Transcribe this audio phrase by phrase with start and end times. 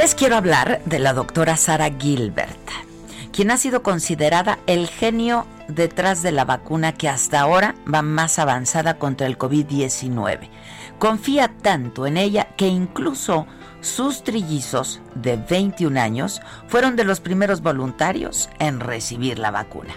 [0.00, 2.70] Les quiero hablar de la doctora Sara Gilbert,
[3.34, 8.38] quien ha sido considerada el genio detrás de la vacuna que hasta ahora va más
[8.38, 10.48] avanzada contra el COVID-19.
[10.98, 13.46] Confía tanto en ella que incluso
[13.82, 19.92] sus trillizos de 21 años fueron de los primeros voluntarios en recibir la vacuna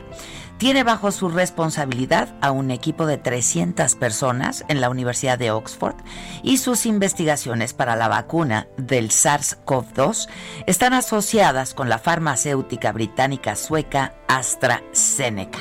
[0.63, 5.97] tiene bajo su responsabilidad a un equipo de 300 personas en la Universidad de Oxford
[6.41, 10.29] y sus investigaciones para la vacuna del SARS-CoV-2
[10.65, 15.59] están asociadas con la farmacéutica británica sueca AstraZeneca.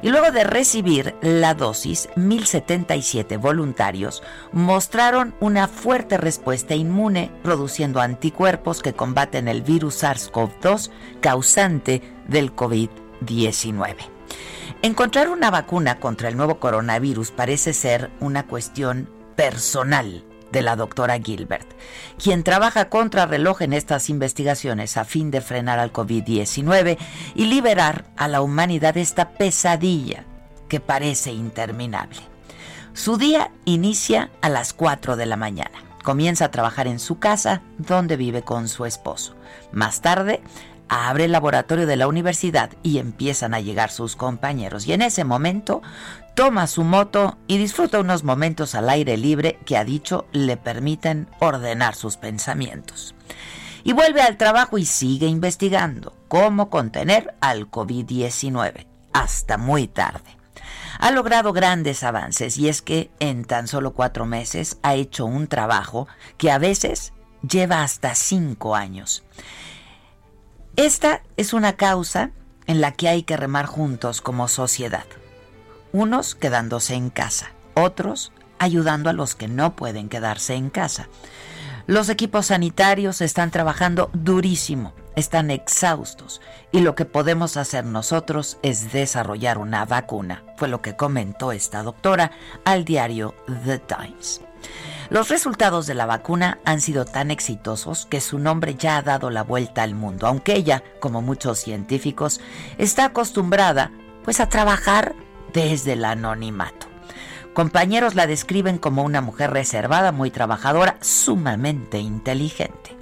[0.00, 8.80] Y luego de recibir la dosis, 1.077 voluntarios mostraron una fuerte respuesta inmune, produciendo anticuerpos
[8.80, 14.19] que combaten el virus SARS-CoV-2 causante del COVID-19.
[14.82, 21.20] Encontrar una vacuna contra el nuevo coronavirus parece ser una cuestión personal de la doctora
[21.20, 21.68] Gilbert,
[22.16, 26.96] quien trabaja contra reloj en estas investigaciones a fin de frenar al COVID-19
[27.34, 30.24] y liberar a la humanidad de esta pesadilla
[30.66, 32.20] que parece interminable.
[32.94, 35.84] Su día inicia a las 4 de la mañana.
[36.02, 39.36] Comienza a trabajar en su casa, donde vive con su esposo.
[39.72, 40.42] Más tarde,
[40.90, 44.86] abre el laboratorio de la universidad y empiezan a llegar sus compañeros.
[44.86, 45.82] Y en ese momento
[46.34, 51.28] toma su moto y disfruta unos momentos al aire libre que ha dicho le permiten
[51.38, 53.14] ordenar sus pensamientos.
[53.84, 60.36] Y vuelve al trabajo y sigue investigando cómo contener al COVID-19 hasta muy tarde.
[60.98, 65.46] Ha logrado grandes avances y es que en tan solo cuatro meses ha hecho un
[65.46, 67.12] trabajo que a veces
[67.48, 69.22] lleva hasta cinco años.
[70.80, 72.30] Esta es una causa
[72.66, 75.04] en la que hay que remar juntos como sociedad.
[75.92, 81.10] Unos quedándose en casa, otros ayudando a los que no pueden quedarse en casa.
[81.86, 86.40] Los equipos sanitarios están trabajando durísimo, están exhaustos
[86.72, 91.82] y lo que podemos hacer nosotros es desarrollar una vacuna, fue lo que comentó esta
[91.82, 92.30] doctora
[92.64, 93.34] al diario
[93.66, 94.40] The Times.
[95.10, 99.30] Los resultados de la vacuna han sido tan exitosos que su nombre ya ha dado
[99.30, 102.40] la vuelta al mundo, aunque ella, como muchos científicos,
[102.78, 103.90] está acostumbrada
[104.22, 105.16] pues a trabajar
[105.52, 106.86] desde el anonimato.
[107.54, 112.96] Compañeros la describen como una mujer reservada, muy trabajadora, sumamente inteligente.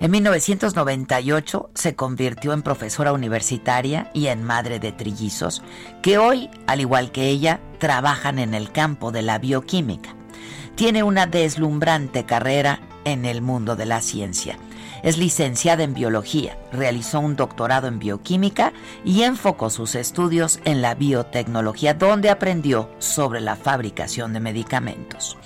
[0.00, 5.62] En 1998 se convirtió en profesora universitaria y en madre de trillizos,
[6.02, 10.15] que hoy, al igual que ella, trabajan en el campo de la bioquímica.
[10.76, 14.58] Tiene una deslumbrante carrera en el mundo de la ciencia.
[15.02, 20.94] Es licenciada en biología, realizó un doctorado en bioquímica y enfocó sus estudios en la
[20.94, 25.38] biotecnología, donde aprendió sobre la fabricación de medicamentos.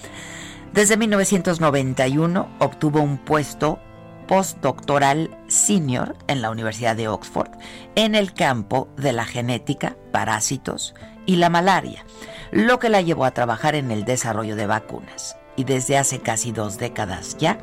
[0.73, 3.79] Desde 1991 obtuvo un puesto
[4.27, 7.51] postdoctoral senior en la Universidad de Oxford
[7.95, 10.93] en el campo de la genética, parásitos
[11.25, 12.05] y la malaria
[12.51, 15.37] lo que la llevó a trabajar en el desarrollo de vacunas.
[15.57, 17.59] Y desde hace casi dos décadas ya,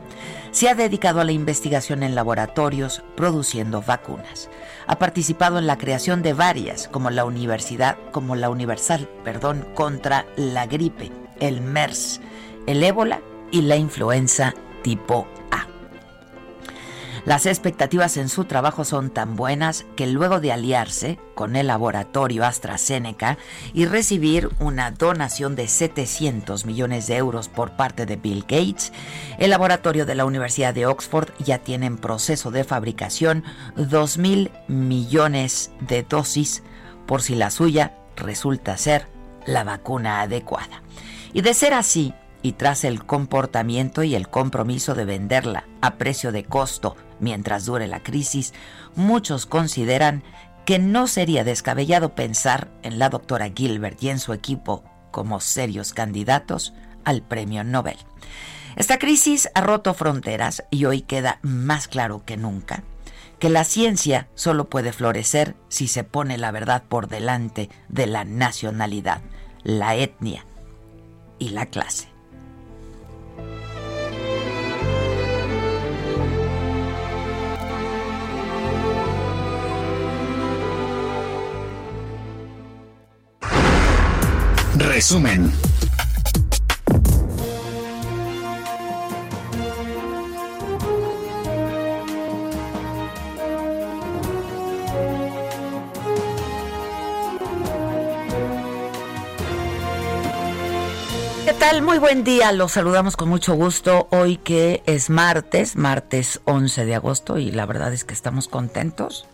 [0.51, 4.49] se ha dedicado a la investigación en laboratorios produciendo vacunas.
[4.87, 10.25] Ha participado en la creación de varias, como la Universidad, como la Universal, perdón, contra
[10.35, 12.21] la gripe, el MERS,
[12.67, 15.27] el ébola y la influenza tipo
[17.25, 22.45] las expectativas en su trabajo son tan buenas que luego de aliarse con el laboratorio
[22.45, 23.37] AstraZeneca
[23.73, 28.91] y recibir una donación de 700 millones de euros por parte de Bill Gates,
[29.37, 33.43] el laboratorio de la Universidad de Oxford ya tiene en proceso de fabricación
[33.75, 36.63] 2 mil millones de dosis
[37.05, 39.07] por si la suya resulta ser
[39.45, 40.81] la vacuna adecuada.
[41.33, 42.13] Y de ser así,
[42.47, 47.87] y tras el comportamiento y el compromiso de venderla a precio de costo mientras dure
[47.87, 48.53] la crisis,
[48.95, 50.23] muchos consideran
[50.65, 55.93] que no sería descabellado pensar en la doctora Gilbert y en su equipo como serios
[55.93, 56.73] candidatos
[57.03, 57.97] al premio Nobel.
[58.77, 62.85] Esta crisis ha roto fronteras y hoy queda más claro que nunca
[63.39, 68.23] que la ciencia solo puede florecer si se pone la verdad por delante de la
[68.23, 69.21] nacionalidad,
[69.63, 70.45] la etnia
[71.39, 72.16] y la clase.
[84.79, 85.51] Resumen.
[101.45, 101.81] ¿Qué tal?
[101.81, 106.93] Muy buen día, los saludamos con mucho gusto hoy que es martes, martes 11 de
[106.93, 109.25] agosto y la verdad es que estamos contentos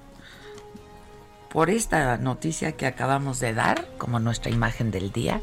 [1.53, 5.39] por esta noticia que acabamos de dar como nuestra imagen del día,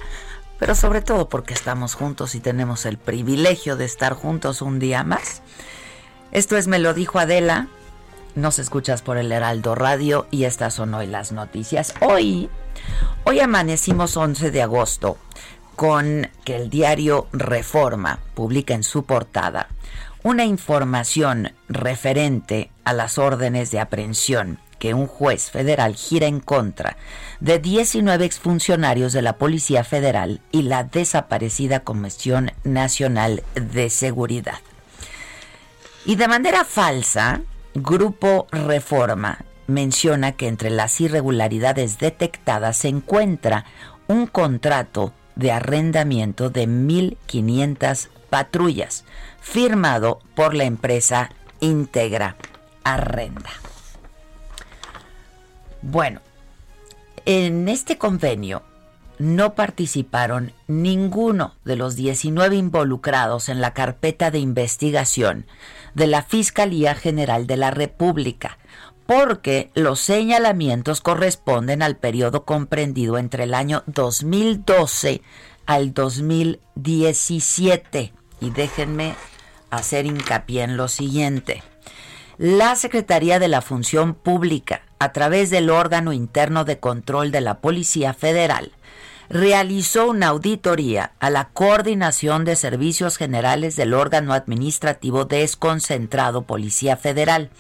[0.59, 5.05] pero sobre todo porque estamos juntos y tenemos el privilegio de estar juntos un día
[5.05, 5.41] más.
[6.33, 7.69] Esto es Me lo dijo Adela,
[8.35, 11.95] nos escuchas por el Heraldo Radio y estas son hoy las noticias.
[12.01, 12.51] Hoy,
[13.23, 15.17] hoy amanecimos 11 de agosto
[15.77, 19.69] con que el diario Reforma publica en su portada
[20.25, 26.97] una información referente a las órdenes de aprehensión que un juez federal gira en contra
[27.38, 34.59] de 19 exfuncionarios de la Policía Federal y la desaparecida Comisión Nacional de Seguridad.
[36.05, 37.43] Y de manera falsa,
[37.75, 43.67] Grupo Reforma menciona que entre las irregularidades detectadas se encuentra
[44.09, 49.05] un contrato de arrendamiento de 1.500 patrullas,
[49.41, 51.31] firmado por la empresa
[51.61, 52.37] Integra
[52.82, 53.60] Arrenda.
[55.82, 56.21] Bueno,
[57.25, 58.62] en este convenio
[59.19, 65.44] no participaron ninguno de los 19 involucrados en la carpeta de investigación
[65.94, 68.56] de la Fiscalía General de la República,
[69.06, 75.21] porque los señalamientos corresponden al periodo comprendido entre el año 2012
[75.67, 78.15] al 2017.
[78.41, 79.15] Y déjenme
[79.71, 81.62] hacer hincapié en lo siguiente.
[82.43, 87.59] La Secretaría de la Función Pública a través del órgano interno de control de la
[87.59, 88.73] Policía Federal,
[89.29, 97.51] realizó una auditoría a la coordinación de servicios generales del órgano administrativo desconcentrado Policía Federal,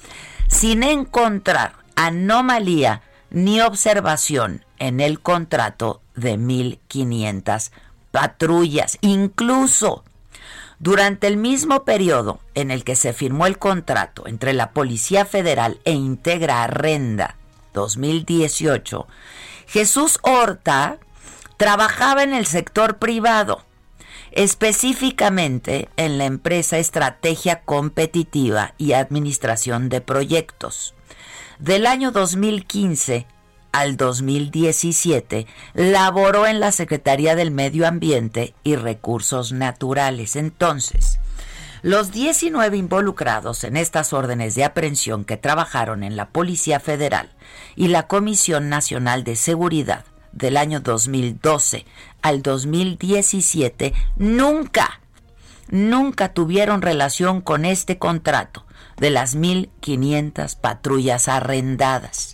[0.48, 7.70] sin encontrar anomalía ni observación en el contrato de 1.500
[8.12, 8.96] patrullas.
[9.02, 10.04] Incluso
[10.80, 15.78] durante el mismo periodo en el que se firmó el contrato entre la Policía Federal
[15.84, 17.36] e Integra Arrenda
[17.74, 19.06] 2018,
[19.66, 20.98] Jesús Horta
[21.58, 23.62] trabajaba en el sector privado,
[24.32, 30.94] específicamente en la empresa Estrategia Competitiva y Administración de Proyectos.
[31.58, 33.26] Del año 2015
[33.72, 40.36] al 2017 laboró en la Secretaría del Medio Ambiente y Recursos Naturales.
[40.36, 41.18] Entonces,
[41.82, 47.30] los 19 involucrados en estas órdenes de aprehensión que trabajaron en la Policía Federal
[47.74, 51.86] y la Comisión Nacional de Seguridad del año 2012
[52.22, 55.00] al 2017 nunca,
[55.68, 58.66] nunca tuvieron relación con este contrato
[58.98, 62.29] de las 1.500 patrullas arrendadas.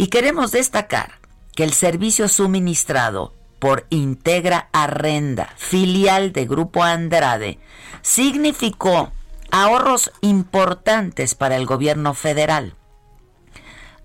[0.00, 1.18] Y queremos destacar
[1.54, 7.58] que el servicio suministrado por Integra Arrenda, filial de Grupo Andrade,
[8.00, 9.12] significó
[9.50, 12.76] ahorros importantes para el gobierno federal,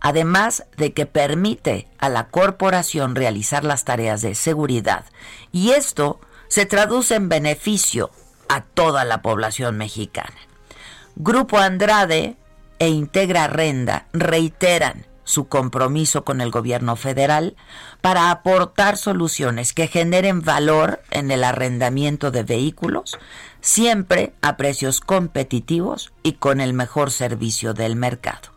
[0.02, 5.06] además de que permite a la corporación realizar las tareas de seguridad,
[5.54, 8.12] y esto se traduce en beneficio
[8.50, 10.36] a toda la población mexicana.
[11.16, 12.36] Grupo Andrade
[12.80, 17.58] e Integra Arrenda reiteran su compromiso con el gobierno federal
[18.00, 23.18] para aportar soluciones que generen valor en el arrendamiento de vehículos,
[23.60, 28.56] siempre a precios competitivos y con el mejor servicio del mercado.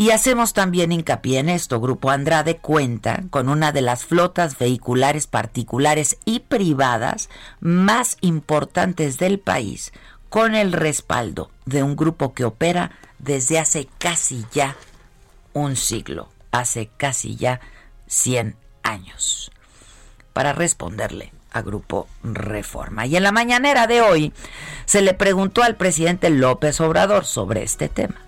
[0.00, 1.80] Y hacemos también hincapié en esto.
[1.80, 9.40] Grupo Andrade cuenta con una de las flotas vehiculares particulares y privadas más importantes del
[9.40, 9.92] país,
[10.28, 14.76] con el respaldo de un grupo que opera desde hace casi ya
[15.52, 17.60] un siglo, hace casi ya
[18.06, 19.50] 100 años.
[20.32, 23.06] Para responderle a Grupo Reforma.
[23.06, 24.32] Y en la mañanera de hoy
[24.84, 28.20] se le preguntó al presidente López Obrador sobre este tema.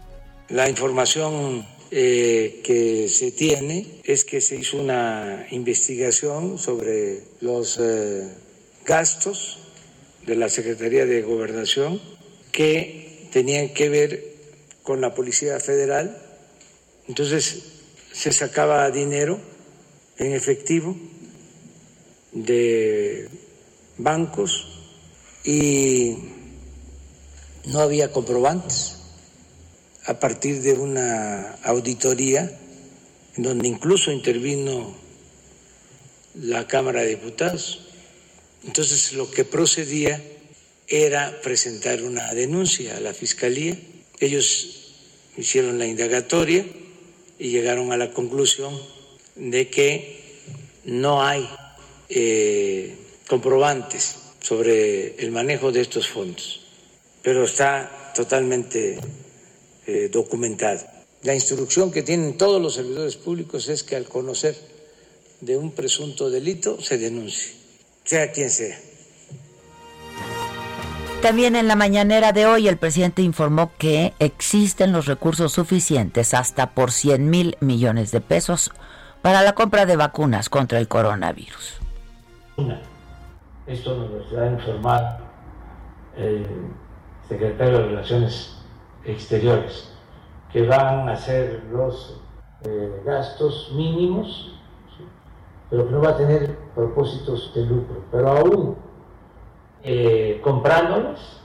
[0.49, 8.29] La información eh, que se tiene es que se hizo una investigación sobre los eh,
[8.85, 9.59] gastos
[10.27, 12.01] de la Secretaría de Gobernación
[12.53, 14.25] que tenían que ver
[14.83, 16.17] con la Policía Federal.
[17.11, 17.65] Entonces
[18.13, 19.41] se sacaba dinero
[20.17, 20.97] en efectivo
[22.31, 23.29] de
[23.99, 24.69] bancos
[25.43, 26.19] y
[27.65, 28.99] no había comprobantes
[30.07, 32.57] a partir de una auditoría
[33.37, 34.95] en donde incluso intervino
[36.35, 37.89] la Cámara de Diputados.
[38.65, 40.23] Entonces lo que procedía
[40.87, 43.77] era presentar una denuncia a la Fiscalía.
[44.21, 44.93] Ellos
[45.37, 46.65] hicieron la indagatoria
[47.41, 48.79] y llegaron a la conclusión
[49.35, 50.21] de que
[50.85, 51.49] no hay
[52.11, 52.95] eh,
[53.27, 56.61] comprobantes sobre el manejo de estos fondos,
[57.23, 58.99] pero está totalmente
[59.87, 60.87] eh, documentado.
[61.23, 64.55] La instrucción que tienen todos los servidores públicos es que al conocer
[65.41, 67.53] de un presunto delito se denuncie,
[68.05, 68.79] sea quien sea.
[71.23, 76.71] También en la mañanera de hoy el presidente informó que existen los recursos suficientes hasta
[76.71, 78.73] por 100 mil millones de pesos
[79.21, 81.79] para la compra de vacunas contra el coronavirus.
[83.67, 85.19] Esto nos lo ha informado
[86.17, 86.47] el
[87.29, 88.57] secretario de Relaciones
[89.05, 89.93] Exteriores,
[90.51, 92.19] que van a ser los
[92.63, 94.59] eh, gastos mínimos,
[95.69, 98.03] pero que no va a tener propósitos de lucro.
[98.11, 98.90] Pero aún
[99.83, 101.43] eh, comprándolos,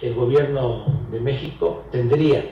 [0.00, 2.50] el gobierno de México tendría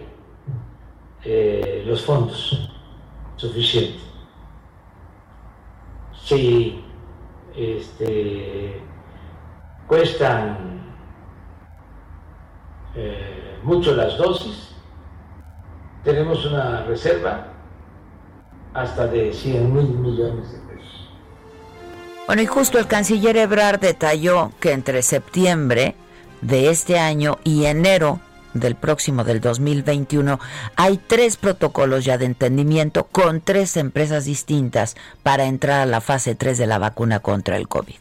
[1.24, 2.70] eh, los fondos
[3.36, 4.02] suficientes.
[6.24, 6.82] Si
[7.56, 8.80] este,
[9.86, 10.80] cuestan
[12.94, 14.74] eh, mucho las dosis,
[16.02, 17.48] tenemos una reserva
[18.74, 20.63] hasta de 100 mil millones de.
[22.26, 25.94] Bueno, y justo el canciller Ebrard detalló que entre septiembre
[26.40, 28.18] de este año y enero
[28.54, 30.40] del próximo del 2021
[30.76, 36.34] hay tres protocolos ya de entendimiento con tres empresas distintas para entrar a la fase
[36.34, 37.98] 3 de la vacuna contra el COVID.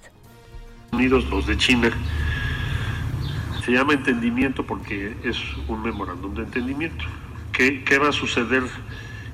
[0.93, 1.89] Unidos los de China
[3.65, 5.37] se llama entendimiento porque es
[5.67, 7.03] un memorándum de entendimiento.
[7.51, 8.63] ¿Qué, ¿Qué va a suceder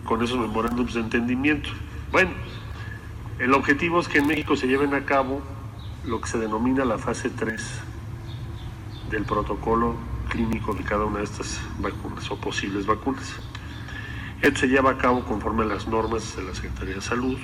[0.03, 1.69] con esos memorándums de entendimiento?
[2.12, 2.31] Bueno,
[3.39, 5.41] el objetivo es que en México se lleven a cabo
[6.05, 7.62] lo que se denomina la fase 3
[9.10, 9.96] del protocolo
[10.27, 13.34] clínico de cada una de estas vacunas o posibles vacunas.
[14.41, 17.38] Esto se lleva a cabo conforme a las normas de la Secretaría de Salud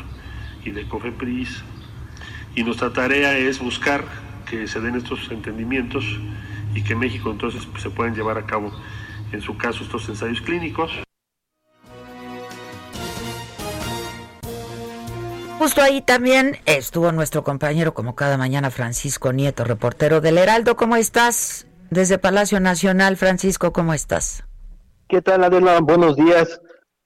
[0.66, 1.64] y de COFEPRIS
[2.56, 4.04] y nuestra tarea es buscar
[4.50, 6.06] que se den estos entendimientos
[6.74, 8.72] y que México entonces pues, se puedan llevar a cabo
[9.32, 11.05] en su caso estos ensayos clínicos.
[15.66, 20.76] Justo ahí también estuvo nuestro compañero, como cada mañana, Francisco Nieto, reportero del Heraldo.
[20.76, 21.66] ¿Cómo estás?
[21.90, 24.44] Desde Palacio Nacional, Francisco, ¿cómo estás?
[25.08, 25.80] ¿Qué tal, Adela?
[25.82, 26.62] Buenos días.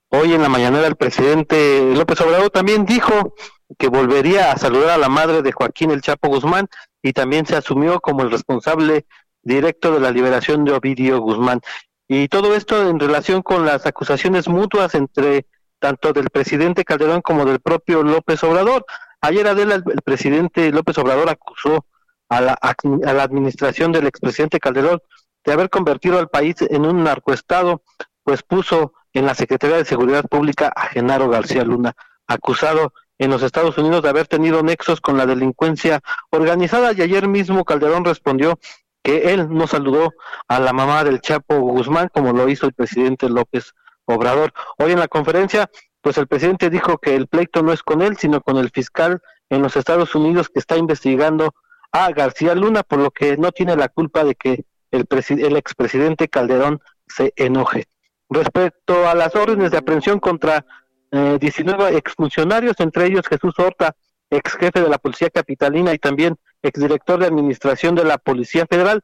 [0.10, 3.34] Hoy en la mañanera el presidente López Obrador también dijo
[3.78, 6.68] que volvería a saludar a la madre de Joaquín El Chapo Guzmán
[7.02, 9.06] y también se asumió como el responsable
[9.42, 11.62] directo de la liberación de Ovidio Guzmán.
[12.10, 15.46] Y todo esto en relación con las acusaciones mutuas entre
[15.80, 18.86] tanto del presidente Calderón como del propio López Obrador.
[19.22, 21.86] Ayer Adela, el presidente López Obrador acusó
[22.30, 25.02] a la, a la administración del expresidente Calderón
[25.44, 27.82] de haber convertido al país en un narcoestado,
[28.24, 31.94] pues puso en la Secretaría de Seguridad Pública a Genaro García Luna,
[32.28, 37.28] acusado en los Estados Unidos de haber tenido nexos con la delincuencia organizada y ayer
[37.28, 38.60] mismo Calderón respondió
[39.04, 40.14] que él no saludó
[40.48, 43.74] a la mamá del Chapo Guzmán como lo hizo el presidente López
[44.16, 44.54] Obrador.
[44.78, 45.70] Hoy en la conferencia,
[46.02, 49.22] pues el presidente dijo que el pleito no es con él, sino con el fiscal
[49.50, 51.54] en los Estados Unidos que está investigando
[51.92, 56.28] a García Luna, por lo que no tiene la culpa de que el, el expresidente
[56.28, 57.86] Calderón se enoje.
[58.30, 60.66] Respecto a las órdenes de aprehensión contra
[61.12, 63.96] eh, 19 exfuncionarios, entre ellos Jesús Horta,
[64.30, 69.02] ex jefe de la Policía Capitalina y también exdirector de Administración de la Policía Federal,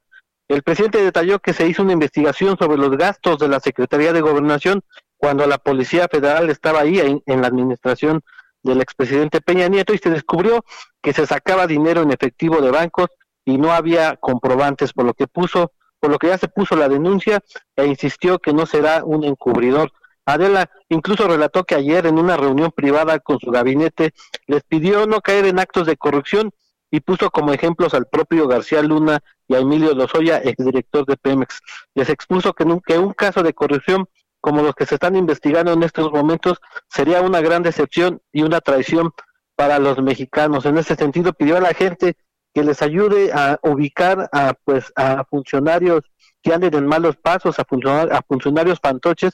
[0.48, 4.22] el presidente detalló que se hizo una investigación sobre los gastos de la Secretaría de
[4.22, 4.82] Gobernación
[5.18, 8.22] cuando la Policía Federal estaba ahí en la administración
[8.66, 10.66] del expresidente Peña Nieto y se descubrió
[11.02, 13.08] que se sacaba dinero en efectivo de bancos
[13.46, 16.90] y no había comprobantes, por lo que puso, por lo que ya se puso la
[16.90, 17.42] denuncia
[17.76, 19.92] e insistió que no será un encubridor.
[20.26, 24.14] Adela incluso relató que ayer en una reunión privada con su gabinete
[24.48, 26.52] les pidió no caer en actos de corrupción
[26.96, 31.60] y puso como ejemplos al propio García Luna y a Emilio Lozoya, exdirector de Pemex.
[31.94, 34.08] Les expuso que, que un caso de corrupción
[34.40, 38.62] como los que se están investigando en estos momentos sería una gran decepción y una
[38.62, 39.12] traición
[39.58, 40.66] para los mexicanos.
[40.66, 42.16] En ese sentido pidió a la gente
[42.54, 46.04] que les ayude a ubicar a pues a funcionarios
[46.42, 49.34] que anden en malos pasos, a, a funcionarios fantoches,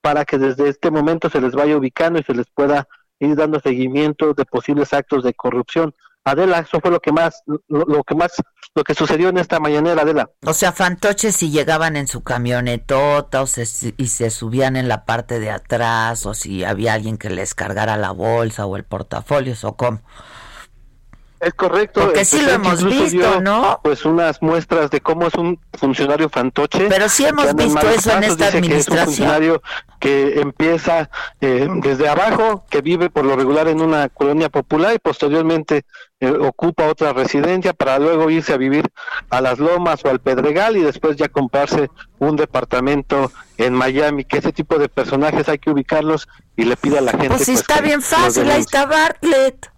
[0.00, 2.88] para que desde este momento se les vaya ubicando y se les pueda
[3.20, 5.94] ir dando seguimiento de posibles actos de corrupción.
[6.24, 8.32] Adela, eso fue lo que más, lo, que más,
[8.74, 10.30] lo que sucedió en esta mañanera, Adela.
[10.46, 13.46] O sea, fantoches si llegaban en su camionetota o
[13.96, 17.96] y se subían en la parte de atrás o si había alguien que les cargara
[17.96, 20.00] la bolsa o el portafolio o cómo.
[21.42, 22.02] Es correcto.
[22.02, 23.80] Porque sí lo hemos visto, ¿no?
[23.82, 26.86] Pues unas muestras de cómo es un funcionario fantoche.
[26.88, 28.62] Pero sí hemos visto eso en esta administración.
[28.62, 29.62] Que es un funcionario
[29.98, 35.00] que empieza eh, desde abajo, que vive por lo regular en una colonia popular y
[35.00, 35.84] posteriormente
[36.20, 38.88] eh, ocupa otra residencia para luego irse a vivir
[39.28, 44.24] a las Lomas o al Pedregal y después ya comprarse un departamento en Miami.
[44.24, 47.30] Que ese tipo de personajes hay que ubicarlos y le pide a la gente.
[47.30, 49.71] Pues, pues está bien fácil, ahí está Bartlett.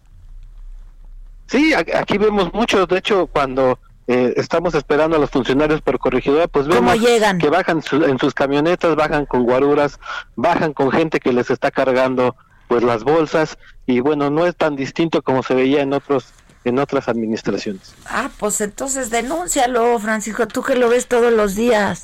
[1.47, 6.47] Sí, aquí vemos mucho, de hecho, cuando eh, estamos esperando a los funcionarios por corregidora,
[6.49, 6.95] pues vemos
[7.41, 9.99] que bajan en sus camionetas, bajan con guaruras,
[10.37, 12.37] bajan con gente que les está cargando
[12.69, 13.59] pues las bolsas.
[13.87, 16.33] Y bueno, no es tan distinto como se veía en otros
[16.65, 17.95] en otras administraciones.
[18.07, 22.01] Ah, pues entonces denúncialo, Francisco, tú que lo ves todos los días.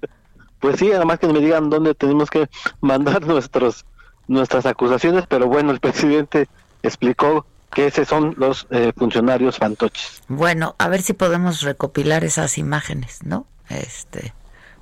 [0.60, 2.48] pues sí, además que me digan dónde tenemos que
[2.80, 3.84] mandar nuestros
[4.26, 6.48] nuestras acusaciones, pero bueno, el presidente
[6.82, 10.22] explicó que esos son los eh, funcionarios fantoches.
[10.28, 13.46] Bueno, a ver si podemos recopilar esas imágenes, ¿no?
[13.68, 14.32] Este,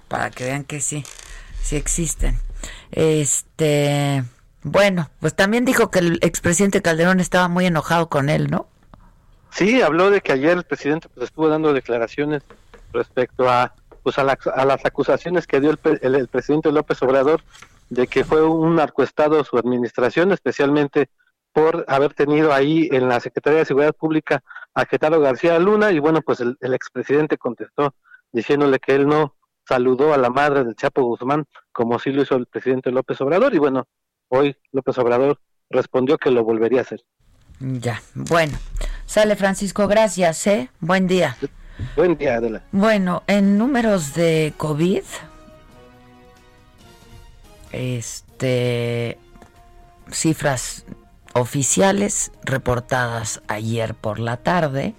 [0.09, 1.05] para que vean que sí,
[1.63, 2.39] sí existen.
[2.93, 4.25] Este,
[4.63, 8.69] bueno, pues también dijo que el expresidente Calderón estaba muy enojado con él, ¿no?
[9.51, 12.43] Sí, habló de que ayer el presidente pues estuvo dando declaraciones
[12.93, 17.43] respecto a pues a, las acusaciones que dio el, el presidente López Obrador
[17.91, 21.09] de que fue un narcoestado su administración, especialmente
[21.57, 24.43] por haber tenido ahí en la Secretaría de Seguridad Pública
[24.75, 27.95] a Getaro García Luna y bueno, pues el, expresidente contestó
[28.31, 29.35] diciéndole que él no
[29.67, 33.55] saludó a la madre del Chapo Guzmán como sí lo hizo el presidente López Obrador
[33.55, 33.89] y bueno,
[34.29, 35.41] hoy López Obrador
[35.71, 37.01] respondió que lo volvería a hacer.
[37.59, 38.59] Ya, bueno.
[39.07, 40.69] Sale Francisco, gracias, ¿eh?
[40.81, 41.39] Buen día.
[41.97, 42.65] Buen día, Adela.
[42.71, 45.05] Bueno, en números de COVID,
[47.73, 49.17] este,
[50.11, 50.85] cifras
[51.37, 54.95] oficiales reportadas ayer por la tarde,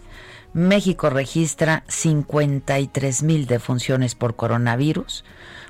[0.53, 5.25] México registra 53 mil defunciones por coronavirus,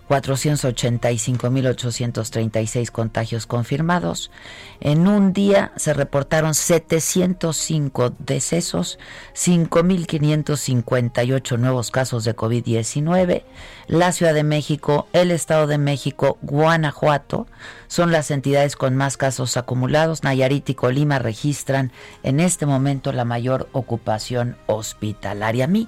[0.10, 4.32] 485.836 contagios confirmados.
[4.80, 9.00] En un día se reportaron 705 decesos,
[9.36, 13.44] 5.558 nuevos casos de COVID-19.
[13.88, 17.48] La Ciudad de México, el Estado de México, Guanajuato
[17.88, 20.24] son las entidades con más casos acumulados.
[20.24, 21.92] Nayarit y Colima registran
[22.24, 25.66] en este momento la mayor ocupación hospitalaria.
[25.66, 25.88] A mí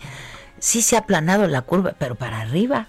[0.59, 2.87] sí se ha aplanado la curva, pero para arriba.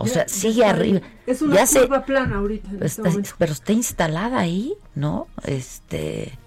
[0.00, 1.00] O sea, sigue arriba.
[1.26, 2.70] Es una curva plana ahorita.
[2.80, 3.02] Este
[3.36, 5.26] pero está instalada ahí, ¿no?
[5.44, 6.38] Este.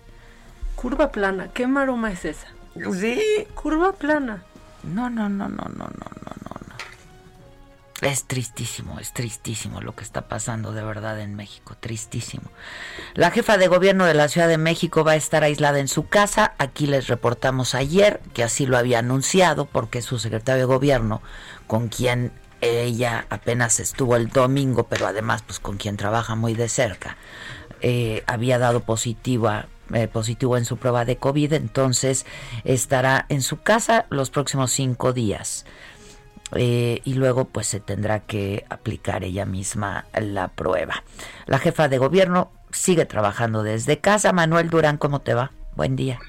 [0.76, 1.50] Curva plana.
[1.54, 2.48] ¿Qué maroma es esa?
[3.00, 3.22] Sí.
[3.54, 4.44] Curva plana.
[4.84, 6.16] No, no, no, no, no, no, no,
[6.68, 6.76] no.
[8.02, 12.50] Es tristísimo, es tristísimo lo que está pasando de verdad en México, tristísimo.
[13.14, 16.08] La jefa de gobierno de la Ciudad de México va a estar aislada en su
[16.08, 16.54] casa.
[16.58, 21.22] Aquí les reportamos ayer que así lo había anunciado porque su secretario de gobierno,
[21.68, 26.70] con quien ella apenas estuvo el domingo, pero además pues con quien trabaja muy de
[26.70, 27.18] cerca,
[27.82, 32.26] eh, había dado positiva, eh, positivo en su prueba de COVID, entonces
[32.64, 35.66] estará en su casa los próximos cinco días.
[36.56, 41.04] Eh, y luego pues se tendrá que aplicar ella misma la prueba.
[41.48, 44.34] La jefa de gobierno sigue trabajando desde casa.
[44.34, 45.52] Manuel Durán, ¿cómo te va?
[45.76, 46.20] Buen día.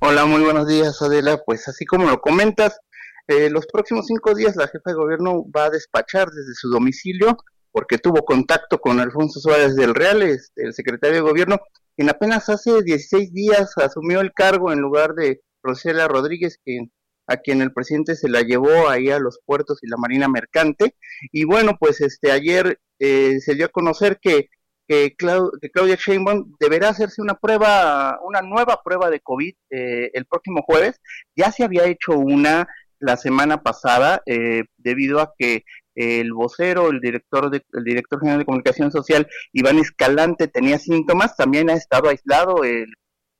[0.00, 1.40] Hola, muy buenos días, Adela.
[1.44, 2.80] Pues así como lo comentas,
[3.28, 7.36] eh, los próximos cinco días la jefa de gobierno va a despachar desde su domicilio
[7.70, 11.58] porque tuvo contacto con Alfonso Suárez del Real, este, el secretario de gobierno,
[11.94, 16.90] quien apenas hace 16 días asumió el cargo en lugar de Rosela Rodríguez, quien,
[17.26, 20.96] a quien el presidente se la llevó ahí a los puertos y la Marina Mercante.
[21.30, 24.48] Y bueno, pues este ayer eh, se dio a conocer que,
[24.86, 30.62] que, Claudia Sheinbaum deberá hacerse una prueba, una nueva prueba de COVID eh, el próximo
[30.62, 31.00] jueves.
[31.36, 32.66] Ya se había hecho una
[33.00, 38.38] la semana pasada eh, debido a que el vocero, el director, de, el director general
[38.38, 42.86] de comunicación social, Iván Escalante, tenía síntomas, también ha estado aislado el,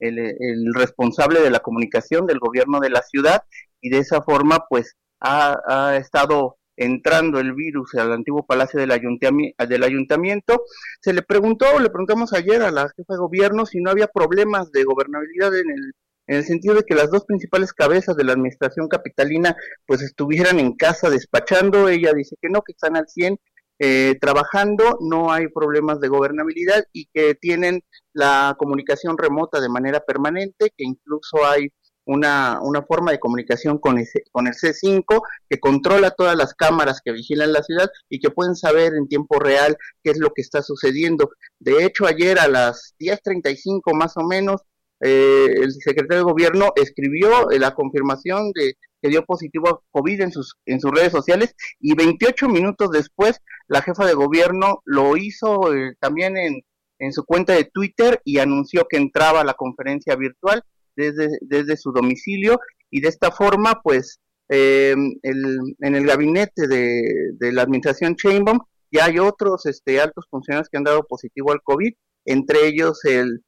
[0.01, 3.43] el, responsable de la comunicación del gobierno de la ciudad
[3.81, 9.67] y de esa forma pues ha, estado entrando el virus al antiguo palacio del, ayuntamiento,
[9.67, 10.63] del ayuntamiento.
[11.01, 14.71] Se le preguntó, le preguntamos ayer a la jefa de gobierno si no había problemas
[14.71, 15.93] de gobernabilidad en el,
[16.29, 20.61] en el sentido de que las dos principales cabezas de la administración capitalina pues estuvieran
[20.61, 21.89] en casa despachando.
[21.89, 23.39] Ella dice que no, que están al 100
[23.81, 30.01] eh, trabajando, no hay problemas de gobernabilidad y que tienen la comunicación remota de manera
[30.01, 31.69] permanente, que incluso hay
[32.05, 37.13] una, una forma de comunicación con, con el C5 que controla todas las cámaras que
[37.13, 40.63] vigilan la ciudad y que pueden saber en tiempo real qué es lo que está
[40.63, 41.31] sucediendo.
[41.59, 44.63] De hecho, ayer a las 10.35 más o menos,
[45.01, 50.33] eh, el secretario de gobierno escribió la confirmación de que dio positivo a COVID en
[50.33, 55.75] sus, en sus redes sociales y 28 minutos después la jefa de gobierno lo hizo
[55.75, 56.63] eh, también en,
[56.99, 60.63] en su cuenta de Twitter y anunció que entraba a la conferencia virtual
[60.97, 62.59] desde, desde su domicilio
[62.91, 67.03] y de esta forma pues eh, el, en el gabinete de,
[67.35, 68.59] de la administración Chainbaum
[68.91, 71.93] ya hay otros este, altos funcionarios que han dado positivo al COVID,
[72.25, 73.45] entre ellos el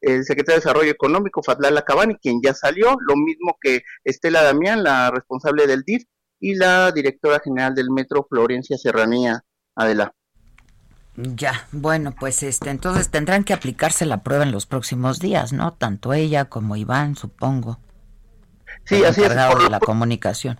[0.00, 4.82] el secretario de Desarrollo Económico, Fadlala Cabani, quien ya salió, lo mismo que Estela Damián,
[4.82, 6.04] la responsable del DIF,
[6.38, 9.42] y la directora general del Metro, Florencia Serranía
[9.74, 10.12] Adela.
[11.16, 15.72] Ya, bueno, pues este, entonces tendrán que aplicarse la prueba en los próximos días, ¿no?
[15.72, 17.78] Tanto ella como Iván, supongo.
[18.84, 19.32] Sí, así es.
[19.32, 20.58] Por de la comunicación.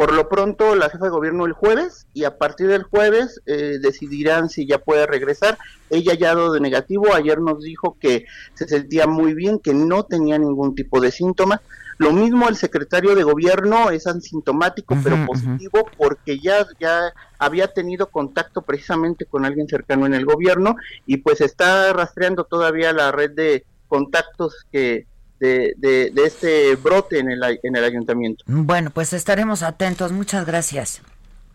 [0.00, 3.76] Por lo pronto, la jefa de gobierno el jueves y a partir del jueves eh,
[3.82, 5.58] decidirán si ya puede regresar.
[5.90, 7.12] Ella ya ha dado de negativo.
[7.12, 11.60] Ayer nos dijo que se sentía muy bien, que no tenía ningún tipo de síntoma.
[11.98, 18.06] Lo mismo el secretario de gobierno es asintomático, pero positivo, porque ya, ya había tenido
[18.06, 23.32] contacto precisamente con alguien cercano en el gobierno y pues está rastreando todavía la red
[23.32, 25.09] de contactos que,
[25.40, 28.44] de, de, este brote en el, en el ayuntamiento.
[28.46, 30.12] Bueno, pues estaremos atentos.
[30.12, 31.02] Muchas gracias.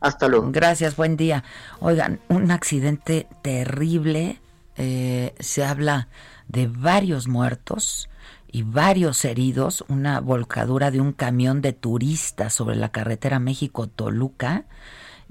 [0.02, 0.52] Hasta luego.
[0.52, 1.44] Gracias, buen día.
[1.80, 4.42] Oigan, un accidente terrible.
[4.78, 6.10] Eh, se habla
[6.48, 8.10] de varios muertos
[8.52, 9.86] y varios heridos.
[9.88, 14.66] Una volcadura de un camión de turistas sobre la carretera México-Toluca.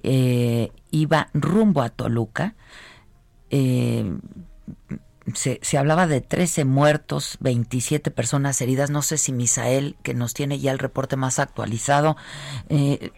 [0.03, 2.55] Eh, iba rumbo a Toluca.
[3.51, 4.11] Eh,
[5.33, 8.91] se, se, hablaba de 13 muertos, 27 personas heridas.
[8.91, 12.17] No sé si Misael, que nos tiene ya el reporte más actualizado,
[12.69, 13.11] eh,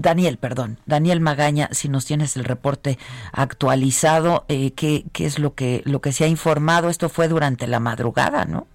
[0.00, 2.98] Daniel, perdón, Daniel Magaña, si nos tienes el reporte
[3.32, 6.88] actualizado, eh, ¿qué, ¿qué, es lo que, lo que se ha informado?
[6.88, 8.66] Esto fue durante la madrugada, ¿no?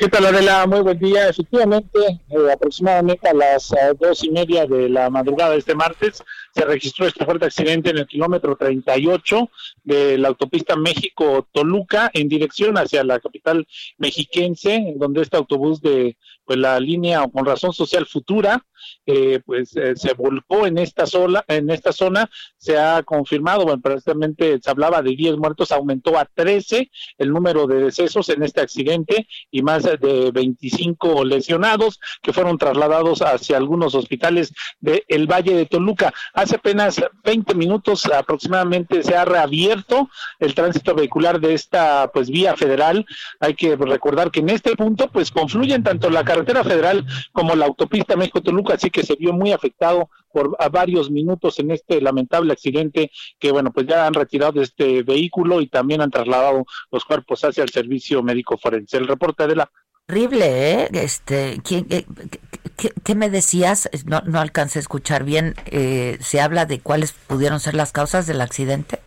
[0.00, 0.66] ¿Qué tal, Adela?
[0.66, 1.28] Muy buen día.
[1.28, 1.98] Efectivamente,
[2.30, 6.64] eh, aproximadamente a las eh, dos y media de la madrugada de este martes se
[6.64, 9.50] registró este fuerte accidente en el kilómetro 38
[9.84, 16.16] de la autopista México-Toluca en dirección hacia la capital mexiquense, donde este autobús de
[16.50, 18.66] pues la línea con razón social futura
[19.06, 23.80] eh, pues eh, se volcó en esta sola en esta zona se ha confirmado bueno
[23.80, 28.62] precisamente se hablaba de 10 muertos aumentó a 13 el número de decesos en este
[28.62, 35.54] accidente y más de 25 lesionados que fueron trasladados hacia algunos hospitales del el Valle
[35.54, 36.12] de Toluca.
[36.32, 40.08] Hace apenas 20 minutos aproximadamente se ha reabierto
[40.38, 43.06] el tránsito vehicular de esta pues vía federal.
[43.38, 47.54] Hay que recordar que en este punto pues confluyen tanto la carretera carretera federal como
[47.54, 52.52] la autopista México-Toluca, así que se vio muy afectado por varios minutos en este lamentable
[52.52, 57.04] accidente que, bueno, pues ya han retirado de este vehículo y también han trasladado los
[57.04, 58.96] cuerpos hacia el servicio médico forense.
[58.96, 59.70] El reporte de la
[60.08, 60.88] horrible, ¿eh?
[60.92, 63.88] Este, ¿quién, qué, me decías?
[64.06, 65.54] No, no alcancé a escuchar bien.
[65.66, 68.98] Eh, ¿Se habla de cuáles pudieron ser las causas del accidente?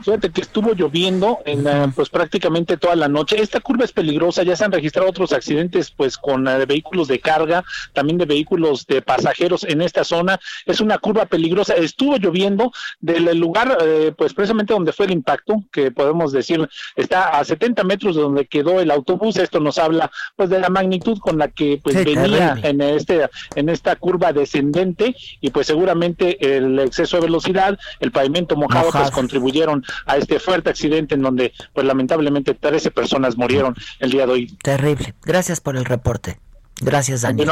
[0.00, 3.40] Fíjate que estuvo lloviendo en eh, pues prácticamente toda la noche.
[3.40, 7.20] Esta curva es peligrosa, ya se han registrado otros accidentes pues con eh, vehículos de
[7.20, 10.40] carga, también de vehículos de pasajeros en esta zona.
[10.66, 11.74] Es una curva peligrosa.
[11.74, 17.38] Estuvo lloviendo del lugar eh, pues precisamente donde fue el impacto, que podemos decir está
[17.38, 19.36] a 70 metros de donde quedó el autobús.
[19.36, 23.68] Esto nos habla pues de la magnitud con la que pues venía en este en
[23.68, 28.90] esta curva descendente y pues seguramente el exceso de velocidad, el pavimento mojado.
[28.90, 34.26] pues contribuyeron a este fuerte accidente en donde, pues lamentablemente, 13 personas murieron el día
[34.26, 34.58] de hoy.
[34.62, 35.14] Terrible.
[35.22, 36.38] Gracias por el reporte.
[36.80, 37.50] Gracias, Daniel.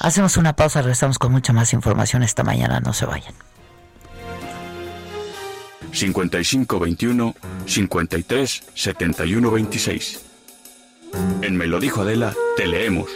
[0.00, 2.80] Hacemos una pausa, regresamos con mucha más información esta mañana.
[2.80, 3.34] No se vayan.
[5.92, 7.34] 5521
[7.66, 10.24] 53 71 26.
[11.42, 13.08] En Me lo dijo Adela, te leemos,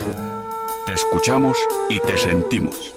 [0.86, 2.94] te escuchamos y te sentimos.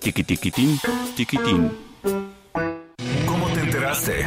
[0.00, 0.80] Tiquitiquitín,
[1.16, 1.72] tiquitín.
[3.26, 4.26] ¿Cómo te enteraste?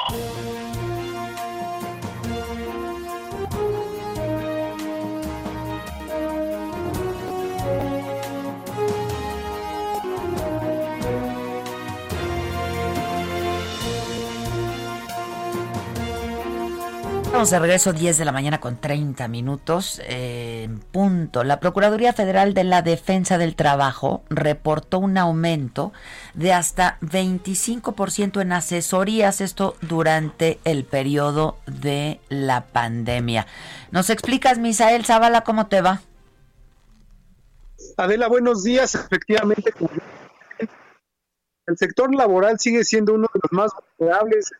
[17.41, 21.43] Estamos de regreso 10 de la mañana con 30 minutos en punto.
[21.43, 25.91] La Procuraduría Federal de la Defensa del Trabajo reportó un aumento
[26.35, 33.47] de hasta 25% en asesorías, esto durante el periodo de la pandemia.
[33.89, 36.01] ¿Nos explicas, Misael Zavala, cómo te va?
[37.97, 38.93] Adela, buenos días.
[38.93, 39.73] Efectivamente,
[41.65, 44.51] el sector laboral sigue siendo uno de los más vulnerables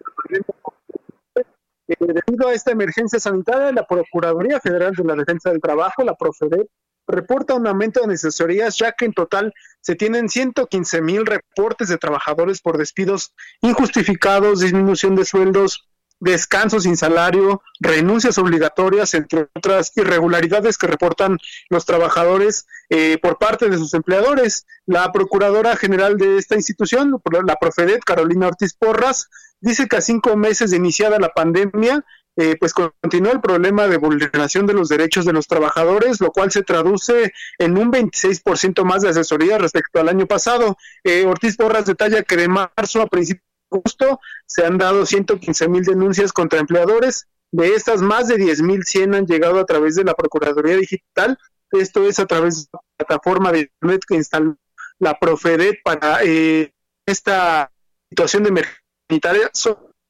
[1.99, 6.15] eh, debido a esta emergencia sanitaria, la Procuraduría Federal de la Defensa del Trabajo, la
[6.15, 6.67] Profedet,
[7.07, 11.97] reporta un aumento de asesorías, ya que en total se tienen 115 mil reportes de
[11.97, 15.89] trabajadores por despidos injustificados, disminución de sueldos,
[16.21, 21.37] descansos sin salario, renuncias obligatorias, entre otras irregularidades que reportan
[21.69, 24.65] los trabajadores eh, por parte de sus empleadores.
[24.85, 29.29] La Procuradora General de esta institución, la Profedet, Carolina Ortiz Porras,
[29.59, 32.05] dice que a cinco meses de iniciada la pandemia,
[32.37, 36.51] eh, pues continúa el problema de vulneración de los derechos de los trabajadores, lo cual
[36.51, 40.77] se traduce en un 26% más de asesoría respecto al año pasado.
[41.03, 45.83] Eh, Ortiz Porras detalla que de marzo a principios agosto se han dado 115 mil
[45.83, 47.27] denuncias contra empleadores.
[47.51, 51.37] De estas, más de 10 mil 100 han llegado a través de la Procuraduría Digital.
[51.71, 54.57] Esto es a través de la plataforma de Internet que instaló
[54.99, 56.73] la Profedet para eh,
[57.05, 57.71] esta
[58.09, 58.81] situación de emergencia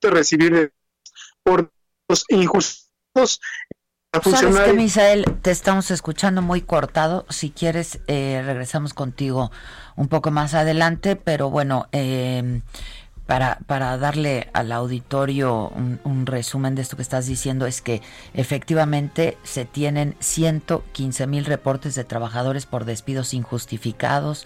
[0.01, 0.73] de recibir
[1.43, 1.71] por
[2.07, 2.91] los injustos
[4.13, 5.23] ¿Sabes que, Misael?
[5.41, 7.25] Te estamos escuchando muy cortado.
[7.29, 9.51] Si quieres, eh, regresamos contigo
[9.95, 12.61] un poco más adelante, pero bueno, eh,
[13.31, 18.01] para, para darle al auditorio un, resumen de esto que estás diciendo es que
[18.33, 24.45] efectivamente se tienen 115 mil reportes de trabajadores por despidos injustificados,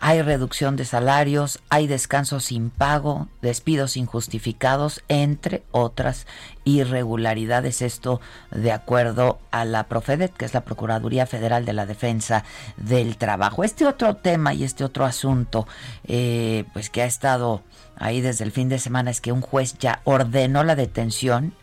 [0.00, 6.26] hay reducción de salarios, hay descansos sin pago, despidos injustificados, entre otras
[6.66, 7.80] irregularidades.
[7.80, 12.44] Esto de acuerdo a la Profedet, que es la Procuraduría Federal de la Defensa
[12.76, 13.64] del Trabajo.
[13.64, 15.66] Este otro tema y este otro asunto,
[16.04, 17.62] eh, pues que ha estado
[17.96, 21.54] ahí desde el fin de semana es que un juez ya ordenó la detención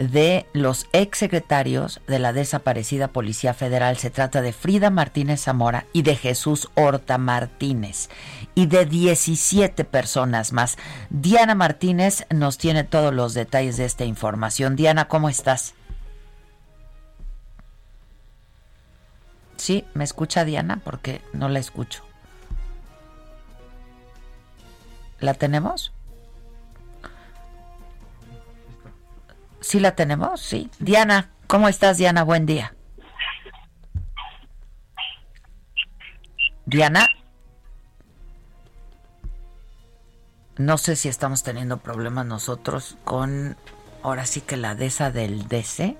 [0.00, 3.98] de los exsecretarios de la desaparecida Policía Federal.
[3.98, 8.08] Se trata de Frida Martínez Zamora y de Jesús Horta Martínez
[8.54, 10.78] y de 17 personas más.
[11.10, 14.74] Diana Martínez nos tiene todos los detalles de esta información.
[14.74, 15.74] Diana, ¿cómo estás?
[19.56, 20.80] Sí, ¿me escucha Diana?
[20.82, 22.02] Porque no la escucho.
[25.18, 25.92] ¿La tenemos?
[29.60, 30.40] ¿Sí la tenemos?
[30.40, 30.70] Sí.
[30.78, 32.22] Diana, ¿cómo estás, Diana?
[32.22, 32.74] Buen día.
[36.64, 37.08] Diana.
[40.56, 43.56] No sé si estamos teniendo problemas nosotros con,
[44.02, 45.96] ahora sí que la DESA del DC.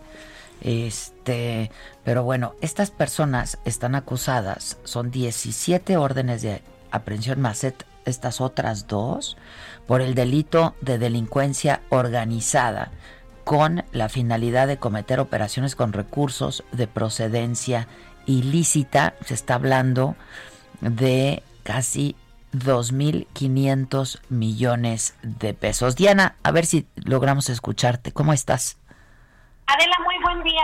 [0.63, 1.71] Este,
[2.05, 7.65] pero bueno, estas personas están acusadas, son 17 órdenes de aprehensión más
[8.05, 9.39] estas otras dos
[9.87, 12.91] por el delito de delincuencia organizada
[13.45, 17.89] con la finalidad de cometer operaciones con recursos de procedencia
[18.27, 19.15] ilícita.
[19.25, 20.17] Se está hablando
[20.81, 22.17] de casi
[22.53, 25.97] 2.500 millones de pesos.
[25.97, 28.13] Diana, a ver si logramos escucharte.
[28.13, 28.79] ¿Cómo estás?
[29.67, 30.63] Adela, muy buen día.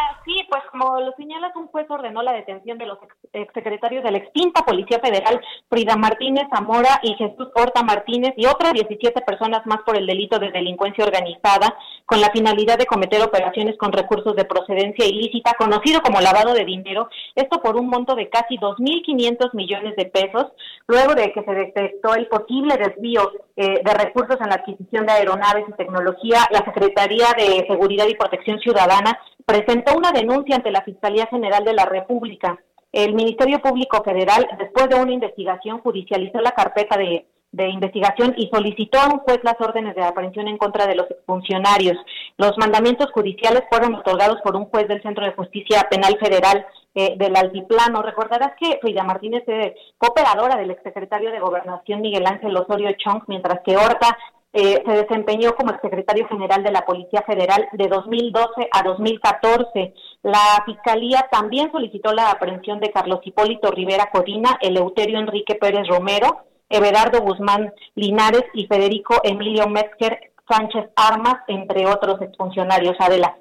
[0.78, 2.98] Como lo señalas, un juez ordenó la detención de los
[3.32, 8.74] exsecretarios de la extinta Policía Federal, Frida Martínez Zamora y Jesús Horta Martínez, y otras
[8.74, 13.78] 17 personas más por el delito de delincuencia organizada, con la finalidad de cometer operaciones
[13.78, 18.28] con recursos de procedencia ilícita, conocido como lavado de dinero, esto por un monto de
[18.28, 20.52] casi 2.500 millones de pesos,
[20.86, 25.12] luego de que se detectó el posible desvío eh, de recursos en la adquisición de
[25.12, 30.82] aeronaves y tecnología, la Secretaría de Seguridad y Protección Ciudadana presentó una denuncia ante la
[30.82, 32.58] Fiscalía General de la República.
[32.92, 38.98] El Ministerio Público Federal, después de una investigación, judicializó la carpeta de, investigación y solicitó
[38.98, 41.96] a un juez las órdenes de aprehensión en contra de los funcionarios.
[42.36, 47.14] Los mandamientos judiciales fueron otorgados por un juez del Centro de Justicia Penal Federal eh,
[47.16, 48.02] del altiplano.
[48.02, 53.60] Recordarás que Frida Martínez es cooperadora del exsecretario de Gobernación Miguel Ángel Osorio Chong, mientras
[53.64, 54.18] que Horta
[54.58, 59.92] eh, se desempeñó como exsecretario general de la Policía Federal de 2012 a 2014.
[60.22, 66.46] La Fiscalía también solicitó la aprehensión de Carlos Hipólito Rivera Codina, Eleuterio Enrique Pérez Romero,
[66.70, 72.96] Everardo Guzmán Linares y Federico Emilio Metzger Sánchez Armas, entre otros exfuncionarios.
[72.98, 73.36] Adela.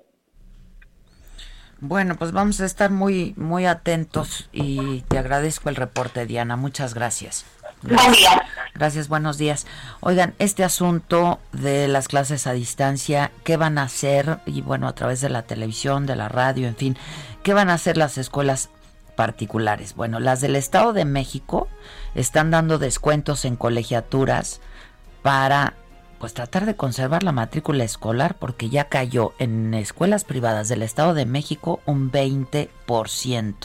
[1.79, 6.57] Bueno, pues vamos a estar muy muy atentos y te agradezco el reporte, Diana.
[6.57, 7.45] Muchas gracias.
[7.83, 8.33] Gracias.
[8.75, 9.65] Gracias, buenos días.
[10.01, 14.39] Oigan, este asunto de las clases a distancia, ¿qué van a hacer?
[14.45, 16.97] Y bueno, a través de la televisión, de la radio, en fin,
[17.41, 18.69] ¿qué van a hacer las escuelas
[19.15, 19.95] particulares?
[19.95, 21.69] Bueno, las del Estado de México
[22.15, 24.59] están dando descuentos en colegiaturas
[25.21, 25.73] para
[26.19, 31.13] pues tratar de conservar la matrícula escolar porque ya cayó en escuelas privadas del Estado
[31.13, 33.55] de México un 20%.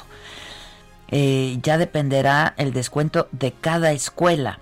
[1.10, 4.60] Eh, ya dependerá el descuento de cada escuela.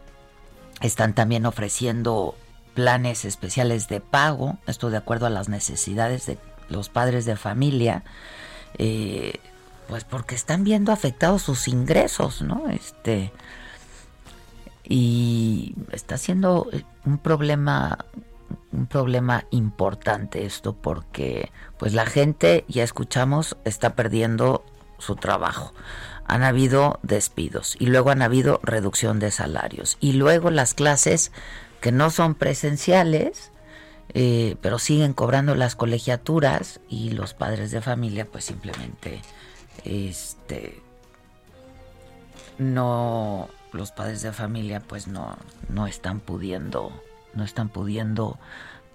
[0.80, 2.34] Están también ofreciendo
[2.74, 8.04] planes especiales de pago, esto de acuerdo a las necesidades de los padres de familia,
[8.78, 9.40] eh,
[9.88, 12.68] pues porque están viendo afectados sus ingresos, ¿no?
[12.70, 13.32] Este
[14.84, 16.68] y está siendo
[17.04, 18.06] un problema
[18.72, 24.64] un problema importante esto porque pues la gente ya escuchamos está perdiendo
[24.98, 25.74] su trabajo
[26.28, 29.96] han habido despidos y luego han habido reducción de salarios.
[30.00, 31.32] Y luego las clases
[31.80, 33.50] que no son presenciales
[34.14, 39.20] eh, pero siguen cobrando las colegiaturas y los padres de familia pues simplemente
[39.84, 40.82] este
[42.56, 45.36] no los padres de familia pues no
[45.68, 46.90] no están pudiendo
[47.34, 48.38] no están pudiendo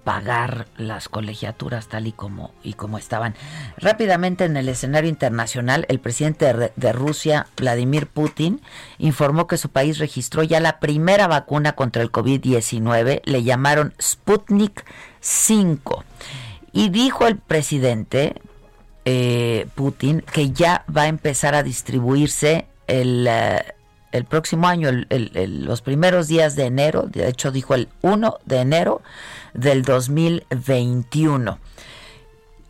[0.03, 3.35] pagar las colegiaturas tal y como y como estaban.
[3.77, 8.61] Rápidamente en el escenario internacional, el presidente de, Rusia, Vladimir Putin,
[8.97, 14.85] informó que su país registró ya la primera vacuna contra el COVID-19, le llamaron Sputnik
[15.19, 16.03] 5.
[16.71, 18.41] Y dijo el presidente
[19.05, 23.63] eh, Putin que ya va a empezar a distribuirse el, eh,
[24.13, 29.01] el próximo año, los primeros días de enero, de hecho dijo el 1 de enero,
[29.53, 31.59] del 2021.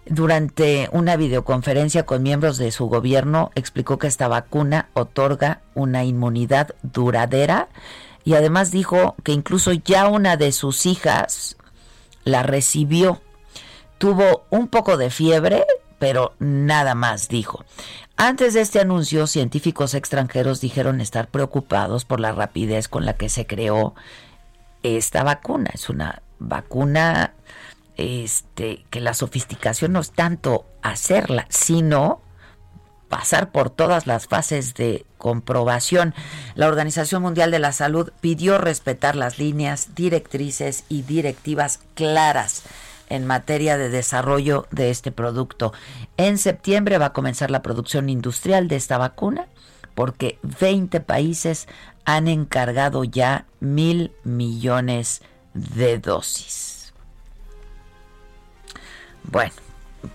[0.05, 6.75] Durante una videoconferencia con miembros de su gobierno explicó que esta vacuna otorga una inmunidad
[6.81, 7.69] duradera
[8.25, 11.55] y además dijo que incluso ya una de sus hijas
[12.23, 13.21] la recibió.
[13.97, 15.65] Tuvo un poco de fiebre,
[15.99, 17.63] pero nada más dijo.
[18.17, 23.29] Antes de este anuncio, científicos extranjeros dijeron estar preocupados por la rapidez con la que
[23.29, 23.95] se creó
[24.83, 25.71] esta vacuna.
[25.73, 27.33] Es una vacuna
[27.95, 32.21] este que la sofisticación no es tanto hacerla, sino
[33.09, 36.15] pasar por todas las fases de comprobación.
[36.55, 42.63] La Organización Mundial de la Salud pidió respetar las líneas directrices y directivas claras
[43.09, 45.73] en materia de desarrollo de este producto.
[46.17, 49.45] En septiembre va a comenzar la producción industrial de esta vacuna
[49.93, 51.67] porque 20 países
[52.05, 56.93] han encargado ya mil millones de de dosis.
[59.23, 59.53] Bueno,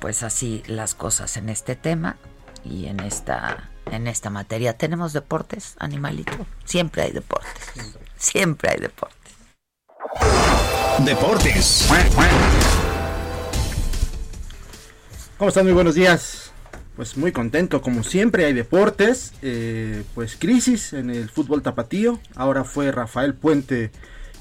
[0.00, 2.16] pues así las cosas en este tema
[2.64, 4.76] y en esta en esta materia.
[4.76, 6.32] ¿Tenemos deportes, animalito?
[6.64, 7.52] Siempre hay deportes.
[8.16, 9.16] Siempre hay deportes.
[11.04, 11.88] Deportes.
[15.38, 15.64] ¿Cómo están?
[15.64, 16.50] Muy buenos días.
[16.96, 19.32] Pues muy contento, como siempre hay deportes.
[19.40, 22.20] Eh, pues crisis en el fútbol tapatío.
[22.34, 23.92] Ahora fue Rafael Puente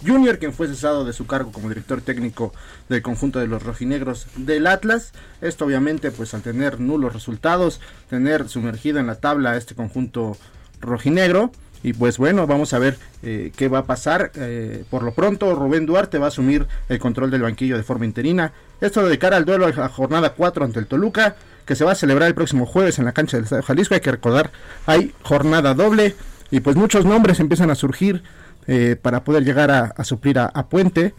[0.05, 2.53] Junior, quien fue cesado de su cargo como director técnico
[2.89, 5.13] del conjunto de los rojinegros del Atlas.
[5.41, 10.37] Esto obviamente pues al tener nulos resultados, tener sumergido en la tabla este conjunto
[10.79, 11.51] rojinegro.
[11.83, 14.31] Y pues bueno, vamos a ver eh, qué va a pasar.
[14.35, 18.05] Eh, por lo pronto, Rubén Duarte va a asumir el control del banquillo de forma
[18.05, 18.51] interina.
[18.81, 21.91] Esto de cara al duelo a la jornada 4 ante el Toluca, que se va
[21.91, 23.93] a celebrar el próximo jueves en la cancha del Estadio Jalisco.
[23.93, 24.51] Hay que recordar,
[24.85, 26.15] hay jornada doble
[26.49, 28.23] y pues muchos nombres empiezan a surgir
[28.67, 31.13] eh, para poder llegar a, suplir a, Puente.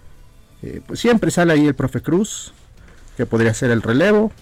[0.62, 2.52] Eh, pues siempre sale ahí el profe Cruz,
[3.16, 4.32] que podría ser el relevo.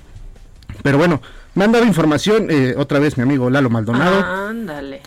[0.82, 1.22] Pero bueno,
[1.54, 4.24] me han dado información, eh, otra vez mi amigo Lalo Maldonado.
[4.24, 5.00] ándale.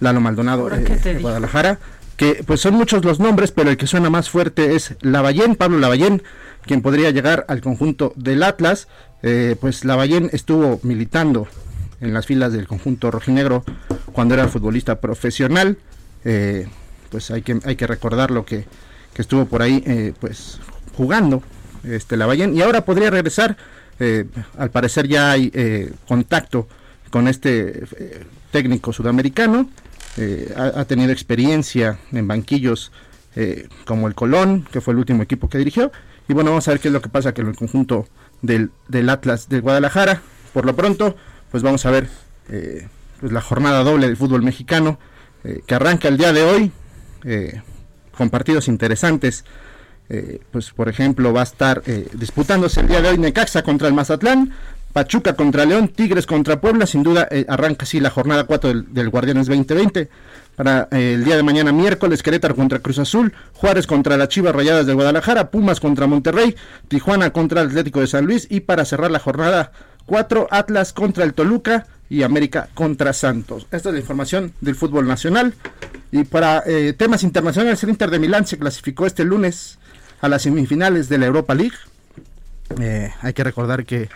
[0.00, 1.78] Lalo Maldonado de Guadalajara.
[2.16, 5.78] Que pues son muchos los nombres, pero el que suena más fuerte es Lavallén, Pablo
[5.78, 6.22] Lavallén,
[6.66, 8.86] quien podría llegar al conjunto del Atlas.
[9.60, 11.48] pues Lavallén estuvo militando
[12.02, 13.64] en las filas del conjunto rojinegro
[14.12, 15.78] cuando era futbolista profesional.
[16.24, 16.68] Eh,
[17.12, 18.64] pues hay que, hay que recordar lo que,
[19.14, 20.58] estuvo por ahí eh, pues
[20.96, 21.42] jugando
[21.84, 23.56] este Lavallén y ahora podría regresar
[24.02, 24.26] eh,
[24.58, 26.66] al parecer ya hay eh, contacto
[27.10, 29.68] con este eh, técnico sudamericano.
[30.16, 32.92] Eh, ha, tenido experiencia en banquillos
[33.86, 35.90] como el Colón, que fue el último equipo que dirigió.
[36.28, 38.06] Y bueno, vamos a ver qué es lo que pasa con el conjunto
[38.42, 40.20] del, del Atlas de Guadalajara.
[40.52, 41.16] Por lo pronto,
[41.50, 42.10] pues vamos a ver
[43.20, 44.98] pues la jornada doble del fútbol mexicano
[45.66, 46.72] que arranca el día de hoy
[48.16, 49.44] con partidos interesantes.
[50.50, 54.52] pues por ejemplo va a estar disputándose el día de hoy Necaxa contra el Mazatlán,
[54.92, 59.08] Pachuca contra León, Tigres contra Puebla, sin duda eh, arranca así la jornada 4 del,
[59.08, 60.10] Guardianes 2020.
[60.54, 64.54] Para eh, el día de mañana miércoles, Querétaro contra Cruz Azul, Juárez contra la Chivas
[64.54, 66.54] Rayadas de Guadalajara, Pumas contra Monterrey,
[66.88, 69.72] Tijuana contra el Atlético de San Luis y para cerrar la jornada
[70.04, 73.66] 4, Atlas contra el Toluca y América contra Santos.
[73.70, 75.54] Esta es la información del fútbol nacional.
[76.10, 79.78] Y para eh, temas internacionales, el Inter de Milán se clasificó este lunes
[80.20, 81.76] a las semifinales de la Europa League.
[83.22, 84.10] hay que recordar que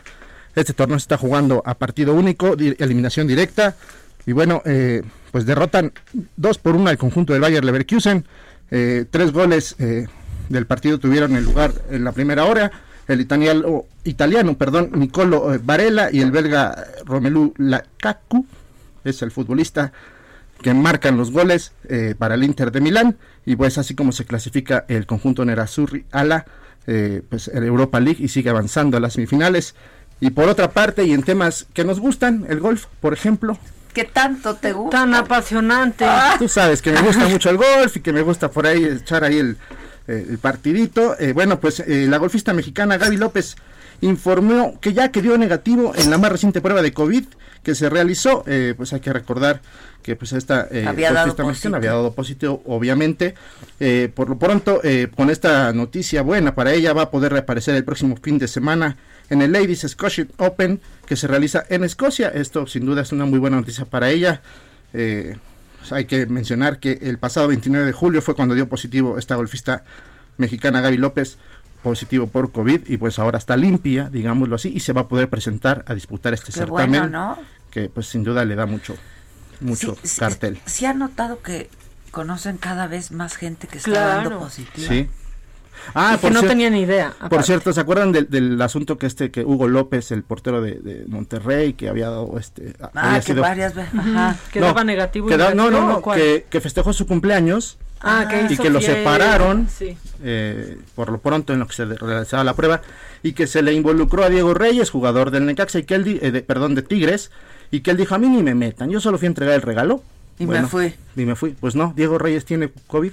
[0.54, 3.76] este torneo se está jugando a partido único, eliminación directa.
[4.26, 5.92] Y bueno, eh, pues derrotan
[6.36, 8.26] 2 por 1 al conjunto del Bayer Leverkusen.
[8.70, 10.06] Eh, tres goles eh,
[10.50, 12.70] del partido tuvieron el lugar en la primera hora.
[13.08, 18.46] El italiano, italiano perdón, Nicolo Varela y el belga Romelu Lukaku
[19.04, 19.92] es el futbolista
[20.60, 21.72] que marcan los goles
[22.18, 23.16] para el Inter de Milán.
[23.44, 26.46] Y pues así como se clasifica el conjunto Nerazzurri a la
[26.84, 29.74] pues, Europa League y sigue avanzando a las semifinales.
[30.20, 33.58] Y por otra parte, y en temas que nos gustan, el golf, por ejemplo.
[33.92, 34.98] ¿Qué tanto te gusta?
[34.98, 36.04] Tan apasionante.
[36.06, 36.36] Ah.
[36.38, 39.24] Tú sabes que me gusta mucho el golf y que me gusta por ahí echar
[39.24, 39.56] ahí el,
[40.08, 41.18] eh, partidito.
[41.18, 43.56] Eh, bueno, pues eh, la golfista mexicana Gaby López
[44.00, 47.24] informó que ya quedó negativo en la más reciente prueba de COVID
[47.62, 48.44] que se realizó.
[48.76, 49.60] pues hay que recordar
[50.02, 53.34] que pues esta había golfista mexicana había dado positivo, obviamente.
[54.14, 54.80] por lo pronto,
[55.16, 58.98] con esta noticia buena para ella, va a poder reaparecer el próximo fin de semana
[59.30, 62.28] en el Ladies Scottish Open que se realiza en Escocia.
[62.28, 64.42] Esto sin duda es una muy buena noticia para ella.
[64.92, 65.36] Eh,
[65.92, 69.84] hay que mencionar que el pasado 29 de julio fue cuando dio positivo esta golfista
[70.36, 71.38] mexicana Gaby López
[71.82, 75.28] positivo por COVID y pues ahora está limpia, digámoslo así, y se va a poder
[75.28, 77.12] presentar a disputar este certamen
[77.70, 78.96] que pues sin duda le da mucho
[79.60, 80.58] mucho cartel.
[80.66, 81.70] Sí, ha notado que
[82.10, 84.88] conocen cada vez más gente que está dando positivo.
[84.88, 85.08] Sí.
[85.94, 87.14] Ah, que no tenía ni idea.
[87.28, 91.74] Por cierto, ¿se acuerdan del, asunto que este que Hugo López, el portero de, Monterrey,
[91.74, 94.36] que había dado este ah, que varias veces, ajá.
[94.52, 97.78] quedaba negativo, no, no, no, que, que, festejó su cumpleaños.
[98.00, 99.66] Ah, que y que lo separaron
[100.22, 102.82] eh, por lo pronto en lo que se realizaba la prueba
[103.22, 106.42] y que se le involucró a Diego Reyes, jugador del Necaxa y que él, eh,
[106.42, 107.30] perdón, de Tigres,
[107.70, 109.62] y que él dijo a mí ni me metan, yo solo fui a entregar el
[109.62, 110.02] regalo.
[110.38, 110.94] Y me fui.
[111.16, 111.56] Y me fui.
[111.58, 113.12] Pues no, Diego Reyes tiene COVID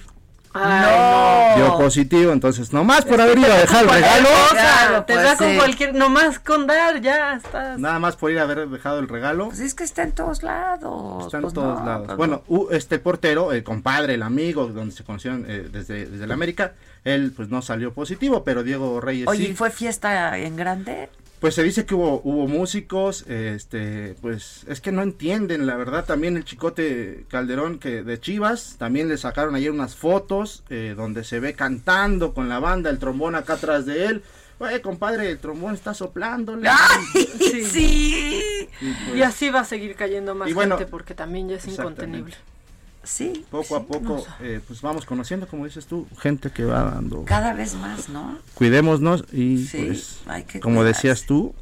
[0.53, 1.55] no.
[1.55, 4.29] Dio positivo, entonces nomás por haber ido a dejar el regalo.
[5.05, 7.79] te da con cualquier, nomás con dar, ya estás.
[7.79, 9.47] Nada más por ir a haber dejado el regalo.
[9.47, 11.25] Pues es que está en todos lados.
[11.25, 12.07] Está en pues todos lados.
[12.07, 16.33] Pues bueno, este portero, el compadre, el amigo, donde se conocieron eh, desde, desde la
[16.33, 16.73] América,
[17.03, 21.09] él pues no salió positivo, pero Diego Reyes Oye, ¿fue fiesta en grande?
[21.43, 26.05] Pues se dice que hubo, hubo músicos, este, pues es que no entienden, la verdad,
[26.05, 31.25] también el chicote Calderón que de Chivas, también le sacaron ayer unas fotos eh, donde
[31.25, 34.23] se ve cantando con la banda, el trombón acá atrás de él.
[34.59, 36.57] Oye, compadre, el trombón está soplando.
[37.65, 38.69] sí.
[39.13, 42.37] Y, así va a seguir cayendo más gente porque también ya es incontenible.
[43.03, 43.45] Sí.
[43.51, 47.25] Poco a poco, eh, pues vamos conociendo, como dices tú, gente que va dando.
[47.25, 48.37] Cada vez más, ¿no?
[48.53, 50.19] Cuidémonos y, pues,
[50.61, 51.53] como decías tú,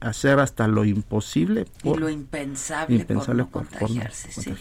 [0.00, 1.66] hacer hasta lo imposible.
[1.82, 4.54] y lo impensable, por, no contagiarse, sí.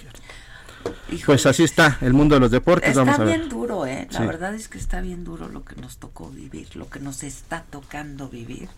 [1.26, 2.90] pues así está el mundo de los deportes.
[2.90, 4.08] Está vamos a bien duro, ¿eh?
[4.12, 7.22] La verdad es que está bien duro lo que nos tocó vivir, lo que nos
[7.24, 8.70] está tocando vivir.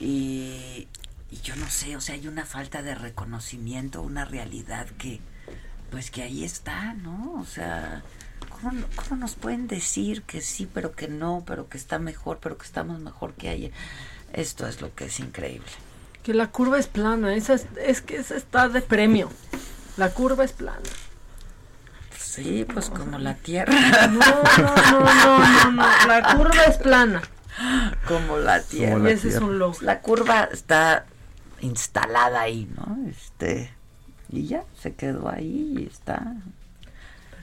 [0.00, 0.86] Y,
[1.30, 5.20] y yo no sé, o sea, hay una falta de reconocimiento, una realidad que
[5.90, 7.34] pues que ahí está, ¿no?
[7.40, 8.02] O sea,
[8.50, 12.66] ¿cómo, nos pueden decir que sí, pero que no, pero que está mejor, pero que
[12.66, 13.72] estamos mejor que ayer?
[14.32, 15.68] Esto es lo que es increíble.
[16.22, 19.30] Que la curva es plana, esa es, que esa está de premio.
[19.96, 20.80] La curva es plana.
[22.18, 24.06] Sí, pues como la Tierra.
[24.08, 27.22] No, no, no, no, no, La curva es plana.
[28.08, 29.08] Como la Tierra.
[29.10, 29.78] ese es un logro.
[29.82, 31.06] La curva está
[31.60, 33.08] instalada ahí, ¿no?
[33.08, 33.73] Este
[34.36, 36.36] y ya se quedó ahí y está.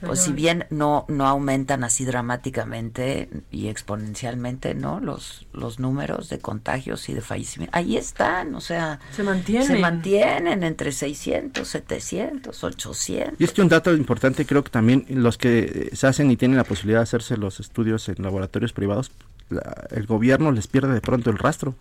[0.04, 6.40] Pues si bien no no aumentan así dramáticamente y exponencialmente no los los números de
[6.40, 7.78] contagios y de fallecimientos.
[7.78, 9.66] Ahí están o sea se mantienen.
[9.66, 15.06] se mantienen entre 600 700 800 y es que un dato importante creo que también
[15.08, 19.12] los que se hacen y tienen la posibilidad de hacerse los estudios en laboratorios privados
[19.90, 21.76] el gobierno les pierde de pronto el rastro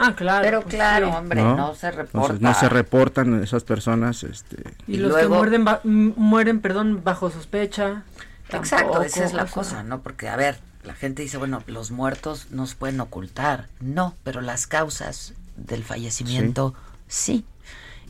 [0.00, 0.42] Ah, claro.
[0.44, 1.16] Pero pues claro, sí.
[1.16, 2.18] hombre, no, se reporta.
[2.34, 4.22] Entonces, no se reportan esas personas.
[4.22, 8.04] Este, Y, Y los luego- que muerden, mueren, perdón, bajo sospecha.
[8.50, 10.00] Exacto, tampoco, esa es la cosa, ¿no?
[10.00, 13.68] Porque, a ver, la gente dice, bueno, los muertos no se pueden ocultar.
[13.80, 16.74] No, pero las causas del fallecimiento
[17.08, 17.44] sí.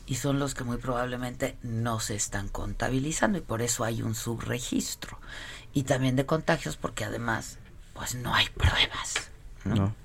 [0.05, 4.15] Y son los que muy probablemente no se están contabilizando y por eso hay un
[4.15, 5.19] subregistro.
[5.73, 7.57] Y también de contagios porque además,
[7.93, 9.29] pues no hay pruebas.
[9.65, 9.95] No, no.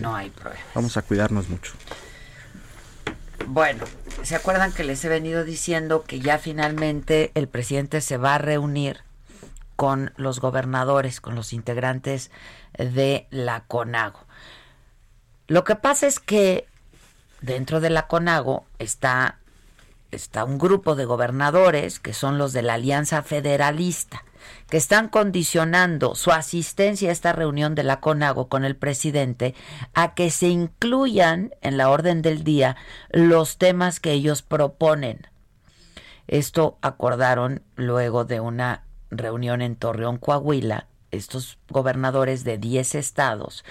[0.00, 0.60] No hay pruebas.
[0.74, 1.72] Vamos a cuidarnos mucho.
[3.46, 3.84] Bueno,
[4.22, 8.38] ¿se acuerdan que les he venido diciendo que ya finalmente el presidente se va a
[8.38, 9.00] reunir
[9.76, 12.30] con los gobernadores, con los integrantes
[12.78, 14.24] de la CONAGO?
[15.46, 16.66] Lo que pasa es que
[17.42, 19.38] dentro de la CONAGO está,
[20.10, 24.24] está un grupo de gobernadores que son los de la Alianza Federalista,
[24.68, 29.54] que están condicionando su asistencia a esta reunión de la CONAGO con el presidente
[29.94, 32.76] a que se incluyan en la orden del día
[33.10, 35.28] los temas que ellos proponen.
[36.26, 40.88] Esto acordaron luego de una reunión en Torreón, Coahuila.
[41.10, 43.64] Estos gobernadores de 10 estados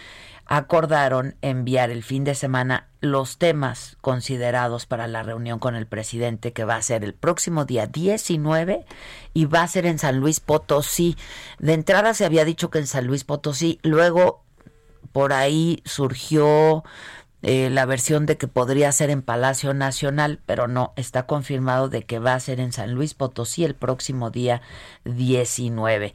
[0.45, 6.53] acordaron enviar el fin de semana los temas considerados para la reunión con el presidente
[6.53, 8.85] que va a ser el próximo día 19
[9.33, 11.17] y va a ser en San Luis Potosí.
[11.59, 14.43] De entrada se había dicho que en San Luis Potosí, luego
[15.11, 16.83] por ahí surgió
[17.41, 22.03] eh, la versión de que podría ser en Palacio Nacional, pero no, está confirmado de
[22.03, 24.61] que va a ser en San Luis Potosí el próximo día
[25.03, 26.13] 19.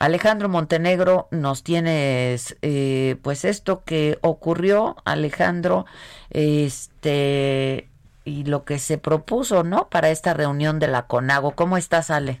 [0.00, 5.84] Alejandro Montenegro, nos tienes eh, pues esto que ocurrió, Alejandro,
[6.30, 7.86] este
[8.24, 9.90] y lo que se propuso, ¿no?
[9.90, 11.54] Para esta reunión de la CONAGO.
[11.54, 12.40] ¿Cómo estás, Ale?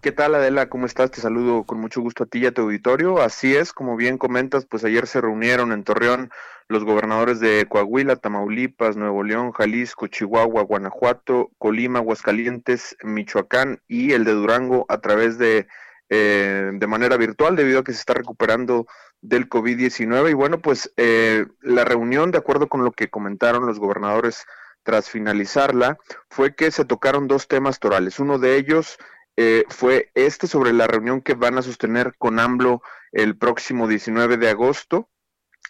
[0.00, 0.70] ¿Qué tal, Adela?
[0.70, 1.10] ¿Cómo estás?
[1.10, 3.20] Te saludo con mucho gusto a ti y a tu auditorio.
[3.20, 6.30] Así es, como bien comentas, pues ayer se reunieron en Torreón
[6.68, 14.24] los gobernadores de Coahuila, Tamaulipas, Nuevo León, Jalisco, Chihuahua, Guanajuato, Colima, Aguascalientes, Michoacán y el
[14.24, 15.66] de Durango a través de
[16.10, 18.86] eh, de manera virtual debido a que se está recuperando
[19.20, 20.30] del COVID-19.
[20.30, 24.44] Y bueno, pues eh, la reunión, de acuerdo con lo que comentaron los gobernadores
[24.82, 25.98] tras finalizarla,
[26.28, 28.18] fue que se tocaron dos temas torales.
[28.18, 28.98] Uno de ellos
[29.36, 32.82] eh, fue este sobre la reunión que van a sostener con AMLO
[33.12, 35.08] el próximo 19 de agosto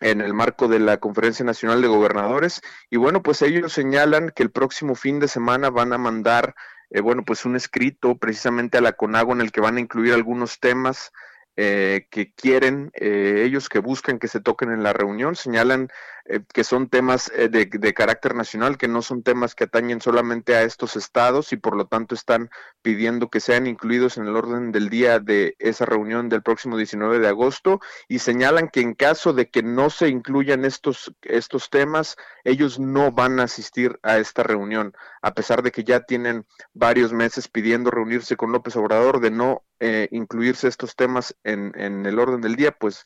[0.00, 2.62] en el marco de la Conferencia Nacional de Gobernadores.
[2.88, 6.54] Y bueno, pues ellos señalan que el próximo fin de semana van a mandar
[6.90, 10.12] eh, bueno, pues un escrito precisamente a la CONAGO en el que van a incluir
[10.12, 11.12] algunos temas
[11.56, 15.36] eh, que quieren eh, ellos que buscan que se toquen en la reunión.
[15.36, 15.88] Señalan
[16.30, 20.00] eh, que son temas eh, de, de, carácter nacional, que no son temas que atañen
[20.00, 22.50] solamente a estos estados y por lo tanto están
[22.82, 27.18] pidiendo que sean incluidos en el orden del día de esa reunión del próximo 19
[27.18, 32.16] de agosto y señalan que en caso de que no se incluyan estos, estos temas,
[32.44, 37.12] ellos no van a asistir a esta reunión, a pesar de que ya tienen varios
[37.12, 42.20] meses pidiendo reunirse con López Obrador, de no eh, incluirse estos temas en, en, el
[42.20, 43.04] orden del día, pues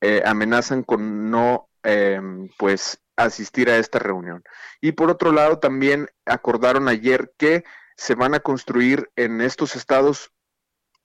[0.00, 2.20] eh, amenazan con no eh,
[2.58, 4.42] pues asistir a esta reunión.
[4.80, 7.64] Y por otro lado, también acordaron ayer que
[7.96, 10.32] se van a construir en estos estados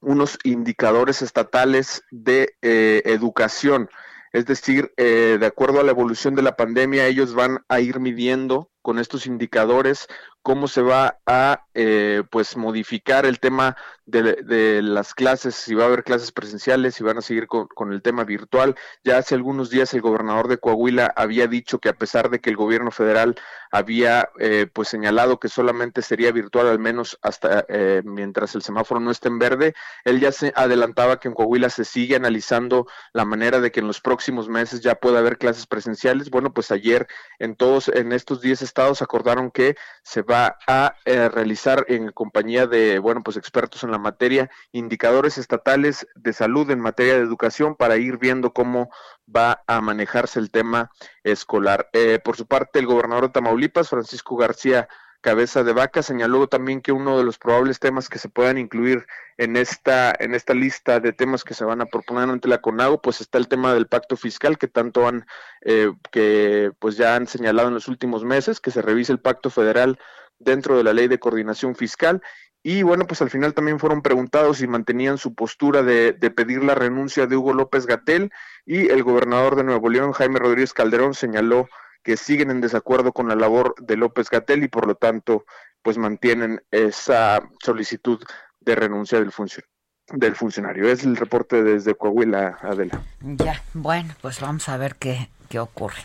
[0.02, 3.90] unos indicadores estatales de eh, educación.
[4.32, 8.00] Es decir, eh, de acuerdo a la evolución de la pandemia, ellos van a ir
[8.00, 10.08] midiendo con estos indicadores
[10.42, 13.76] cómo se va a eh, pues modificar el tema
[14.06, 17.94] de, de, las clases, si va a haber clases presenciales, si van a seguir con,
[17.94, 18.76] el tema virtual.
[19.04, 22.50] Ya hace algunos días el gobernador de Coahuila había dicho que a pesar de que
[22.50, 23.36] el gobierno federal
[23.72, 29.00] había eh, pues señalado que solamente sería virtual al menos hasta eh, mientras el semáforo
[29.00, 29.76] no esté en verde,
[30.06, 33.88] él ya se adelantaba que en Coahuila se sigue analizando la manera de que en
[33.88, 36.32] los próximos meses ya pueda haber clases presenciales.
[36.32, 37.08] Bueno, pues ayer
[37.38, 42.68] en todos en estos 10 estados acordaron que se va a eh, realizar en compañía
[42.68, 47.76] de, bueno, pues expertos en la materia, indicadores estatales de salud en materia de educación
[47.76, 48.90] para ir viendo cómo
[49.28, 50.92] va a manejarse el tema
[51.24, 51.90] escolar.
[51.94, 54.88] Eh, por su parte, el gobernador de Tamaulipas, Francisco García
[55.22, 59.06] Cabeza de Vaca, señaló también que uno de los probables temas que se puedan incluir
[59.38, 63.02] en esta, en esta lista de temas que se van a proponer ante la CONAGO,
[63.02, 65.26] pues está el tema del pacto fiscal que tanto han,
[65.62, 69.50] eh, que pues ya han señalado en los últimos meses, que se revise el pacto
[69.50, 70.00] federal
[70.40, 72.22] dentro de la ley de coordinación fiscal.
[72.64, 76.64] Y bueno, pues al final también fueron preguntados si mantenían su postura de, de pedir
[76.64, 78.32] la renuncia de Hugo López Gatel
[78.66, 81.70] y el gobernador de Nuevo León, Jaime Rodríguez Calderón, señaló
[82.04, 85.46] que siguen en desacuerdo con la labor de López Gatel y por lo tanto
[85.82, 88.24] pues mantienen esa solicitud
[88.60, 89.70] de renuncia del funcionario.
[90.12, 90.90] del funcionario.
[90.90, 93.02] Es el reporte desde Coahuila, Adela.
[93.22, 96.02] Ya, bueno, pues vamos a ver qué, qué ocurre.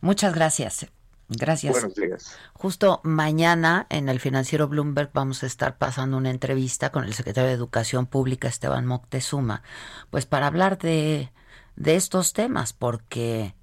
[0.00, 0.86] Muchas gracias.
[1.28, 1.72] Gracias.
[1.72, 2.38] Buenos días.
[2.52, 7.48] Justo mañana en el financiero Bloomberg vamos a estar pasando una entrevista con el secretario
[7.48, 9.62] de Educación Pública, Esteban Moctezuma,
[10.10, 11.32] pues para hablar de,
[11.74, 13.54] de estos temas, porque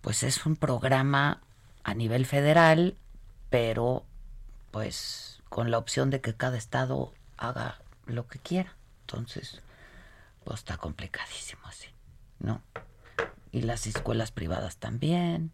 [0.00, 1.40] pues es un programa
[1.84, 2.96] a nivel federal,
[3.50, 4.04] pero
[4.70, 8.74] pues con la opción de que cada estado haga lo que quiera.
[9.02, 9.60] Entonces,
[10.44, 11.88] pues está complicadísimo así,
[12.38, 12.62] ¿no?
[13.52, 15.50] Y las escuelas privadas también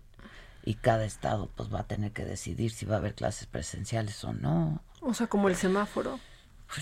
[0.65, 4.23] y cada estado pues va a tener que decidir si va a haber clases presenciales
[4.25, 4.83] o no.
[5.01, 6.21] O sea, como el semáforo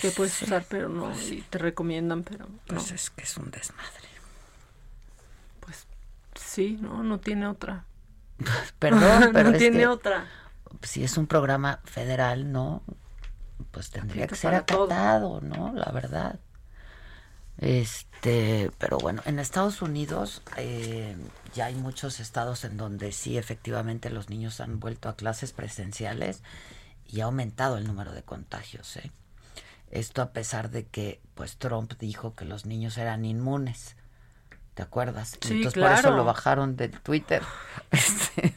[0.01, 2.95] que puedes usar, pero no, pues te recomiendan, pero Pues no.
[2.97, 4.09] es que es un desmadre.
[6.55, 7.87] Sí, no, no tiene otra.
[8.79, 10.33] Perdón, pero no es tiene que otra.
[10.83, 12.83] si es un programa federal, ¿no?
[13.73, 14.89] Pues tendría Aplica que ser para todo.
[14.89, 15.73] acatado, ¿no?
[15.75, 16.41] La verdad.
[17.57, 21.17] Este, pero bueno, en Estados Unidos eh,
[21.55, 26.43] ya hay muchos estados en donde sí efectivamente los niños han vuelto a clases presenciales
[27.07, 29.13] y ha aumentado el número de contagios, ¿eh?
[29.91, 33.97] Esto a pesar de que pues Trump dijo que los niños eran inmunes.
[34.75, 35.39] ¿Te acuerdas?
[35.41, 37.43] Sí, Entonces por eso lo bajaron de Twitter
[37.93, 38.55] este,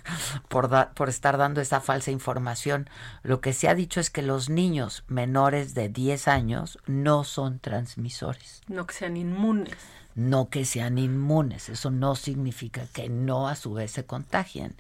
[0.47, 2.89] por, da- por estar dando esa falsa información.
[3.21, 7.59] Lo que se ha dicho es que los niños menores de 10 años no son
[7.59, 9.75] transmisores, No que sean inmunes.
[10.15, 11.69] no que sean inmunes.
[11.69, 14.75] Eso no significa que no a su vez se contagien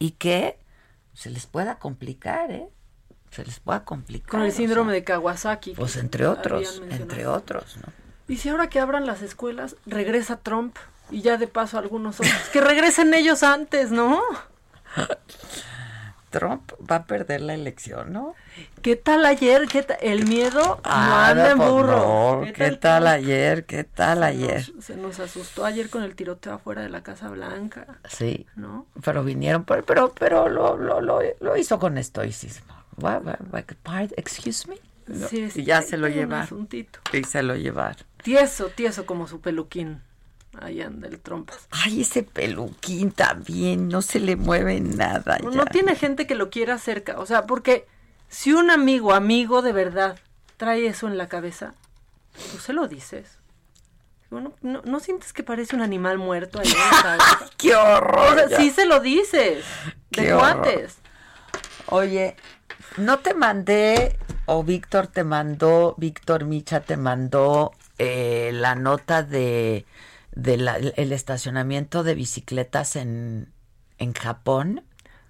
[0.00, 0.58] y que
[1.14, 2.68] se les pueda complicar, ¿eh?
[3.30, 4.28] Se les pueda complicar.
[4.28, 5.74] Con el o síndrome sea, de Kawasaki.
[5.74, 7.92] Pues entre otros, entre otros, ¿no?
[8.30, 10.76] Y si ahora que abran las escuelas, regresa Trump
[11.10, 12.32] y ya de paso algunos otros.
[12.52, 14.20] que regresen ellos antes, ¿no?
[16.30, 18.36] Trump va a perder la elección, ¿no?
[18.82, 19.66] ¿Qué tal ayer?
[19.66, 22.42] ¿Qué ta- El miedo no Ah, anda en pues burro.
[22.46, 23.66] no, ¿Qué tal ayer?
[23.66, 24.72] ¿Qué tal Se ayer?
[24.76, 27.98] nos- se nos asustó ayer con el tiroteo afuera de la Casa Blanca.
[28.08, 28.46] Sí.
[28.54, 28.86] ¿No?
[29.02, 32.74] Pero vinieron, por- pero, pero lo, lo, lo, lo hizo con estoicismo.
[32.96, 34.76] What, what, what, pardon, excuse me.
[35.28, 36.68] Sí, y ya se lo llevaron.
[37.12, 38.04] Y se lo llevaron.
[38.22, 40.02] Tieso, tieso como su peluquín.
[40.60, 41.68] Ahí anda el trompas.
[41.70, 45.38] Ay, ese peluquín también, no se le mueve nada.
[45.38, 45.64] No, ya.
[45.66, 47.18] tiene gente que lo quiera cerca.
[47.20, 47.86] O sea, porque
[48.28, 50.18] si un amigo, amigo de verdad,
[50.56, 51.74] trae eso en la cabeza,
[52.52, 53.38] tú se lo dices.
[54.28, 57.50] Bueno, ¿no, no sientes que parece un animal muerto ahí en la cabeza?
[57.56, 58.38] ¡Qué horror!
[58.44, 59.64] O sea, sí se lo dices.
[60.10, 60.56] Qué De horror.
[60.62, 60.98] cuates.
[61.86, 62.36] Oye,
[63.00, 69.84] no te mandé, o Víctor te mandó, Víctor Micha te mandó eh, la nota de,
[70.34, 73.48] de la- el estacionamiento de bicicletas en,
[73.98, 74.82] en Japón.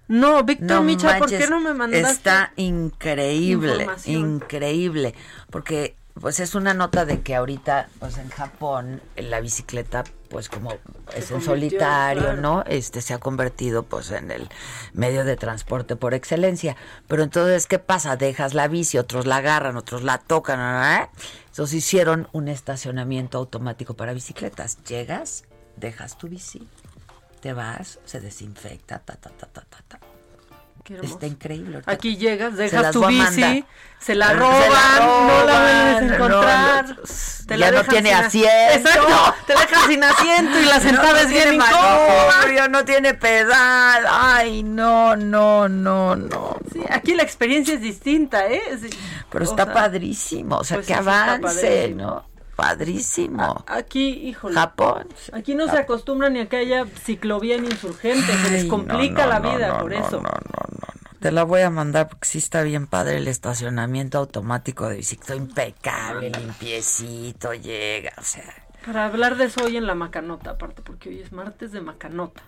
[0.07, 5.15] No, Víctor Micha, ¿por qué no me mandaste Está increíble, increíble,
[5.49, 10.73] porque pues es una nota de que ahorita pues en Japón la bicicleta pues como
[11.15, 12.41] es en solitario, claro.
[12.41, 12.63] ¿no?
[12.65, 14.49] Este se ha convertido pues en el
[14.93, 16.77] medio de transporte por excelencia.
[17.07, 18.15] Pero entonces, ¿qué pasa?
[18.15, 21.09] Dejas la bici, otros la agarran, otros la tocan, ¿no?
[21.47, 24.81] Entonces hicieron un estacionamiento automático para bicicletas.
[24.85, 25.43] Llegas,
[25.75, 26.67] dejas tu bici,
[27.41, 30.10] te vas, se desinfecta, ta, ta, ta, ta, ta, ta.
[31.01, 31.81] Está increíble.
[31.85, 33.65] Aquí llegas, dejas tu bici,
[33.99, 36.85] se la Se la roban, no la vuelves a encontrar.
[36.89, 36.95] no,
[37.47, 38.89] te ya no tiene asiento.
[38.89, 42.67] Exacto, te dejan sin asiento y la sentada No, es no bien incómoda.
[42.69, 44.05] no tiene pedal.
[44.09, 46.57] Ay, no, no, no, no.
[46.73, 48.61] Sí, aquí la experiencia es distinta, ¿eh?
[48.81, 48.89] Sí.
[49.29, 51.93] Pero O está sea, padrísimo, o sea, pues que avance.
[51.95, 52.30] ¿no?
[52.61, 53.63] Padrísimo.
[53.65, 54.53] Aquí, híjole.
[54.53, 55.07] Japón.
[55.33, 59.29] Aquí no se acostumbra ni a que haya ciclovía ni insurgente, se les complica no,
[59.29, 60.17] la vida no, por eso.
[60.17, 61.19] No, no, no, no.
[61.19, 65.35] Te la voy a mandar porque sí está bien padre el estacionamiento automático de bicicleta.
[65.35, 68.53] Impecable, limpiecito, llega, o sea.
[68.85, 72.43] Para hablar de eso hoy en la macanota, aparte, porque hoy es martes de macanota.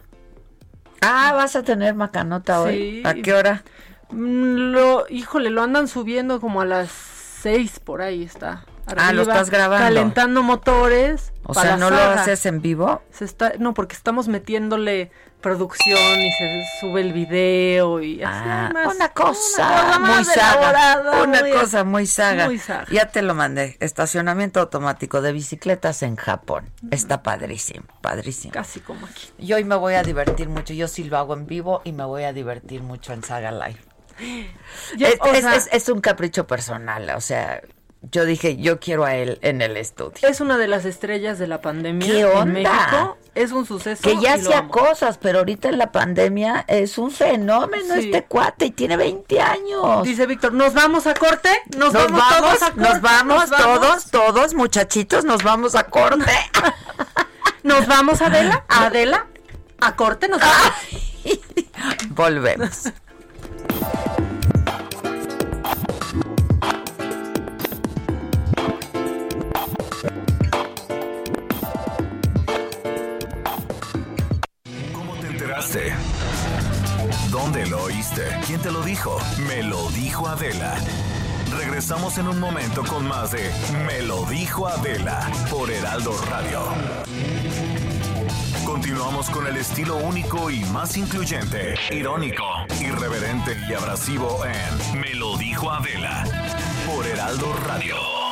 [1.02, 3.02] Ah, vas a tener macanota hoy.
[3.02, 3.04] Sí.
[3.04, 3.64] ¿A qué hora?
[4.12, 8.66] Mm, Lo, híjole, lo andan subiendo como a las seis por ahí está.
[8.98, 9.86] Ah, lo estás grabando.
[9.86, 11.32] Calentando motores.
[11.46, 13.02] O para sea, ¿no lo haces en vivo?
[13.12, 15.12] Se está, no, porque estamos metiéndole
[15.42, 21.22] producción y se sube el video y así Ah, más- una cosa cosa muy saga.
[21.24, 22.46] Una muy- cosa muy saga.
[22.46, 22.86] muy saga.
[22.92, 23.76] Ya te lo mandé.
[23.82, 26.70] Estacionamiento automático de bicicletas en Japón.
[26.92, 28.54] Está padrísimo, padrísimo.
[28.54, 29.32] Casi como aquí.
[29.38, 30.74] Y hoy me voy a divertir mucho.
[30.74, 33.80] Yo sí lo hago en vivo y me voy a divertir mucho en Saga Live.
[34.98, 37.62] Ya, es, o es- sea- es- es un capricho personal, o sea,
[38.12, 40.28] yo dije, yo quiero a él en el estudio.
[40.28, 42.46] Es una de las estrellas de la pandemia ¿Qué en onda?
[42.46, 43.18] México.
[43.34, 44.02] Es un suceso.
[44.04, 48.02] Que ya hacía cosas, pero ahorita en la pandemia es un fenómeno Sí.
[48.06, 50.04] este cuate y tiene 20 años.
[50.04, 51.50] Dice Víctor, ¿nos vamos a corte?
[51.78, 52.82] ¿Nos, Nos vamos, todos a corte?
[52.82, 53.80] nos vamos, ¿Nos vamos?
[53.80, 56.32] todos, todos, muchachitos, nos vamos a corte.
[57.64, 58.66] ¿Nos vamos, Adela?
[58.68, 59.28] ¿Adela?
[59.80, 60.74] ¿A corte nos vamos?
[62.10, 62.84] Volvemos.
[77.30, 78.24] ¿Dónde lo oíste?
[78.46, 79.18] ¿Quién te lo dijo?
[79.48, 80.76] Me lo dijo Adela.
[81.58, 83.50] Regresamos en un momento con más de
[83.86, 86.62] Me lo dijo Adela por Heraldo Radio.
[88.66, 92.44] Continuamos con el estilo único y más incluyente, irónico,
[92.82, 96.26] irreverente y abrasivo en Me lo dijo Adela
[96.86, 98.23] por Heraldo Radio.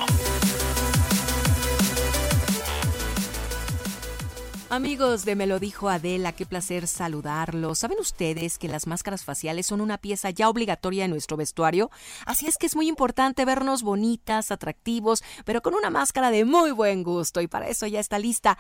[4.72, 7.80] Amigos de Me lo dijo Adela, qué placer saludarlos.
[7.80, 11.91] ¿Saben ustedes que las máscaras faciales son una pieza ya obligatoria en nuestro vestuario?
[12.26, 16.72] Así es que es muy importante vernos bonitas, atractivos, pero con una máscara de muy
[16.72, 17.41] buen gusto.
[17.41, 18.57] Y para eso ya está lista.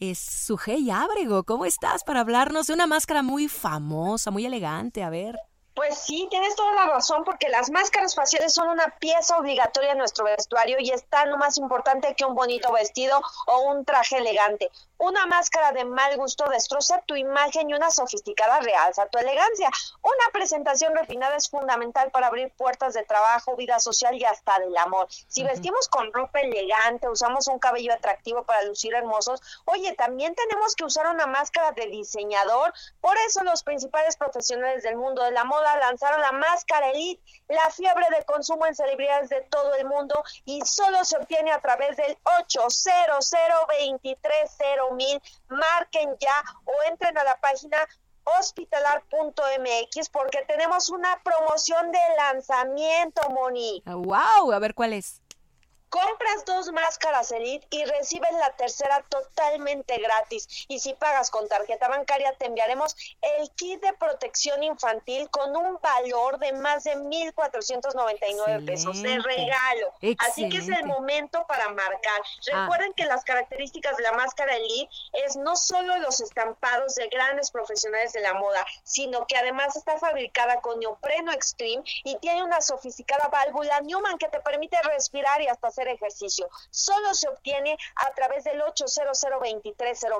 [0.00, 1.44] Es Sujei Ábrego.
[1.44, 5.02] ¿Cómo estás para hablarnos de una máscara muy famosa, muy elegante?
[5.02, 5.34] A ver.
[5.74, 9.98] Pues sí, tienes toda la razón, porque las máscaras faciales son una pieza obligatoria en
[9.98, 14.70] nuestro vestuario y está no más importante que un bonito vestido o un traje elegante.
[14.98, 19.68] Una máscara de mal gusto destroza tu imagen y una sofisticada realza tu elegancia.
[20.00, 24.76] Una presentación refinada es fundamental para abrir puertas de trabajo, vida social y hasta del
[24.76, 25.08] amor.
[25.26, 30.76] Si vestimos con ropa elegante, usamos un cabello atractivo para lucir hermosos, oye, también tenemos
[30.76, 32.72] que usar una máscara de diseñador.
[33.00, 37.70] Por eso los principales profesionales del mundo de la moda lanzaron la máscara Elite, la
[37.70, 41.96] fiebre de consumo en celebridades de todo el mundo y solo se obtiene a través
[41.96, 43.32] del 800
[44.92, 47.78] mil Marquen ya o entren a la página
[48.38, 53.82] hospitalar.mx porque tenemos una promoción de lanzamiento, Moni.
[53.86, 54.52] ¡Wow!
[54.52, 55.23] A ver cuál es.
[55.94, 60.66] Compras dos máscaras Elite y recibes la tercera totalmente gratis.
[60.66, 65.78] Y si pagas con tarjeta bancaria, te enviaremos el kit de protección infantil con un
[65.80, 69.92] valor de más de 1,499 pesos de regalo.
[70.18, 72.20] Así que es el momento para marcar.
[72.52, 72.62] Ah.
[72.62, 74.90] Recuerden que las características de la máscara Elite
[75.24, 79.96] es no solo los estampados de grandes profesionales de la moda, sino que además está
[79.98, 85.46] fabricada con neopreno extreme y tiene una sofisticada válvula Newman que te permite respirar y
[85.46, 86.48] hasta hacer ejercicio.
[86.70, 89.24] Solo se obtiene a través del 800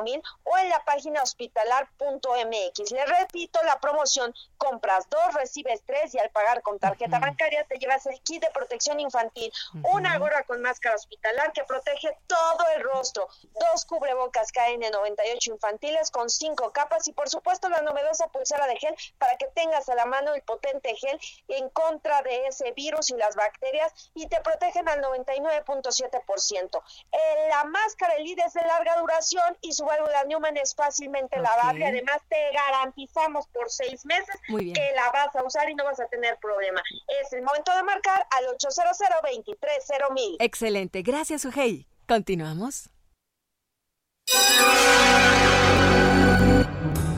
[0.02, 2.90] mil o en la página hospitalar.mx.
[2.90, 7.78] Le repito la promoción, compras dos, recibes tres y al pagar con tarjeta bancaria te
[7.78, 9.52] llevas el kit de protección infantil,
[9.92, 13.28] una gorra con máscara hospitalar que protege todo el rostro,
[13.60, 18.94] dos cubrebocas KN98 infantiles con cinco capas y por supuesto la novedosa pulsera de gel
[19.18, 23.16] para que tengas a la mano el potente gel en contra de ese virus y
[23.16, 26.82] las bacterias y te protegen al 99 9.7%.
[27.12, 31.86] Eh, la máscara elite es de larga duración y su válvula Newman es fácilmente lavable.
[31.86, 36.06] Además, te garantizamos por seis meses que la vas a usar y no vas a
[36.06, 36.82] tener problema.
[37.22, 41.02] Es el momento de marcar al 800 230 Excelente.
[41.02, 41.86] Gracias, Ugey.
[42.06, 42.90] Continuamos.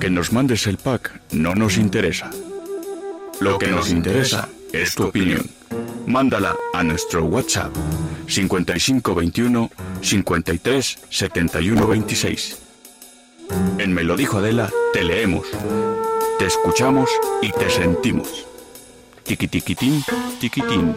[0.00, 2.30] Que nos mandes el pack no nos interesa.
[3.40, 5.48] Lo que nos interesa es tu opinión.
[6.06, 7.74] Mándala a nuestro WhatsApp
[8.26, 9.70] 5521
[10.00, 12.58] 53 71 26.
[13.78, 15.46] En Me lo dijo Adela, te leemos,
[16.38, 17.10] te escuchamos
[17.42, 18.46] y te sentimos.
[19.24, 20.02] Tiquitiquitín,
[20.40, 20.94] tiquitín.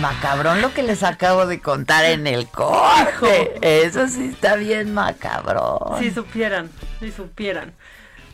[0.00, 3.52] Macabrón lo que les acabo de contar en el coche.
[3.60, 5.98] Eso sí está bien macabrón.
[5.98, 6.70] Si supieran,
[7.00, 7.74] si supieran.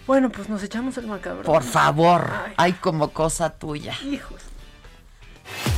[0.06, 1.42] Bueno, pues nos echamos el macabro.
[1.42, 3.94] Por favor, Ay, hay como cosa tuya.
[4.04, 4.40] hijos.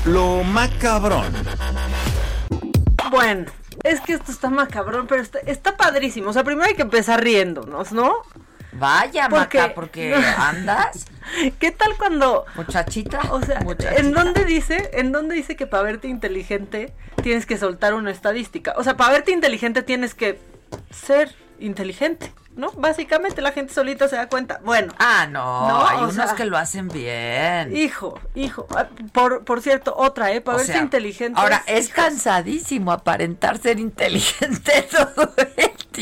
[0.05, 1.33] Lo macabrón.
[3.11, 3.47] Bueno,
[3.85, 6.31] es que esto está macabrón, pero está, está padrísimo.
[6.31, 8.13] O sea, primero hay que empezar riéndonos, ¿no?
[8.79, 11.07] Vaya, Porque- Maca, porque andas.
[11.59, 13.21] ¿Qué tal cuando Muchachita.
[13.31, 14.01] O sea, muchachita.
[14.01, 18.75] ¿en dónde dice, en dónde dice que para verte inteligente tienes que soltar una estadística?
[18.77, 20.39] O sea, para verte inteligente tienes que
[20.91, 22.33] ser inteligente.
[22.57, 22.73] ¿no?
[22.73, 24.61] Básicamente la gente solita se da cuenta.
[24.65, 24.93] Bueno.
[24.99, 27.77] Ah, no, No, hay o unos sea- que lo hacen bien.
[27.77, 28.67] Hijo, hijo.
[28.77, 30.41] Ah, Por, por cierto, otra, ¿eh?
[30.41, 31.39] Para O verse sea, inteligente.
[31.41, 35.33] Ahora, es cansadísimo aparentar ser inteligente todo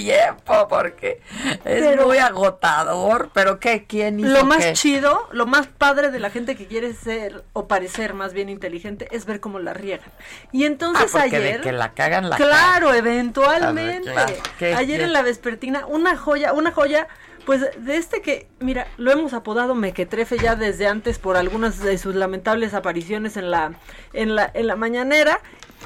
[0.04, 3.30] tiempo porque es Pero- muy agotador.
[3.32, 3.84] Pero ¿qué?
[3.86, 4.72] ¿Quién hizo Lo más qué?
[4.74, 9.08] chido, lo más padre de la gente que quiere ser o parecer más bien inteligente
[9.10, 10.10] es ver cómo la riegan.
[10.52, 11.60] Y entonces Ah, porque de ayer.
[11.62, 12.96] que la cagan, la claro, cagan.
[13.06, 14.10] eventualmente.
[14.10, 14.42] A ver, claro.
[14.58, 17.08] ¿Qué- ayer en la vespertina, una joya, una joya.
[17.46, 21.96] Pues de este que, mira, lo hemos apodado Mequetrefe ya desde antes por algunas de
[21.96, 23.72] sus lamentables apariciones en la,
[24.12, 25.38] en la, en la mañanera.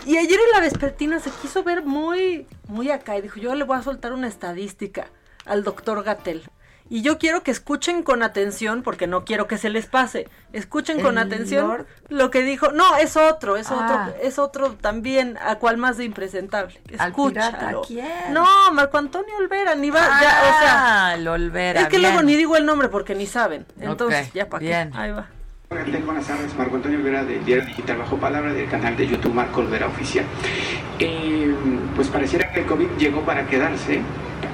[0.06, 3.64] Y ayer en la vespertina se quiso ver muy, muy acá y dijo, yo le
[3.64, 5.06] voy a soltar una estadística
[5.46, 6.42] al doctor Gatel.
[6.92, 10.28] Y yo quiero que escuchen con atención, porque no quiero que se les pase.
[10.52, 11.86] Escuchen con ¿El atención Lord?
[12.08, 12.72] lo que dijo.
[12.72, 14.08] No, es otro, es Ah.
[14.08, 16.80] otro, es otro también, a cual más de impresentable.
[16.98, 17.82] ¿Al pirata Escúchalo.
[17.82, 18.32] quién?
[18.32, 21.10] No, Marco Antonio Olvera, ni va, ya, o sea.
[21.12, 22.10] Ah, Olvera, es que bien.
[22.10, 23.66] luego ni digo el nombre porque ni saben.
[23.78, 24.74] Entonces, ya para qué.
[24.74, 25.28] Ahí va.
[25.70, 29.60] Buenas tardes, Marco Antonio Olvera del Diario Digital Bajo Palabra del canal de YouTube Marco
[29.60, 30.24] Olvera Oficial.
[30.98, 31.54] Eh,
[31.94, 34.00] pues pareciera que el COVID llegó para quedarse.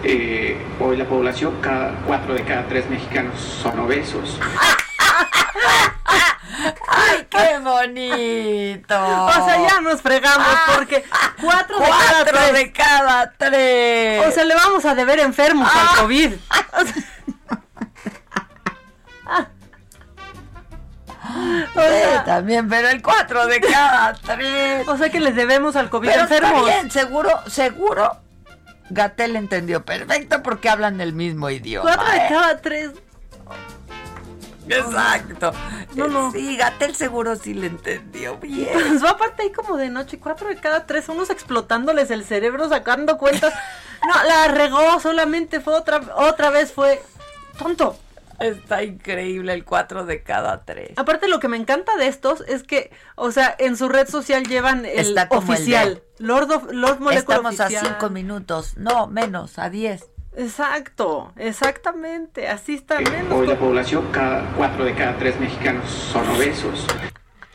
[0.05, 4.39] Eh, hoy la población, cada cuatro de cada tres mexicanos son obesos.
[6.87, 9.27] ¡Ay, qué bonito!
[9.27, 10.47] O sea, ya nos fregamos
[10.77, 11.03] porque
[11.41, 12.25] cuatro, de cada Ah.
[12.27, 12.53] Tres.
[12.53, 14.27] de cada tres.
[14.27, 15.93] O sea, le vamos a deber enfermos Ah.
[15.93, 16.35] al COVID.
[16.35, 17.05] O sea-
[21.75, 24.87] O Sí, también, pero el cuatro de cada tres.
[24.89, 26.65] O sea que les debemos al COVID Pero está enfermos.
[26.65, 28.17] bien, seguro, seguro.
[28.91, 31.95] Gatel entendió perfecto porque hablan el mismo idioma.
[31.95, 32.27] Cuatro de ¿eh?
[32.29, 32.91] cada tres.
[34.69, 35.53] Exacto.
[35.95, 36.33] No, no.
[36.33, 38.69] Sí, Gatel seguro sí le entendió bien.
[38.73, 42.69] Pues va aparte ahí como de noche, cuatro de cada tres, unos explotándoles el cerebro,
[42.69, 43.53] sacando cuentas.
[44.07, 47.03] No, la regó, solamente fue otra, otra vez fue
[47.59, 47.99] tonto.
[48.39, 50.91] Está increíble el cuatro de cada tres.
[50.97, 54.45] Aparte lo que me encanta de estos es que, o sea, en su red social
[54.47, 56.03] llevan el como el oficial.
[56.19, 57.87] Lord, of- Lord Molecular Estamos a oficial.
[57.87, 58.77] cinco minutos.
[58.77, 60.07] No, menos, a diez.
[60.39, 63.33] Exacto, exactamente, así está menos.
[63.33, 66.87] Hoy la población, cada cuatro de cada tres mexicanos son obesos.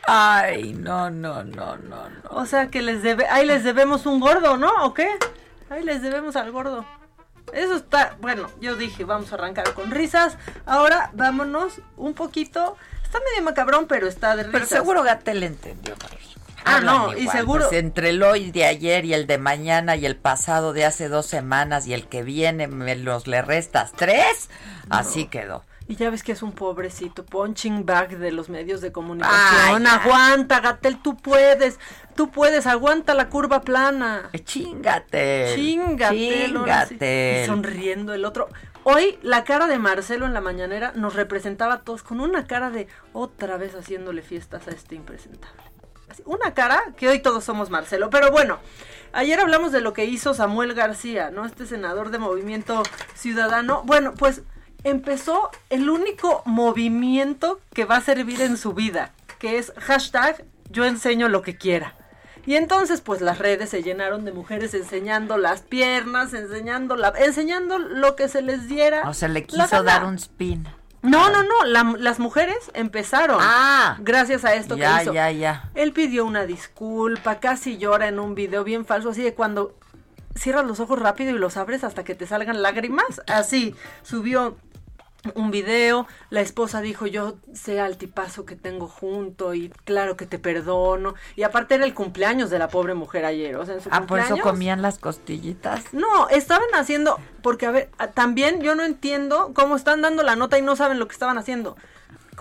[0.07, 2.29] Ay, no, no, no, no, no.
[2.31, 4.71] O sea que les debe, ahí les debemos un gordo, ¿no?
[4.83, 5.07] ¿O qué?
[5.69, 6.83] Ahí les debemos al gordo.
[7.53, 10.37] Eso está, bueno, yo dije, vamos a arrancar con risas.
[10.65, 12.77] Ahora vámonos un poquito.
[13.03, 14.53] Está medio macabrón, pero está de risas.
[14.53, 15.95] Pero seguro Gatel entendió.
[16.63, 19.95] Ah, Hablan no, y seguro- pues, entre el hoy de ayer y el de mañana
[19.95, 23.91] y el pasado de hace dos semanas y el que viene me los le restas
[23.95, 24.49] tres,
[24.89, 25.63] así quedó.
[25.91, 29.85] Y ya ves que es un pobrecito punching bag de los medios de comunicación.
[29.85, 31.81] Ay, aguanta, Gatel, tú puedes.
[32.15, 34.29] Tú puedes, aguanta la curva plana.
[34.31, 35.51] Eh, Chingate.
[35.53, 36.45] Chingate.
[36.45, 37.43] Chingate.
[37.43, 38.47] Y sonriendo el otro.
[38.85, 42.69] Hoy la cara de Marcelo en la mañanera nos representaba a todos con una cara
[42.69, 45.61] de otra vez haciéndole fiestas a este impresentable.
[46.07, 48.09] Así, Una cara que hoy todos somos Marcelo.
[48.09, 48.59] Pero bueno,
[49.11, 51.45] ayer hablamos de lo que hizo Samuel García, ¿no?
[51.45, 52.81] Este senador de Movimiento
[53.13, 53.83] Ciudadano.
[53.83, 54.43] Bueno, pues
[54.83, 60.85] empezó el único movimiento que va a servir en su vida, que es hashtag yo
[60.85, 61.95] enseño lo que quiera.
[62.45, 67.77] Y entonces, pues las redes se llenaron de mujeres enseñando las piernas, enseñando la, enseñando
[67.77, 69.07] lo que se les diera.
[69.07, 70.67] O se le quiso dar un spin.
[71.03, 73.37] No, no, no, la- las mujeres empezaron.
[73.41, 73.97] Ah.
[74.01, 75.13] Gracias a esto Ya, que hizo.
[75.13, 75.69] ya, ya.
[75.75, 79.75] Él pidió una disculpa, casi llora en un video bien falso, así de cuando
[80.35, 83.21] cierras los ojos rápido y los abres hasta que te salgan lágrimas.
[83.27, 84.57] Así, subió
[85.35, 90.25] un video, la esposa dijo, yo sé al tipazo que tengo junto y claro que
[90.25, 91.15] te perdono.
[91.35, 94.05] Y aparte era el cumpleaños de la pobre mujer ayer, o sea, en su Ah,
[94.07, 95.93] por eso comían las costillitas.
[95.93, 100.57] no, estaban haciendo, porque a ver, también yo no entiendo cómo están dando la nota
[100.57, 101.75] y no saben lo que estaban haciendo.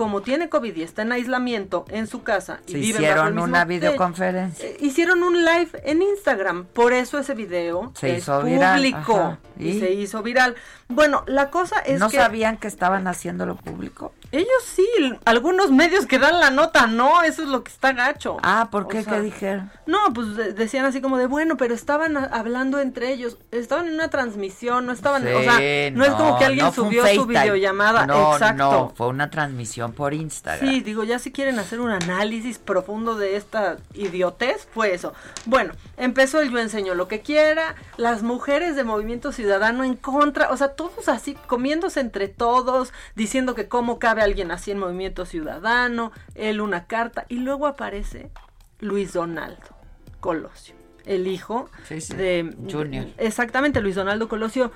[0.00, 3.04] Como tiene COVID y está en aislamiento en su casa y Se viven bajo el
[3.04, 4.66] hicieron mismo una videoconferencia.
[4.66, 9.68] eh, hicieron un live en Instagram, por eso ese video Se es hizo público y
[9.68, 9.80] ¿Y?
[9.80, 10.54] se hizo viral.
[10.88, 14.14] Bueno, la cosa es ¿No que sabían que estaban haciéndolo público?
[14.32, 14.86] ellos sí,
[15.24, 18.36] algunos medios que dan la nota, no, eso es lo que está gacho.
[18.42, 19.00] Ah, ¿por qué?
[19.00, 19.70] O sea, ¿Qué dijeron?
[19.86, 23.94] no, pues de- decían así como de, bueno, pero estaban hablando entre ellos, estaban en
[23.94, 28.06] una transmisión, no estaban, o sea, no, es como que alguien no subió su videollamada,
[28.06, 28.56] No, exacto.
[28.56, 30.68] no, fue una transmisión por Instagram.
[30.68, 35.12] Sí, digo, ya si quieren hacer un análisis profundo de esta idiotez, fue eso.
[35.46, 40.50] Bueno, empezó el yo enseño lo que quiera, las mujeres de Movimiento Ciudadano en contra,
[40.50, 45.26] o sea, todos así comiéndose entre todos, diciendo que cómo cabe alguien así en Movimiento
[45.26, 48.30] Ciudadano, él una carta, y luego aparece
[48.78, 49.76] Luis Donaldo
[50.20, 50.74] Colosio,
[51.04, 53.06] el hijo Sí, sí, de Junior.
[53.18, 54.72] Exactamente, Luis Donaldo Colosio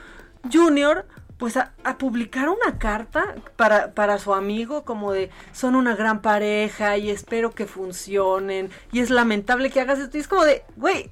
[0.53, 1.07] Junior
[1.45, 6.23] pues a, a publicar una carta para, para su amigo como de son una gran
[6.23, 10.65] pareja y espero que funcionen y es lamentable que hagas esto y es como de,
[10.77, 11.11] güey,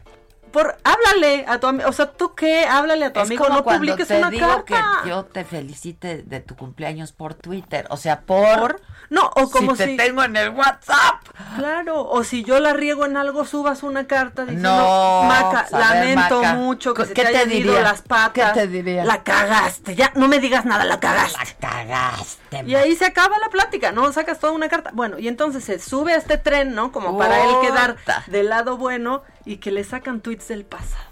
[0.51, 2.64] por háblale a tu amigo, o sea, ¿tú qué?
[2.64, 5.01] Háblale a tu Es amigo, como no cuando publiques te una digo carta.
[5.03, 8.80] que yo te felicite de tu cumpleaños por Twitter, o sea, por,
[9.12, 11.16] no, o como si, si- te tengo en el WhatsApp.
[11.56, 15.80] Claro, o si yo la riego en algo, subas una carta diciendo, No, Maca, pues,
[15.80, 18.52] lamento Maca, mucho que ¿qué se te hayan ido las patas.
[18.54, 19.04] ¿Qué te diría?
[19.04, 21.38] La cagaste, ya, no me digas nada, la cagaste.
[21.60, 22.64] La cagaste.
[22.66, 24.10] Y ahí se acaba la plática, ¿no?
[24.12, 24.90] Sacas toda una carta.
[24.94, 26.90] Bueno, y entonces se sube a este tren, ¿no?
[26.92, 27.96] Como para él quedar
[28.28, 31.04] del lado bueno y que le sacan tweets del pasado.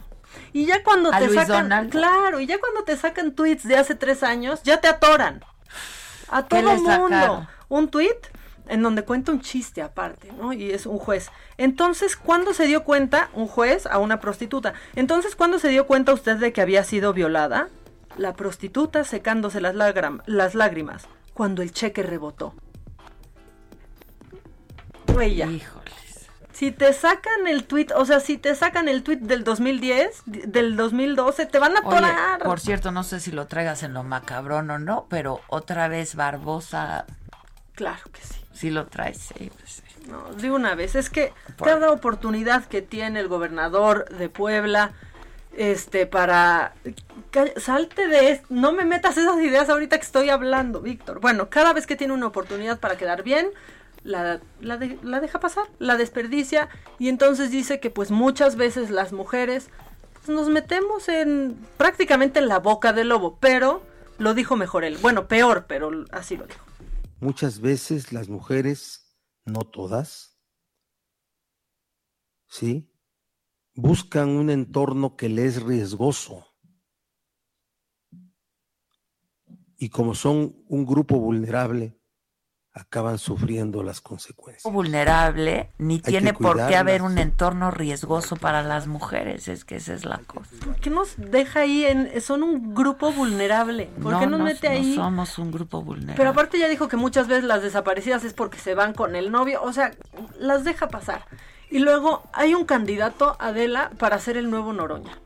[0.53, 1.91] Y ya cuando ¿A te Luis sacan, Donaldo?
[1.91, 5.45] claro, y ya cuando te sacan tweets de hace tres años, ya te atoran.
[6.31, 7.47] A ¿Qué todo le mundo.
[7.69, 8.19] Un tweet
[8.69, 10.53] en donde cuenta un chiste aparte, ¿no?
[10.53, 11.31] Y es un juez.
[11.59, 14.75] Entonces, ¿cuándo se dio cuenta un juez a una prostituta?
[14.95, 17.69] Entonces, ¿cuándo se dio cuenta usted de que había sido violada?
[18.17, 22.55] La prostituta secándose las, las lágrimas cuando el cheque rebotó.
[25.13, 25.49] Güey, ya.
[26.61, 30.43] Si te sacan el tweet, o sea, si te sacan el tweet del 2010, di-
[30.47, 32.43] del 2012, te van a Oye, atorar.
[32.43, 36.17] por cierto, no sé si lo traigas en lo macabrón o no, pero otra vez
[36.17, 37.07] Barbosa.
[37.75, 38.35] Claro que sí.
[38.53, 39.83] Sí lo traes, sí, pues sí.
[40.11, 40.97] No, de una vez.
[40.97, 44.93] Es que Por- cada oportunidad que tiene el gobernador de Puebla,
[45.57, 46.75] este, para...
[47.57, 48.43] Salte de...
[48.51, 51.21] No me metas esas ideas ahorita que estoy hablando, Víctor.
[51.21, 53.49] Bueno, cada vez que tiene una oportunidad para quedar bien,
[54.03, 58.91] la, la, de- la deja pasar, la desperdicia y entonces dice que pues muchas veces
[58.91, 59.69] las mujeres
[60.15, 63.83] pues, nos metemos en prácticamente en la boca del lobo, pero
[64.19, 64.97] lo dijo mejor él.
[64.99, 66.65] Bueno, peor, pero así lo dijo.
[67.21, 70.39] Muchas veces las mujeres, no todas,
[72.49, 72.91] ¿sí?
[73.75, 76.47] Buscan un entorno que les es riesgoso.
[79.77, 82.00] Y como son un grupo vulnerable,
[82.73, 84.73] acaban sufriendo las consecuencias.
[84.73, 89.93] vulnerable, ni tiene por qué haber un entorno riesgoso para las mujeres, es que esa
[89.95, 90.51] es la cosa.
[90.65, 92.21] ¿Por qué nos deja ahí en...
[92.21, 93.87] Son un grupo vulnerable.
[94.01, 94.95] ¿Por no, qué nos no- mete no ahí?
[94.95, 96.15] somos un grupo vulnerable.
[96.17, 99.31] Pero aparte ya dijo que muchas veces las desaparecidas es porque se van con el
[99.33, 99.93] novio, o sea,
[100.39, 101.25] las deja pasar.
[101.71, 105.19] Y luego hay un candidato, Adela, para ser el nuevo Noroña.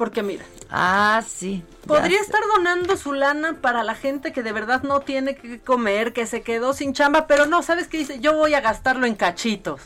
[0.00, 1.62] Porque mira, Ah, sí.
[1.86, 2.24] podría sé.
[2.24, 6.24] estar donando su lana para la gente que de verdad no tiene que comer, que
[6.24, 8.18] se quedó sin chamba, pero no, ¿sabes qué dice?
[8.18, 9.82] Yo voy a gastarlo en cachitos.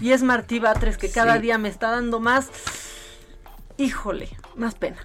[0.00, 2.48] Y es Martí Batres que cada día me está dando más,
[3.76, 5.04] híjole, más pena.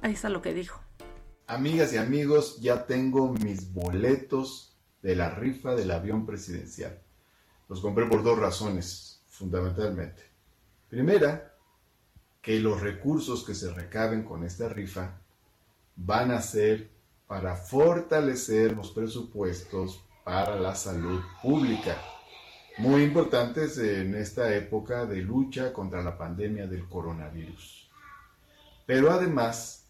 [0.00, 0.80] Ahí está lo que dijo.
[1.46, 6.98] Amigas y amigos, ya tengo mis boletos de la rifa del avión presidencial.
[7.68, 10.24] Los compré por dos razones, fundamentalmente.
[10.88, 11.51] Primera,
[12.42, 15.20] que los recursos que se recaben con esta rifa
[15.94, 16.90] van a ser
[17.28, 21.96] para fortalecer los presupuestos para la salud pública,
[22.78, 27.88] muy importantes en esta época de lucha contra la pandemia del coronavirus.
[28.86, 29.86] Pero además,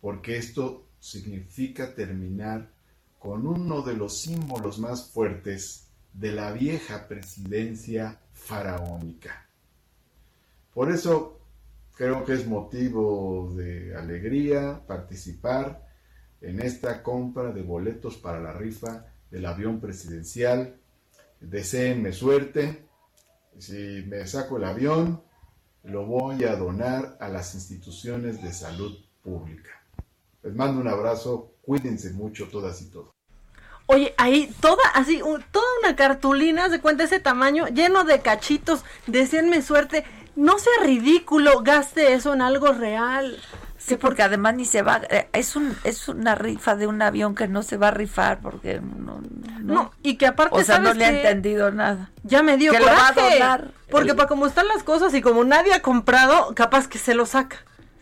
[0.00, 2.70] porque esto significa terminar
[3.18, 9.46] con uno de los símbolos más fuertes de la vieja presidencia faraónica.
[10.72, 11.39] Por eso
[12.00, 15.86] creo que es motivo de alegría participar
[16.40, 20.80] en esta compra de boletos para la rifa del avión presidencial.
[21.40, 22.86] Deseenme suerte.
[23.58, 25.22] Si me saco el avión,
[25.82, 29.84] lo voy a donar a las instituciones de salud pública.
[30.42, 33.10] Les mando un abrazo, cuídense mucho todas y todos.
[33.92, 35.20] Oye, ahí toda, así,
[35.50, 40.04] toda una cartulina, de cuenta ese tamaño, lleno de cachitos, deseenme suerte.
[40.40, 43.36] No sea ridículo, gaste eso en algo real.
[43.76, 47.34] Sí, porque además ni se va, eh, es un es una rifa de un avión
[47.34, 50.78] que no se va a rifar porque no, no, No, y que aparte, o sea,
[50.78, 52.10] no ¿sabes le ha entendido nada.
[52.22, 53.34] Ya me dio Que lo va a coraje.
[53.38, 53.70] donar.
[53.90, 57.14] Porque El- para como están las cosas y como nadie ha comprado, capaz que se
[57.14, 57.56] lo saca.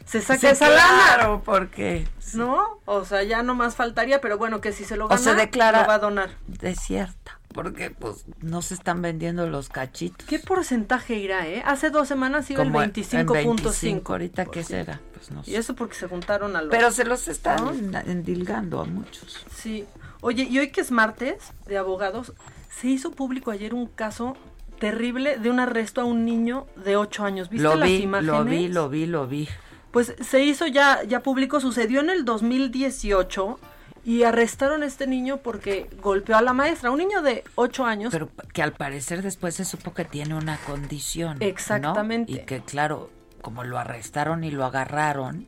[0.05, 1.41] Se saca Sí, esa claro, lana.
[1.45, 2.81] porque ¿No?
[2.85, 5.83] O sea, ya no más faltaría, pero bueno, que si se lo o se declara
[5.83, 6.31] lo va a donar.
[6.47, 10.27] desierta, porque pues no se están vendiendo los cachitos.
[10.29, 11.63] ¿Qué porcentaje irá, eh?
[11.65, 13.33] Hace dos semanas iba Como el en 25.5.
[13.35, 15.57] 25, ahorita qué será, pues no Y sé.
[15.59, 16.71] eso porque se juntaron a los...
[16.71, 17.99] Pero se los están ¿no?
[18.01, 19.45] endilgando a muchos.
[19.55, 19.87] Sí.
[20.21, 22.33] Oye, y hoy que es martes de abogados,
[22.71, 24.37] se hizo público ayer un caso
[24.79, 27.49] terrible de un arresto a un niño de 8 años.
[27.49, 28.31] ¿Viste Lo las vi, imágenes?
[28.31, 29.49] lo vi, lo vi, lo vi.
[29.91, 33.59] Pues se hizo ya, ya público, sucedió en el 2018
[34.05, 38.13] y arrestaron a este niño porque golpeó a la maestra, un niño de 8 años.
[38.13, 41.39] Pero que al parecer después se supo que tiene una condición.
[41.39, 41.47] ¿no?
[41.47, 42.33] Exactamente.
[42.33, 43.11] Y que claro,
[43.43, 45.47] como lo arrestaron y lo agarraron,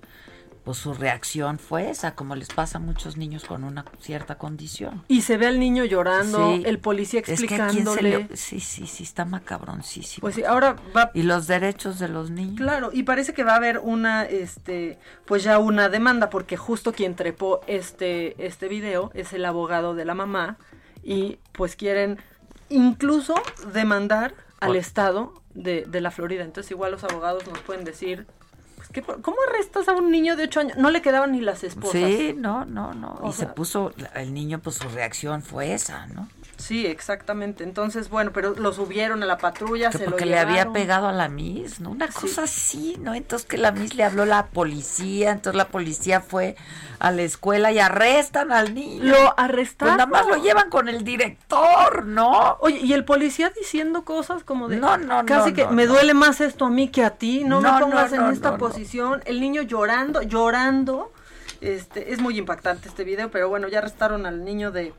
[0.64, 5.04] pues su reacción fue esa, como les pasa a muchos niños con una cierta condición.
[5.08, 8.28] Y se ve al niño llorando, el policía explicándole.
[8.34, 10.20] sí, sí, sí, está macabroncísimo.
[10.20, 11.10] Pues sí, ahora va...
[11.14, 12.56] Y los derechos de los niños.
[12.56, 16.92] Claro, y parece que va a haber una, este, pues ya una demanda, porque justo
[16.92, 20.58] quien trepó este, este video es el abogado de la mamá,
[21.02, 22.18] y pues quieren
[22.68, 23.34] incluso
[23.72, 26.44] demandar al estado de, de la Florida.
[26.44, 28.26] Entonces igual los abogados nos pueden decir
[29.22, 30.76] ¿Cómo arrestas a un niño de 8 años?
[30.76, 31.92] No le quedaban ni las esposas.
[31.92, 33.20] Sí, no, no, no.
[33.28, 36.28] y se puso, el niño, pues su reacción fue esa, ¿no?
[36.60, 37.64] Sí, exactamente.
[37.64, 41.28] Entonces, bueno, pero lo subieron a la patrulla, se porque le había pegado a la
[41.28, 41.90] Miss, ¿no?
[41.90, 43.14] Una cosa así, ¿no?
[43.14, 46.56] Entonces que la Miss le habló a la policía, entonces la policía fue
[46.98, 49.04] a la escuela y arrestan al niño.
[49.04, 49.96] Lo arrestaron.
[49.96, 52.58] Pues nada más lo llevan con el director, ¿no?
[52.60, 56.40] Oye, y el policía diciendo cosas como de no, no, casi que me duele más
[56.40, 59.22] esto a mí que a ti, no, me pongas en esta posición.
[59.24, 61.12] El niño llorando, llorando.
[61.60, 64.94] Este, es muy impactante este video, pero bueno, ya arrestaron al niño de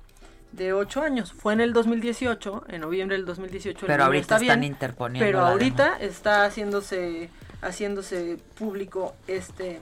[0.52, 1.34] de 8 años.
[1.34, 3.86] Fue en el 2018, en noviembre del 2018.
[3.88, 5.26] Pero ahorita están interponiendo.
[5.26, 7.30] Pero ahorita está haciéndose
[7.62, 9.80] haciéndose público este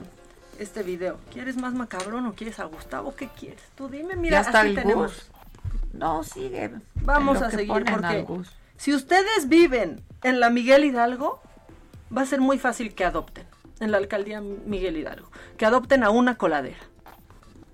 [0.58, 1.18] este video.
[1.32, 3.14] ¿Quieres más macabrón o quieres a Gustavo?
[3.16, 3.62] ¿Qué quieres?
[3.74, 5.30] Tú dime, mira, ya está aquí tenemos.
[5.92, 6.70] No, sigue.
[6.96, 8.26] Vamos a seguir porque
[8.76, 11.40] si ustedes viven en la Miguel Hidalgo,
[12.16, 13.46] va a ser muy fácil que adopten
[13.80, 16.78] en la alcaldía Miguel Hidalgo, que adopten a una coladera.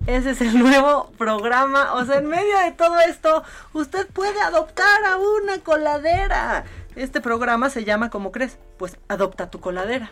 [0.07, 1.93] Ese es el nuevo programa.
[1.93, 3.43] O sea, en medio de todo esto,
[3.73, 6.63] usted puede adoptar a una coladera.
[6.95, 8.57] Este programa se llama, ¿cómo crees?
[8.77, 10.11] Pues adopta tu coladera.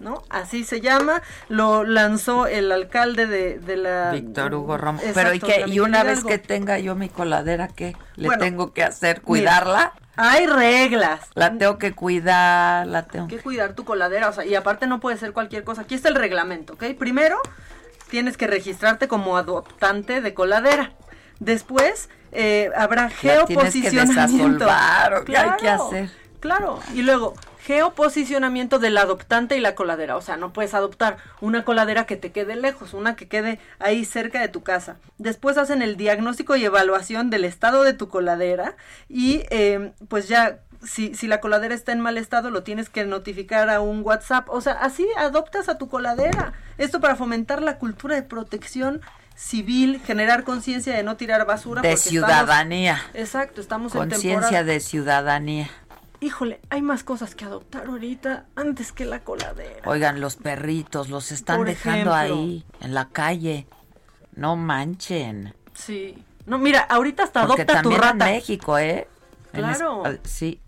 [0.00, 0.22] ¿no?
[0.28, 4.10] Así se llama, lo lanzó el alcalde de, la...
[4.10, 5.02] Víctor Hugo Ramos.
[5.14, 8.82] Pero ¿y, que, y una vez que tenga yo mi coladera, ¿qué le tengo que
[8.82, 9.22] hacer?
[9.22, 9.94] ¿Cuidarla?
[10.16, 11.20] hay reglas.
[11.34, 14.98] La tengo que cuidar, la tengo que cuidar tu coladera, o sea, y aparte no
[14.98, 15.82] puede ser cualquier cosa.
[15.82, 16.84] Aquí está el reglamento, ¿ok?
[16.98, 17.38] Primero,
[18.08, 20.92] tienes que registrarte como adoptante de coladera.
[21.40, 24.64] Después eh, habrá geoposicionamiento.
[24.64, 26.10] claro, ¿qué hay que hacer?
[26.40, 27.34] Claro, y luego
[27.66, 30.16] geoposicionamiento del adoptante y la coladera.
[30.16, 34.04] O sea, no puedes adoptar una coladera que te quede lejos, una que quede ahí
[34.04, 34.98] cerca de tu casa.
[35.18, 38.76] Después hacen el diagnóstico y evaluación del estado de tu coladera
[39.08, 43.04] y eh, pues ya si, si la coladera está en mal estado, lo tienes que
[43.04, 44.48] notificar a un WhatsApp.
[44.50, 46.52] O sea, así adoptas a tu coladera.
[46.78, 49.00] Esto para fomentar la cultura de protección
[49.36, 51.82] civil, generar conciencia de no tirar basura.
[51.82, 53.00] De ciudadanía.
[53.14, 55.70] exacto, estamos en Conciencia de ciudadanía.
[56.20, 59.82] Híjole, hay más cosas que adoptar ahorita antes que la coladera.
[59.84, 63.66] Oigan, los perritos los están dejando ahí, en la calle.
[64.34, 65.54] No manchen.
[65.74, 66.24] Sí.
[66.46, 68.28] No, mira, ahorita hasta adopta tu rata.
[68.28, 69.08] en México, ¿eh?
[69.52, 70.04] Claro.
[70.24, 70.60] sí,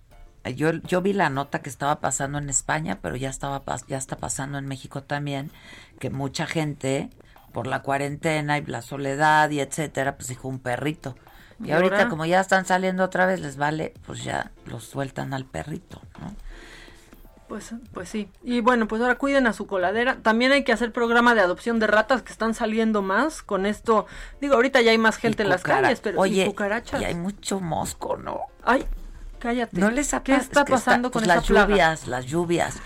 [0.51, 4.16] yo, yo vi la nota que estaba pasando en España, pero ya estaba ya está
[4.16, 5.51] pasando en México también,
[5.99, 7.11] que mucha gente
[7.53, 11.16] por la cuarentena y la soledad y etcétera, pues dijo un perrito.
[11.62, 15.44] Y, ahorita como ya están saliendo otra vez, les vale, pues ya los sueltan al
[15.44, 16.32] perrito, ¿no?
[17.49, 18.28] Pues, pues sí.
[18.42, 20.18] Y bueno, pues ahora cuiden a su coladera.
[20.22, 24.07] También hay que hacer programa de adopción de ratas que están saliendo más con esto.
[24.40, 27.01] Digo, ahorita ya hay más gente en las calles, pero Oye, y cucarachas.
[27.01, 28.42] Y hay mucho mosco, ¿no?
[28.64, 28.84] Ay,
[29.39, 29.78] Cállate.
[29.78, 32.07] No les ¿Qué está pasando con pues las lluvias?
[32.07, 32.76] Las lluvias.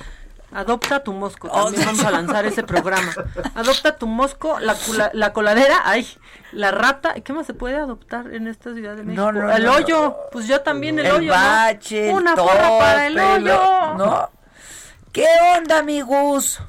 [0.52, 1.48] Adopta tu mosco.
[1.50, 3.12] Oh, también vamos a lanzar ese programa.
[3.54, 4.76] Adopta tu mosco, la,
[5.14, 6.06] la coladera, ay,
[6.52, 7.14] la rata.
[7.14, 9.30] ¿Qué más se puede adoptar en esta ciudad de México?
[9.30, 10.16] el hoyo.
[10.30, 11.30] Pues yo también el, hoyo.
[11.30, 13.94] Bache, Una porra para el hoyo.
[13.96, 14.30] ¿No?
[15.10, 15.26] ¿Qué
[15.56, 16.60] onda, amigos?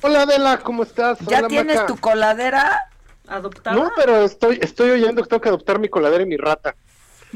[0.00, 1.18] Hola, Adela, ¿cómo estás?
[1.20, 2.88] ¿Ya tienes tu coladera?
[3.26, 3.76] ¿Adoptada?
[3.76, 6.76] No, pero estoy, estoy oyendo que tengo que adoptar mi coladera y mi rata.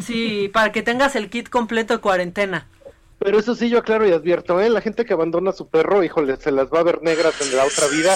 [0.01, 2.66] Sí, para que tengas el kit completo de cuarentena.
[3.18, 4.68] Pero eso sí yo aclaro y advierto, ¿eh?
[4.68, 7.57] La gente que abandona a su perro, híjole, se las va a ver negras en
[7.57, 8.14] la otra vida.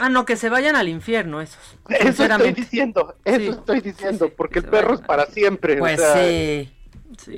[0.00, 1.60] Ah, no, que se vayan al infierno esos.
[1.88, 5.76] Eso estoy diciendo, eso estoy diciendo, porque el perro es para siempre.
[5.76, 6.72] Pues sí.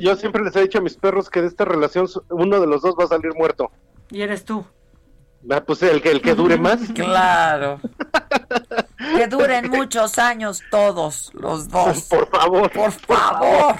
[0.00, 2.82] Yo siempre les he dicho a mis perros que de esta relación uno de los
[2.82, 3.72] dos va a salir muerto.
[4.11, 4.64] Y eres tú.
[5.50, 6.80] Ah, pues el que, el que dure más.
[6.95, 7.80] Claro.
[9.17, 12.03] que duren muchos años todos, los dos.
[12.11, 12.71] por favor.
[12.71, 13.76] Por favor.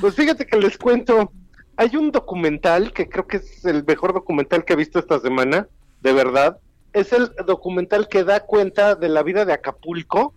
[0.00, 1.32] Pues fíjate que les cuento.
[1.76, 5.66] Hay un documental que creo que es el mejor documental que he visto esta semana,
[6.02, 6.58] de verdad.
[6.92, 10.34] Es el documental que da cuenta de la vida de Acapulco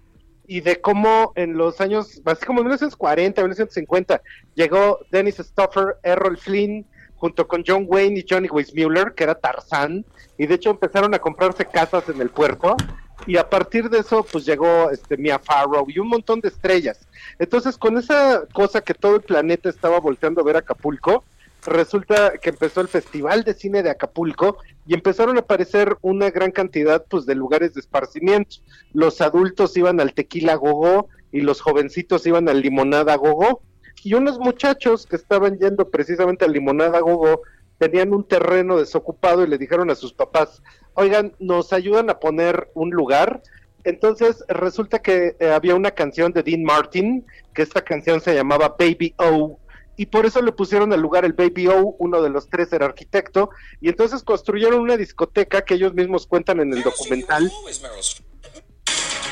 [0.48, 4.22] y de cómo en los años, así como en 1940, 1950,
[4.56, 10.06] llegó Dennis Stoffer, Errol Flynn, junto con John Wayne y Johnny Weissmuller, que era Tarzán,
[10.38, 12.76] y de hecho empezaron a comprarse casas en el puerto,
[13.26, 17.00] y a partir de eso pues llegó este Mia Farrow y un montón de estrellas.
[17.40, 21.24] Entonces con esa cosa que todo el planeta estaba volteando a ver Acapulco,
[21.66, 26.52] resulta que empezó el Festival de Cine de Acapulco y empezaron a aparecer una gran
[26.52, 28.58] cantidad pues de lugares de esparcimiento.
[28.94, 33.62] Los adultos iban al tequila gogó y los jovencitos iban al limonada gogó.
[34.04, 37.42] Y unos muchachos que estaban yendo precisamente al limonada gogó
[37.84, 42.72] tenían un terreno desocupado y le dijeron a sus papás, oigan, nos ayudan a poner
[42.76, 43.42] un lugar.
[43.84, 48.78] Entonces resulta que eh, había una canción de Dean Martin, que esta canción se llamaba
[48.80, 49.60] Baby O,
[49.98, 52.86] y por eso le pusieron al lugar el Baby O, uno de los tres era
[52.86, 53.50] arquitecto,
[53.82, 57.52] y entonces construyeron una discoteca que ellos mismos cuentan en el documental.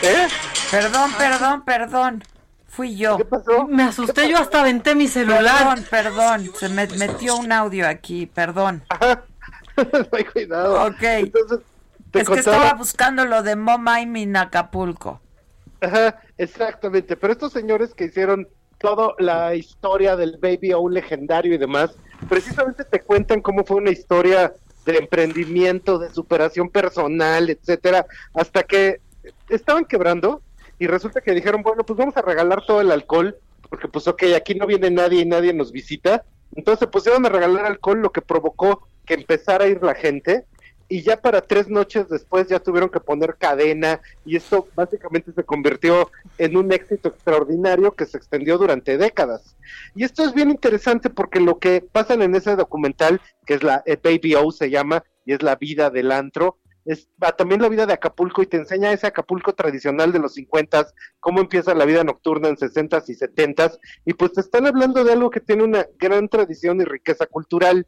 [0.03, 0.27] ¿Eh?
[0.69, 2.23] Perdón, perdón, perdón.
[2.71, 3.17] Fui yo.
[3.17, 3.67] ¿Qué pasó?
[3.67, 5.75] Me asusté, yo hasta aventé mi celular.
[5.75, 6.51] Perdón, perdón.
[6.57, 8.81] Se me metió un audio aquí, perdón.
[9.75, 10.87] no hay cuidado.
[10.87, 11.03] Ok.
[12.13, 15.19] es que estaba buscando lo de Mom I'm in Acapulco.
[15.81, 17.17] Ajá, exactamente.
[17.17, 21.91] Pero estos señores que hicieron toda la historia del Baby O legendario y demás,
[22.29, 24.53] precisamente te cuentan cómo fue una historia
[24.85, 29.01] de emprendimiento, de superación personal, etcétera, hasta que
[29.49, 30.41] estaban quebrando
[30.81, 33.37] y resulta que dijeron, bueno, pues vamos a regalar todo el alcohol,
[33.69, 36.25] porque pues ok, aquí no viene nadie y nadie nos visita,
[36.55, 40.47] entonces se pusieron a regalar alcohol, lo que provocó que empezara a ir la gente,
[40.89, 45.43] y ya para tres noches después ya tuvieron que poner cadena, y esto básicamente se
[45.43, 46.09] convirtió
[46.39, 49.55] en un éxito extraordinario que se extendió durante décadas.
[49.95, 53.83] Y esto es bien interesante porque lo que pasa en ese documental, que es la
[53.85, 57.85] eh, Baby O se llama, y es la vida del antro, es también la vida
[57.85, 60.87] de Acapulco y te enseña ese Acapulco tradicional de los 50,
[61.19, 63.71] cómo empieza la vida nocturna en 60 y 70
[64.05, 67.85] y pues te están hablando de algo que tiene una gran tradición y riqueza cultural.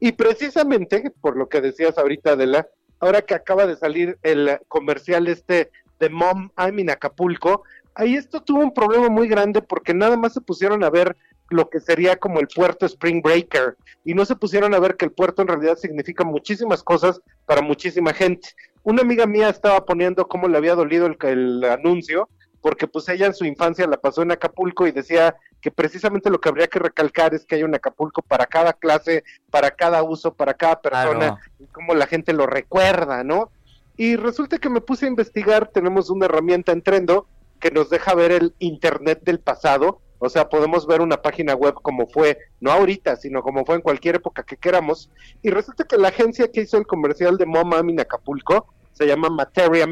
[0.00, 2.66] Y precisamente, por lo que decías ahorita, Adela,
[2.98, 5.70] ahora que acaba de salir el comercial este
[6.00, 7.62] de Mom I'm in Acapulco,
[7.94, 11.16] ahí esto tuvo un problema muy grande porque nada más se pusieron a ver
[11.52, 15.04] lo que sería como el puerto Spring Breaker y no se pusieron a ver que
[15.04, 18.50] el puerto en realidad significa muchísimas cosas para muchísima gente.
[18.82, 22.28] Una amiga mía estaba poniendo cómo le había dolido el, el anuncio
[22.62, 26.40] porque pues ella en su infancia la pasó en Acapulco y decía que precisamente lo
[26.40, 30.32] que habría que recalcar es que hay un Acapulco para cada clase, para cada uso,
[30.32, 33.50] para cada persona, y cómo la gente lo recuerda, ¿no?
[33.96, 37.26] Y resulta que me puse a investigar, tenemos una herramienta en Trendo
[37.60, 41.74] que nos deja ver el Internet del pasado, o sea, podemos ver una página web
[41.82, 45.10] como fue, no ahorita, sino como fue en cualquier época que queramos.
[45.42, 49.30] Y resulta que la agencia que hizo el comercial de Mom en Acapulco se llama
[49.30, 49.84] Materia.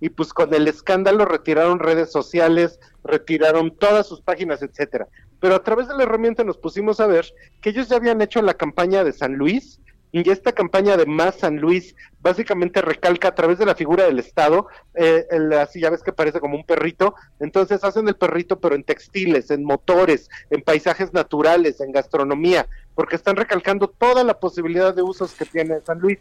[0.00, 5.08] Y pues con el escándalo retiraron redes sociales, retiraron todas sus páginas, etcétera.
[5.40, 7.24] Pero a través de la herramienta nos pusimos a ver
[7.62, 9.80] que ellos ya habían hecho la campaña de San Luis,
[10.16, 14.20] y esta campaña de Más San Luis básicamente recalca a través de la figura del
[14.20, 15.26] Estado, eh,
[15.60, 19.50] así ya ves que parece como un perrito, entonces hacen el perrito pero en textiles,
[19.50, 25.34] en motores, en paisajes naturales, en gastronomía, porque están recalcando toda la posibilidad de usos
[25.34, 26.20] que tiene San Luis.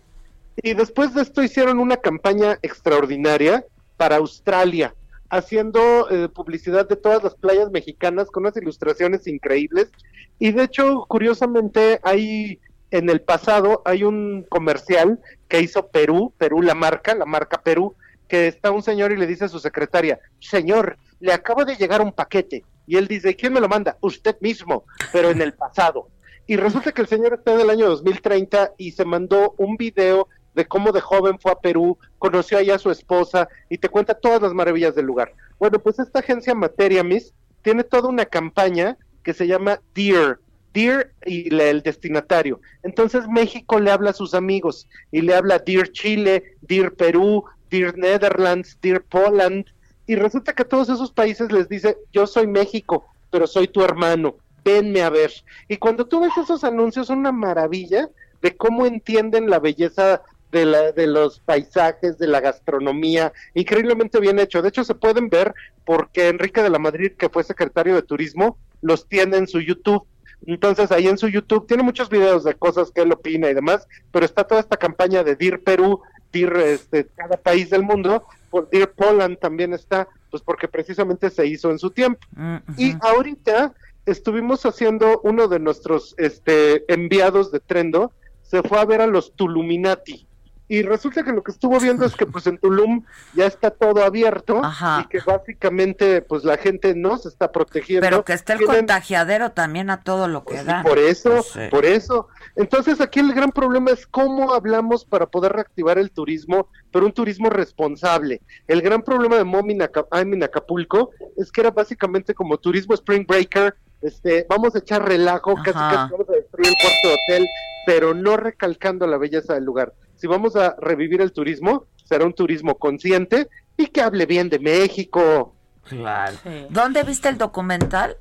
[0.56, 3.64] Y después de esto hicieron una campaña extraordinaria
[3.95, 4.95] para Australia,
[5.30, 9.91] haciendo eh, publicidad de todas las playas mexicanas con unas ilustraciones increíbles.
[10.40, 12.60] Y de hecho, curiosamente, hay
[12.94, 17.95] en el pasado hay un comercial que hizo Perú, Perú la marca, la marca Perú,
[18.28, 22.02] que está un señor y le dice a su secretaria, señor, le acaba de llegar
[22.02, 22.64] un paquete.
[22.86, 23.98] Y él dice, ¿quién me lo manda?
[23.99, 26.10] Usted mismo, pero en el pasado.
[26.45, 30.28] Y resulta que el señor está en el año 2030 y se mandó un video
[30.53, 34.14] de cómo de joven fue a Perú, conoció allá a su esposa y te cuenta
[34.14, 35.34] todas las maravillas del lugar.
[35.57, 37.34] Bueno, pues esta agencia Materia Miss
[37.64, 40.38] tiene toda una campaña que se llama Dear,
[40.73, 42.59] Dear y el destinatario.
[42.81, 47.97] Entonces México le habla a sus amigos y le habla Dear Chile, Dear Perú, Dear
[47.97, 49.65] Netherlands, Dear Poland.
[50.07, 53.83] Y resulta que a todos esos países les dice, yo soy México, pero soy tu
[53.83, 54.35] hermano,
[54.65, 55.31] venme a ver.
[55.67, 58.09] Y cuando tú ves esos anuncios, son una maravilla
[58.41, 60.21] de cómo entienden la belleza
[60.51, 64.61] de, la, de los paisajes, de la gastronomía, increíblemente bien hecho.
[64.61, 65.53] De hecho, se pueden ver
[65.85, 70.05] porque Enrique de la Madrid, que fue secretario de Turismo, los tiene en su YouTube
[70.45, 73.88] entonces ahí en su YouTube tiene muchos videos de cosas que él opina y demás,
[74.11, 76.02] pero está toda esta campaña de DIR Perú,
[76.32, 81.45] DIR este, cada país del mundo, por DIR Poland también está, pues porque precisamente se
[81.48, 82.20] hizo en su tiempo.
[82.36, 83.74] Mm, Y ahorita
[84.06, 88.11] estuvimos haciendo uno de nuestros este, enviados de Trendo,
[88.41, 90.28] se fue a ver a los Tuluminati
[90.69, 93.03] y resulta que lo que estuvo viendo es que pues en Tulum
[93.34, 94.61] ya está todo abierto
[95.02, 98.06] y que básicamente pues la gente no se está protegiendo.
[98.07, 100.81] Pero que está el contagiadero también a todo lo que Pues da.
[100.84, 101.60] por eso, sí.
[101.69, 102.27] por eso.
[102.56, 107.11] Entonces aquí el gran problema es cómo hablamos para poder reactivar el turismo, pero un
[107.11, 108.41] turismo responsable.
[108.68, 112.94] El gran problema de Mom Aca- I'm in Acapulco es que era básicamente como turismo
[112.94, 115.91] Spring Breaker, este, vamos a echar relajo, casi Ajá.
[115.95, 117.48] casi vamos a destruir el cuarto de hotel,
[117.85, 119.94] pero no recalcando la belleza del lugar.
[120.23, 124.57] Si vamos a revivir el turismo, será un turismo consciente y que hable bien de
[124.57, 125.53] México.
[125.83, 126.37] Claro.
[126.69, 128.15] ¿Dónde viste el documental?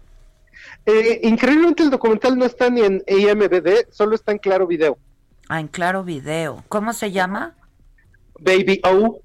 [0.84, 4.98] Eh, increíblemente el documental no está ni en IMBD, solo está en Claro Video.
[5.48, 6.64] Ah, en Claro Video.
[6.68, 7.54] ¿Cómo se llama?
[8.40, 9.20] Baby O.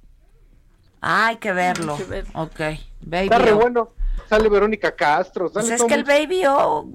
[1.01, 1.97] Ah, hay que verlo.
[2.35, 2.59] Ok,
[3.01, 3.55] Baby Está re O.
[3.57, 3.89] bueno.
[4.29, 5.49] Sale Verónica Castro.
[5.51, 6.03] Pues es que el.
[6.03, 6.87] Baby O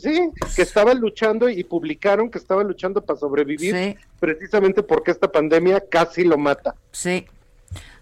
[0.00, 5.82] Sí, que estaban luchando y publicaron que estaban luchando para sobrevivir precisamente porque esta pandemia
[5.88, 6.74] casi lo mata.
[6.92, 7.26] Sí.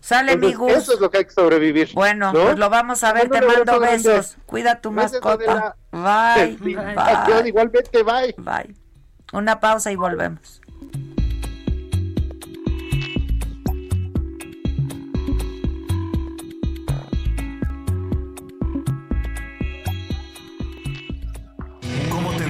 [0.01, 0.73] Sale mi Entonces, Gus.
[0.85, 1.91] Eso es lo que hay que sobrevivir.
[1.93, 2.45] Bueno, ¿no?
[2.45, 3.29] pues lo vamos a ver.
[3.29, 4.37] Te mando besos.
[4.47, 5.75] Cuida tu Gracias, mascota.
[5.93, 6.57] Adela.
[6.57, 6.57] Bye.
[6.75, 6.95] Bye.
[6.97, 8.35] adiós, igualmente, bye.
[8.39, 8.75] Bye.
[9.33, 10.58] Una pausa y volvemos.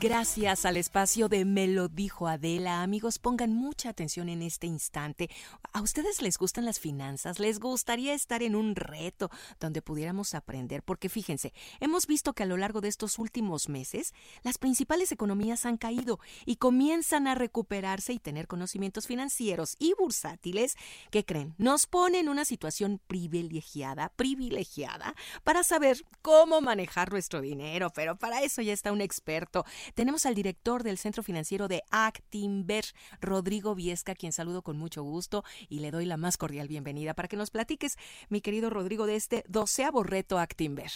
[0.00, 2.82] Gracias al espacio de Me lo dijo Adela.
[2.82, 5.28] Amigos, pongan mucha atención en este instante.
[5.74, 7.38] ¿A ustedes les gustan las finanzas?
[7.38, 10.82] ¿Les gustaría estar en un reto donde pudiéramos aprender?
[10.82, 15.66] Porque fíjense, hemos visto que a lo largo de estos últimos meses las principales economías
[15.66, 20.76] han caído y comienzan a recuperarse y tener conocimientos financieros y bursátiles
[21.10, 25.14] que creen nos pone en una situación privilegiada, privilegiada
[25.44, 27.90] para saber cómo manejar nuestro dinero.
[27.94, 29.66] Pero para eso ya está un experto.
[29.94, 32.84] Tenemos al director del Centro Financiero de Actinver,
[33.20, 37.28] Rodrigo Viesca, quien saludo con mucho gusto y le doy la más cordial bienvenida para
[37.28, 37.96] que nos platiques,
[38.28, 40.90] mi querido Rodrigo, de este doceavo reto Actinver.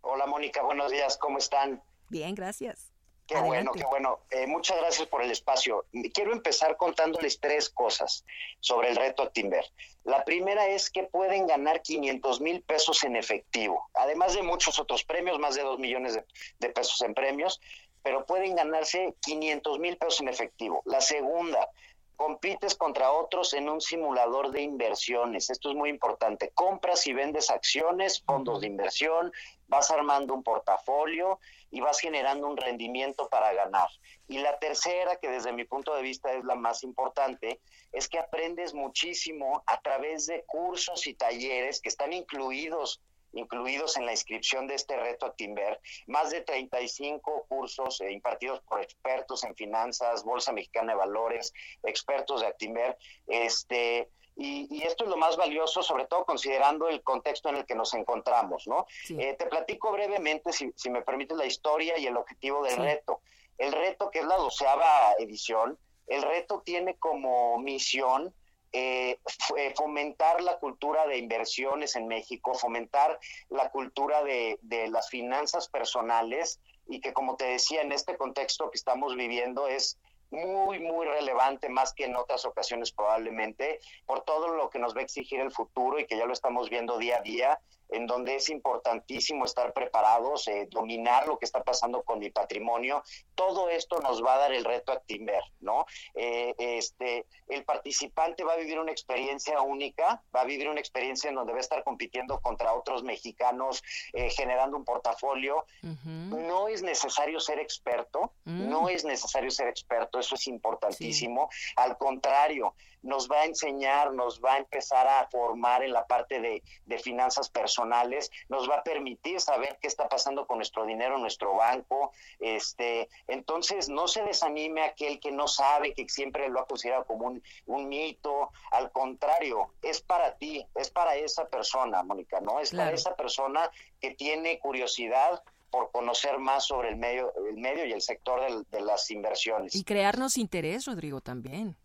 [0.00, 1.82] Hola Mónica, buenos días, ¿cómo están?
[2.08, 2.92] Bien, gracias.
[3.26, 3.70] Qué Adelante.
[3.70, 4.20] bueno, qué bueno.
[4.30, 5.84] Eh, muchas gracias por el espacio.
[6.14, 8.24] Quiero empezar contándoles tres cosas
[8.60, 9.64] sobre el reto Actinver.
[10.04, 15.02] La primera es que pueden ganar 500 mil pesos en efectivo, además de muchos otros
[15.02, 16.24] premios, más de 2 millones de,
[16.60, 17.60] de pesos en premios,
[18.06, 20.80] pero pueden ganarse 500 mil pesos en efectivo.
[20.84, 21.68] La segunda,
[22.14, 25.50] compites contra otros en un simulador de inversiones.
[25.50, 26.52] Esto es muy importante.
[26.54, 29.32] Compras y vendes acciones, fondos de inversión,
[29.66, 31.40] vas armando un portafolio
[31.72, 33.88] y vas generando un rendimiento para ganar.
[34.28, 37.60] Y la tercera, que desde mi punto de vista es la más importante,
[37.90, 43.00] es que aprendes muchísimo a través de cursos y talleres que están incluidos
[43.32, 48.80] incluidos en la inscripción de este reto Actinver, más de 35 cursos eh, impartidos por
[48.80, 52.96] expertos en finanzas, Bolsa Mexicana de Valores, expertos de Actinver,
[53.26, 57.66] este, y, y esto es lo más valioso, sobre todo considerando el contexto en el
[57.66, 58.86] que nos encontramos, ¿no?
[59.08, 62.80] Eh, te platico brevemente, si, si me permite, la historia y el objetivo del Sí.
[62.80, 63.20] reto.
[63.58, 68.34] El reto, que es la doceava edición, el reto tiene como misión
[68.78, 69.18] eh,
[69.56, 75.68] eh, fomentar la cultura de inversiones en México, fomentar la cultura de, de las finanzas
[75.68, 79.98] personales y que, como te decía, en este contexto que estamos viviendo es
[80.30, 85.00] muy, muy relevante, más que en otras ocasiones probablemente, por todo lo que nos va
[85.00, 88.36] a exigir el futuro y que ya lo estamos viendo día a día, en donde
[88.36, 93.02] es importantísimo estar preparados, eh, dominar lo que está pasando con mi patrimonio.
[93.34, 95.86] Todo esto nos va a dar el reto Actinver, ¿no?
[96.14, 101.28] Eh, este, el participante va a vivir una experiencia única, va a vivir una experiencia
[101.28, 103.82] en donde va a estar compitiendo contra otros mexicanos,
[104.12, 105.64] eh, generando un portafolio.
[105.82, 108.68] No es necesario ser experto, Mm.
[108.68, 111.48] no es necesario ser experto, eso es importantísimo.
[111.76, 116.40] Al contrario, nos va a enseñar, nos va a empezar a formar en la parte
[116.40, 121.18] de, de finanzas personales, nos va a permitir saber qué está pasando con nuestro dinero
[121.18, 122.12] nuestro banco.
[122.40, 127.26] Este, entonces, no se desanime aquel que no sabe, que siempre lo ha considerado como
[127.26, 128.50] un, un mito.
[128.70, 132.60] Al contrario, es para ti, es para esa persona, Mónica, ¿no?
[132.60, 133.70] Es para esa persona
[134.00, 138.64] que tiene curiosidad por conocer más sobre el medio, el medio y el sector del-
[138.70, 139.74] de las inversiones.
[139.74, 141.76] Y crearnos interés, Rodrigo, también.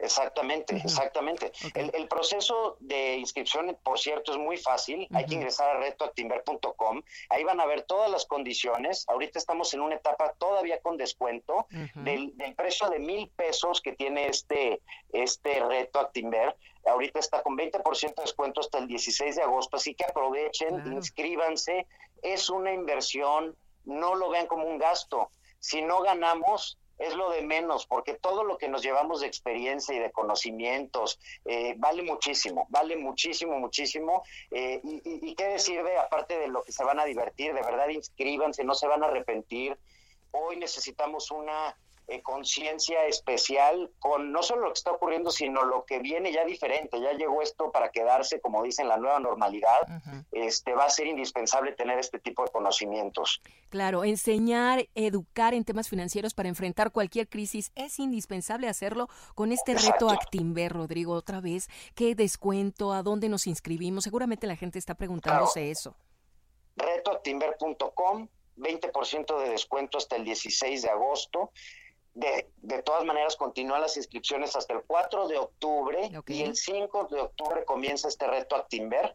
[0.00, 1.52] Exactamente, exactamente.
[1.74, 5.06] El, el proceso de inscripción, por cierto, es muy fácil.
[5.12, 7.02] Hay que ingresar a retoactimber.com.
[7.28, 9.04] Ahí van a ver todas las condiciones.
[9.08, 13.92] Ahorita estamos en una etapa todavía con descuento del, del precio de mil pesos que
[13.92, 14.80] tiene este,
[15.12, 16.00] este reto.
[16.86, 21.86] Ahorita está con 20% de descuento hasta el 16 de agosto, así que aprovechen, inscríbanse.
[22.22, 23.54] Es una inversión,
[23.84, 25.30] no lo vean como un gasto.
[25.58, 29.94] Si no ganamos, es lo de menos, porque todo lo que nos llevamos de experiencia
[29.94, 34.22] y de conocimientos eh, vale muchísimo, vale muchísimo, muchísimo.
[34.50, 37.62] Eh, y, y, qué decir de, aparte de lo que se van a divertir, de
[37.62, 39.78] verdad inscríbanse, no se van a arrepentir.
[40.30, 41.74] Hoy necesitamos una
[42.10, 46.44] eh, conciencia especial con no solo lo que está ocurriendo, sino lo que viene ya
[46.44, 47.00] diferente.
[47.00, 49.78] Ya llegó esto para quedarse, como dicen, la nueva normalidad.
[50.32, 53.40] Este va a ser indispensable tener este tipo de conocimientos.
[53.68, 59.74] Claro, enseñar, educar en temas financieros para enfrentar cualquier crisis es indispensable hacerlo con este
[59.74, 61.14] reto Actimber, Rodrigo.
[61.14, 62.92] Otra vez, ¿qué descuento?
[62.92, 64.02] ¿A dónde nos inscribimos?
[64.02, 65.94] Seguramente la gente está preguntándose eso.
[66.74, 68.26] Retoactimber.com
[68.60, 71.52] 20% de descuento hasta el 16 de agosto.
[72.14, 77.08] De, de, todas maneras, continúan las inscripciones hasta el 4 de octubre y el 5
[77.10, 79.14] de octubre comienza este reto Actimber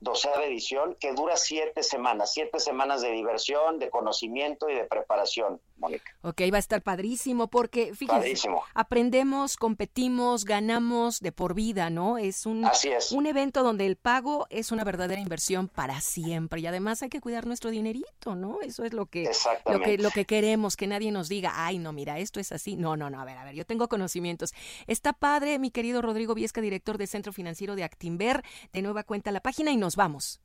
[0.00, 5.60] doceava edición, que dura siete semanas, siete semanas de diversión, de conocimiento y de preparación,
[5.76, 6.12] Mónica.
[6.22, 12.18] Ok, va a estar padrísimo porque, fíjense, aprendemos, competimos, ganamos de por vida, ¿no?
[12.18, 12.66] Es un,
[13.12, 17.20] un evento donde el pago es una verdadera inversión para siempre y además hay que
[17.20, 18.60] cuidar nuestro dinerito, ¿no?
[18.62, 19.30] Eso es lo que,
[19.66, 22.76] lo que, lo que queremos, que nadie nos diga, ay, no, mira, esto es así.
[22.76, 24.52] No, no, no, a ver, a ver, yo tengo conocimientos.
[24.86, 28.42] Está padre, mi querido Rodrigo Viesca, director del Centro Financiero de Actimber,
[28.72, 30.40] de nueva cuenta la página y nos vamos.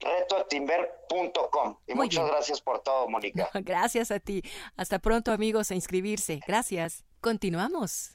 [0.00, 1.76] Retoactimber.com.
[1.86, 3.48] Y muchas gracias por todo, Mónica.
[3.54, 4.42] gracias a ti.
[4.76, 6.40] Hasta pronto, amigos, a inscribirse.
[6.46, 7.04] Gracias.
[7.20, 8.14] Continuamos.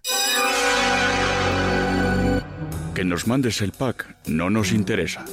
[2.94, 5.26] Que nos mandes el pack no nos interesa.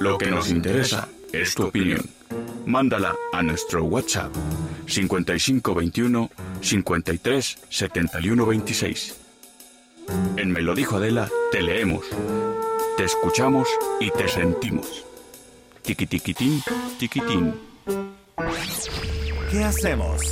[0.00, 2.02] Lo que nos interesa es tu opinión.
[2.66, 4.32] Mándala a nuestro WhatsApp
[4.86, 6.30] 5521
[6.60, 9.20] 53 71 26.
[10.36, 12.04] En Me lo dijo Adela, te leemos
[12.96, 13.68] te escuchamos
[14.00, 15.04] y te sentimos.
[15.84, 16.62] Tiquitiquitín,
[16.98, 17.54] tiquitín.
[19.50, 20.22] ¿Qué hacemos?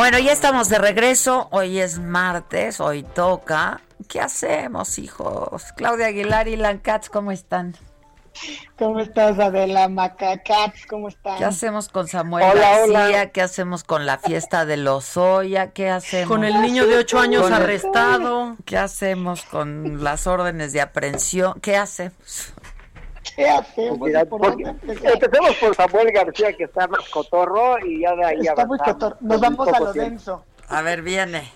[0.00, 1.48] Bueno, ya estamos de regreso.
[1.50, 3.82] Hoy es martes, hoy toca.
[4.08, 5.74] ¿Qué hacemos, hijos?
[5.76, 7.76] Claudia Aguilar y Lancats, ¿cómo están?
[8.78, 10.86] ¿Cómo estás, Adela Macacats?
[10.86, 11.36] ¿Cómo están?
[11.36, 13.30] ¿Qué hacemos con Samuel García?
[13.30, 15.72] ¿Qué hacemos con la fiesta de Lozoya?
[15.72, 16.28] ¿Qué hacemos?
[16.28, 18.56] Con el niño de ocho años arrestado.
[18.64, 21.60] ¿Qué hacemos con las órdenes de aprehensión?
[21.60, 22.54] ¿Qué hacemos?
[23.36, 24.08] ¿Qué hacemos?
[24.08, 29.16] empecemos por Samuel García, que está más cotorro, y ya de ahí Está muy cotorro.
[29.20, 30.44] Nos vamos a lo denso.
[30.68, 31.52] A ver, viene.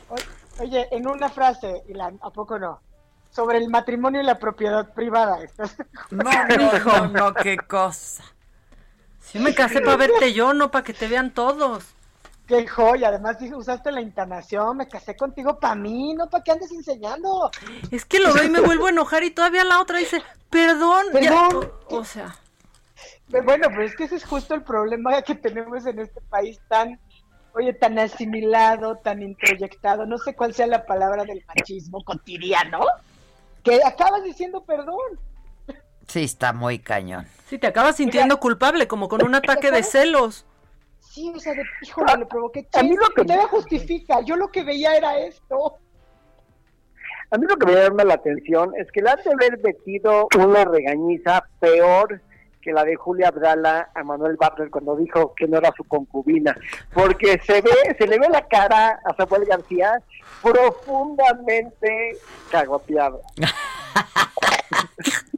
[0.58, 2.80] Oye, en una frase, Ilan, ¿a poco no?
[3.30, 5.38] Sobre el matrimonio y la propiedad privada.
[6.10, 6.30] No,
[6.84, 8.22] no, no, qué cosa.
[9.20, 11.93] Si me casé para verte yo, no para que te vean todos.
[12.46, 16.70] Qué joya, además usaste la internación, me casé contigo para mí, no para que andes
[16.72, 17.50] enseñando.
[17.90, 21.06] Es que lo veo y me vuelvo a enojar y todavía la otra dice, perdón,
[21.10, 21.72] perdón.
[21.88, 22.36] o, sea.
[23.28, 27.00] Bueno, pero es que ese es justo el problema que tenemos en este país tan,
[27.54, 32.84] oye, tan asimilado, tan introyectado, no sé cuál sea la palabra del machismo cotidiano,
[33.62, 35.18] que acabas diciendo perdón.
[36.08, 37.26] Sí, está muy cañón.
[37.48, 40.44] Sí, te acabas sintiendo culpable, como con un ataque de celos
[41.14, 44.48] sí, o sea, de, híjole, le provoqué A mí lo que me justifica, yo lo
[44.48, 45.78] que veía era esto.
[47.30, 50.28] A mí lo que me llama la atención es que le han de haber metido
[50.38, 52.20] una regañiza peor
[52.60, 56.56] que la de Julia Abdala a Manuel Butler cuando dijo que no era su concubina,
[56.94, 60.02] porque se ve, se le ve la cara a Samuel García
[60.42, 62.16] profundamente
[62.50, 63.20] cagoteado.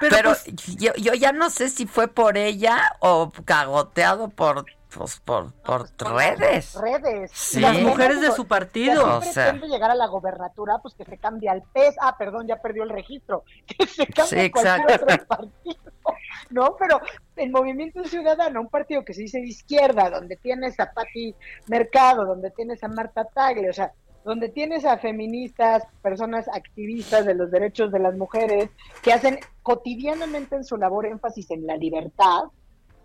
[0.00, 0.44] Pero, pues,
[0.76, 4.64] yo, yo, ya no sé si fue por ella o cagoteado por
[4.94, 6.74] pues por, por redes.
[6.74, 7.54] Redes.
[7.56, 9.18] Las mujeres de su partido.
[9.18, 9.52] O sea.
[9.52, 11.96] llegar a la gobernatura, pues que se cambie al PES.
[12.00, 13.44] Ah, perdón, ya perdió el registro.
[13.66, 15.76] Que se cambie a cualquier otro partido.
[16.50, 17.00] No, pero
[17.36, 21.34] el Movimiento Ciudadano, un partido que se dice de izquierda, donde tienes a Pati
[21.66, 23.92] Mercado, donde tienes a Marta Tagle, o sea,
[24.28, 28.68] donde tienes a feministas, personas activistas de los derechos de las mujeres,
[29.02, 32.42] que hacen cotidianamente en su labor énfasis en la libertad,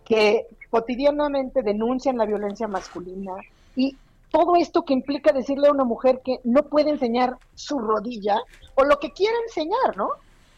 [0.04, 3.36] que cotidianamente denuncian la violencia masculina
[3.74, 3.96] y
[4.32, 8.42] todo esto que implica decirle a una mujer que no puede enseñar su rodilla
[8.76, 10.10] o lo que quiera enseñar, ¿no?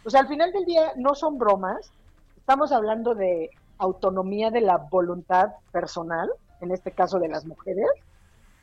[0.03, 1.91] O sea, al final del día no son bromas,
[2.37, 6.27] estamos hablando de autonomía de la voluntad personal,
[6.59, 7.85] en este caso de las mujeres,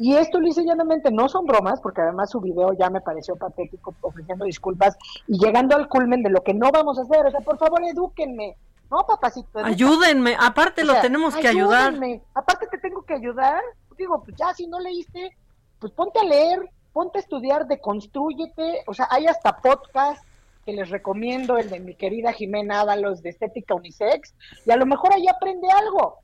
[0.03, 3.95] Y esto dice llanamente, no son bromas, porque además su video ya me pareció patético,
[4.01, 4.97] ofreciendo disculpas
[5.29, 7.25] y llegando al culmen de lo que no vamos a hacer.
[7.25, 8.57] O sea, por favor, edúquenme.
[8.91, 9.61] No, papacito.
[9.61, 11.95] Ayúdenme, aparte lo tenemos que ayudar.
[12.35, 13.63] Aparte te tengo que ayudar.
[13.97, 15.37] Digo, pues ya si no leíste,
[15.79, 18.83] pues ponte a leer, ponte a estudiar, deconstrúyete.
[18.89, 20.25] O sea, hay hasta podcast
[20.65, 24.35] que les recomiendo, el de mi querida Jimena Ábalos de Estética Unisex,
[24.67, 26.19] y a lo mejor ahí aprende algo,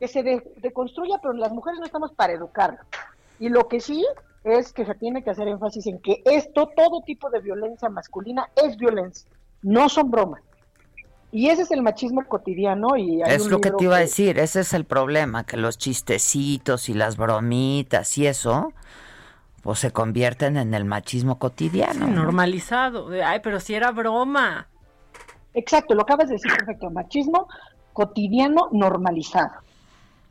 [0.00, 0.24] que se
[0.56, 2.80] deconstruya, pero las mujeres no estamos para educar.
[3.40, 4.06] Y lo que sí
[4.44, 8.48] es que se tiene que hacer énfasis en que esto, todo tipo de violencia masculina
[8.62, 9.28] es violencia,
[9.62, 10.42] no son bromas.
[11.32, 14.60] Y ese es el machismo cotidiano y es lo que te iba a decir, ese
[14.60, 18.72] es el problema, que los chistecitos y las bromitas y eso
[19.62, 22.06] pues se convierten en el machismo cotidiano.
[22.08, 23.10] normalizado.
[23.24, 24.68] Ay, pero si era broma.
[25.54, 27.46] Exacto, lo acabas de decir perfecto, machismo
[27.92, 29.52] cotidiano normalizado.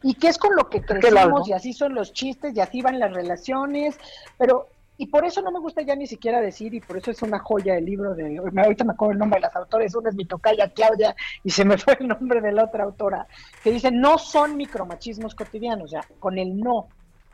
[0.03, 2.99] Y que es con lo que crecemos y así son los chistes y así van
[2.99, 3.99] las relaciones,
[4.37, 4.69] pero
[5.01, 7.39] y por eso no me gusta ya ni siquiera decir, y por eso es una
[7.39, 10.25] joya el libro de, ahorita me acuerdo el nombre de las autores, una es mi
[10.25, 13.25] tocaya Claudia, y se me fue el nombre de la otra autora,
[13.63, 16.89] que dice, no son micromachismos cotidianos, ya, con el no,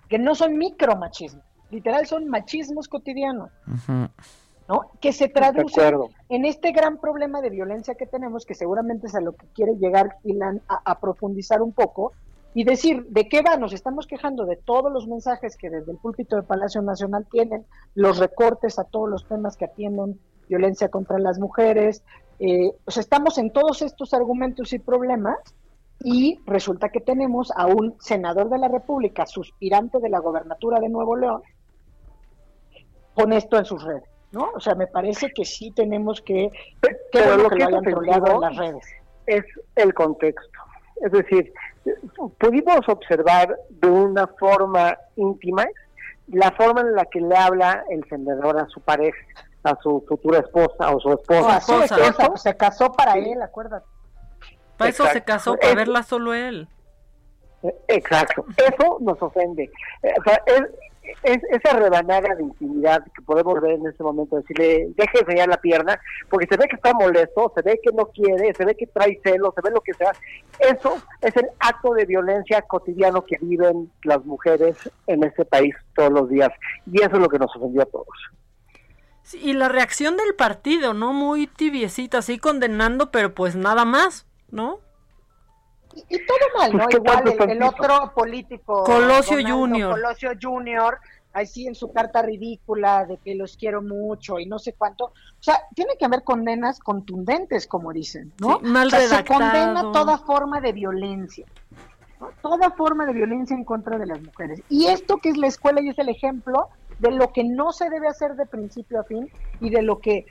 [0.08, 3.50] que no son micromachismos, literal son machismos cotidianos,
[4.68, 4.92] ¿no?
[5.02, 5.92] Que se traduce
[6.30, 9.76] en este gran problema de violencia que tenemos, que seguramente es a lo que quiere
[9.78, 12.14] llegar Ilan a profundizar un poco,
[12.56, 15.98] y decir de qué va, nos estamos quejando de todos los mensajes que desde el
[15.98, 17.66] púlpito de Palacio Nacional tienen,
[17.96, 20.18] los recortes a todos los temas que atienden
[20.48, 22.02] violencia contra las mujeres,
[22.40, 25.38] eh, pues estamos en todos estos argumentos y problemas
[26.00, 30.88] y resulta que tenemos a un senador de la República, suspirante de la gobernatura de
[30.88, 31.42] Nuevo León,
[33.16, 34.52] con esto en sus redes, ¿no?
[34.56, 36.50] O sea, me parece que sí tenemos que,
[37.12, 38.86] pero lo que, lo en las redes.
[39.26, 39.44] Es
[39.76, 40.60] el contexto.
[41.02, 41.54] Es decir,
[42.40, 45.66] pudimos observar de una forma íntima
[46.28, 49.18] la forma en la que le habla el senador a su pareja,
[49.64, 51.62] a su futura esposa o su esposa.
[52.36, 53.86] se casó para él, acuérdate.
[54.78, 56.68] Para eso se casó, para verla solo él.
[57.88, 59.72] Exacto, eso nos ofende.
[60.20, 60.62] O sea, es,
[61.24, 65.50] es, esa rebanada de intimidad que podemos ver en este momento, decirle, deje de enseñar
[65.50, 66.00] la pierna,
[66.30, 69.20] porque se ve que está molesto, se ve que no quiere, se ve que trae
[69.24, 70.12] celos, se ve lo que sea.
[70.60, 74.76] Eso es el acto de violencia cotidiano que viven las mujeres
[75.08, 76.50] en este país todos los días.
[76.86, 78.08] Y eso es lo que nos ofendió a todos.
[79.34, 81.12] y la reacción del partido, ¿no?
[81.12, 84.80] Muy tibiecita, así condenando, pero pues nada más, ¿no?
[85.96, 86.86] Y, todo mal, ¿no?
[86.90, 88.84] Igual el, otro político.
[88.84, 89.92] Colosio Junior.
[89.92, 91.00] Colosio Junior,
[91.34, 95.06] así en su carta ridícula de que los quiero mucho y no sé cuánto.
[95.06, 98.60] O sea, tiene que haber condenas contundentes, como dicen, ¿no?
[98.60, 101.46] mal Se condena toda forma de violencia.
[102.42, 104.62] Toda forma de violencia en contra de las mujeres.
[104.70, 106.70] Y esto que es la escuela y es el ejemplo
[107.00, 110.26] de lo que no se debe hacer de principio a fin y de lo que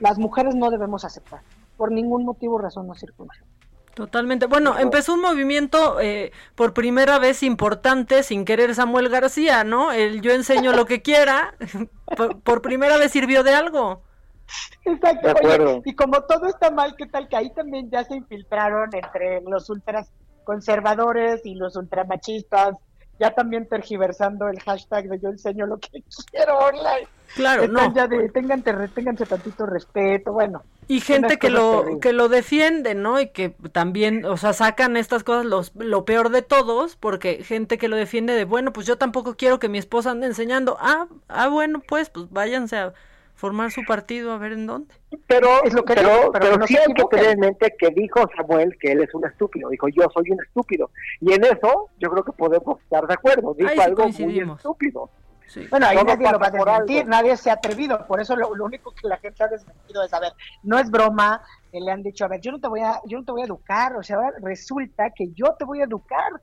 [0.00, 1.40] las mujeres no debemos aceptar,
[1.76, 3.53] por ningún motivo, razón o circunstancia.
[3.94, 4.46] Totalmente.
[4.46, 9.92] Bueno, empezó un movimiento eh, por primera vez importante, sin querer Samuel García, ¿no?
[9.92, 11.54] El yo enseño lo que quiera,
[12.44, 14.02] por, primera vez sirvió de algo.
[14.84, 15.82] Exacto.
[15.84, 19.70] y como todo está mal, ¿qué tal que ahí también ya se infiltraron entre los
[19.70, 20.10] ultras
[20.44, 22.74] conservadores y los ultramachistas
[23.18, 27.08] ya también tergiversando el hashtag de yo enseño lo que quiero online.
[27.34, 27.92] Claro, no.
[27.94, 30.62] Ya de, ténganse tantito respeto, bueno.
[30.86, 33.20] Y gente que lo, que lo defiende, ¿no?
[33.20, 37.78] Y que también, o sea, sacan estas cosas los, lo peor de todos, porque gente
[37.78, 40.76] que lo defiende de, bueno, pues yo tampoco quiero que mi esposa ande enseñando.
[40.80, 42.94] Ah, ah bueno, pues, pues váyanse a
[43.34, 44.94] formar su partido a ver en dónde.
[45.26, 48.76] Pero, es lo que pero, pero, sí hay que tener en mente que dijo Samuel
[48.80, 50.90] que él es un estúpido, dijo yo soy un estúpido.
[51.20, 55.10] Y en eso yo creo que podemos estar de acuerdo, dijo algo muy estúpido.
[55.70, 58.92] Bueno, ahí nadie lo va a desmentir, nadie se ha atrevido, por eso lo, único
[58.92, 62.24] que la gente ha desmentido es, a ver, no es broma, que le han dicho,
[62.24, 64.18] a ver, yo no te voy a, yo no te voy a educar, o sea,
[64.42, 66.32] resulta que yo te voy a educar.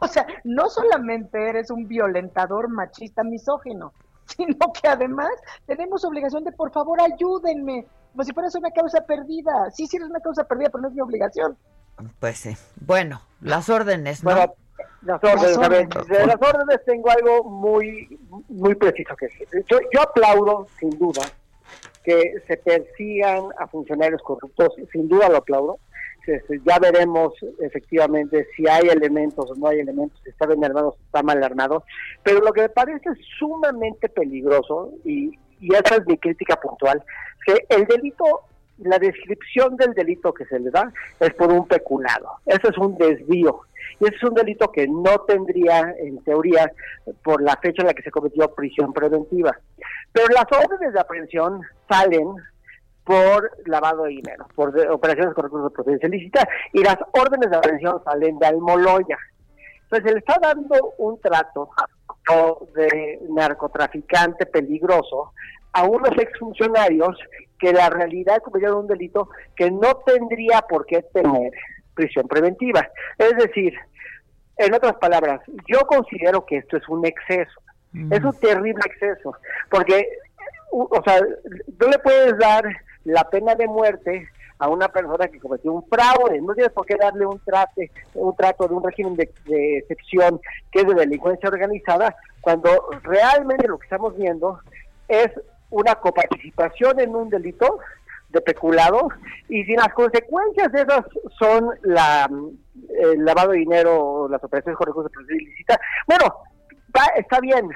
[0.00, 3.92] O sea, no solamente eres un violentador machista misógino,
[4.26, 5.30] sino que además
[5.64, 9.70] tenemos obligación de, por favor, ayúdenme, como si fueras una causa perdida.
[9.70, 11.56] Sí, sí, es una causa perdida, pero no es mi obligación.
[12.18, 12.56] Pues sí.
[12.80, 14.54] Bueno, las órdenes, ¿no?
[15.02, 19.48] Las órdenes, a ver, de las órdenes tengo algo muy, muy preciso que decir.
[19.68, 21.22] Yo, yo aplaudo, sin duda,
[22.04, 25.78] que se persigan a funcionarios corruptos, sin duda lo aplaudo.
[26.26, 30.88] Este, ya veremos efectivamente si hay elementos o no hay elementos, si está bien armado
[30.88, 31.84] o está mal armado,
[32.24, 37.00] pero lo que me parece sumamente peligroso, y, y esa es mi crítica puntual,
[37.46, 38.24] que el delito
[38.78, 42.28] la descripción del delito que se le da es por un peculado.
[42.44, 43.60] Eso es un desvío.
[44.00, 46.70] Y ese es un delito que no tendría, en teoría,
[47.22, 49.56] por la fecha en la que se cometió prisión preventiva.
[50.12, 52.28] Pero las órdenes de aprehensión salen
[53.04, 57.56] por lavado de dinero, por operaciones con recursos de procedencia ilícita, y las órdenes de
[57.56, 59.16] aprehensión salen de Almoloya.
[59.84, 61.70] Entonces se le está dando un trato
[62.74, 65.32] de narcotraficante peligroso
[65.76, 67.18] a unos exfuncionarios
[67.58, 71.52] que la realidad cometieron un delito que no tendría por qué tener
[71.94, 72.88] prisión preventiva.
[73.18, 73.74] Es decir,
[74.56, 77.60] en otras palabras, yo considero que esto es un exceso,
[78.10, 79.36] es un terrible exceso,
[79.70, 80.08] porque,
[80.72, 82.64] o sea, no le puedes dar
[83.04, 84.26] la pena de muerte
[84.58, 86.40] a una persona que cometió un fraude.
[86.40, 89.30] No tienes por qué darle un trate, un trato de un régimen de,
[89.76, 90.40] excepción
[90.72, 92.70] que es de delincuencia organizada, cuando
[93.02, 94.58] realmente lo que estamos viendo
[95.08, 95.30] es
[95.70, 97.78] una coparticipación en un delito
[98.28, 99.08] de peculado
[99.48, 101.04] y si las consecuencias de esas
[101.38, 102.28] son la
[103.00, 106.34] el lavado de dinero, las operaciones con recursos de ilícita, bueno,
[107.16, 107.68] está bien,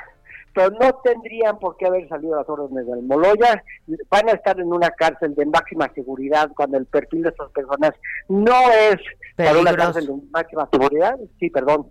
[0.54, 3.62] pero no tendrían por qué haber salido las órdenes del Moloya,
[4.08, 7.92] van a estar en una cárcel de máxima seguridad cuando el perfil de estas personas
[8.28, 8.96] no es
[9.36, 11.88] para una cárcel de máxima seguridad, sí, perdón.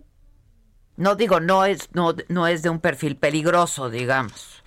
[0.96, 4.59] No digo, no es, no, no es de un perfil peligroso, digamos.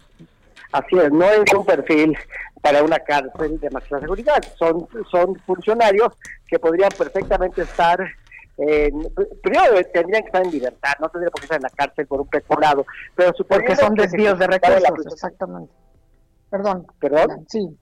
[0.74, 2.18] Así es, no es un perfil
[2.62, 6.14] para una cárcel de máxima seguridad, son, son funcionarios
[6.48, 8.00] que podrían perfectamente estar
[8.58, 8.92] eh,
[9.42, 12.22] primero tendrían que estar en libertad, no tendrían por qué estar en la cárcel por
[12.22, 12.86] un peculado,
[13.16, 15.74] pero porque son desvíos de recursos, exactamente.
[16.50, 16.86] Perdón.
[17.00, 17.46] ¿Perdón?
[17.50, 17.78] Sí.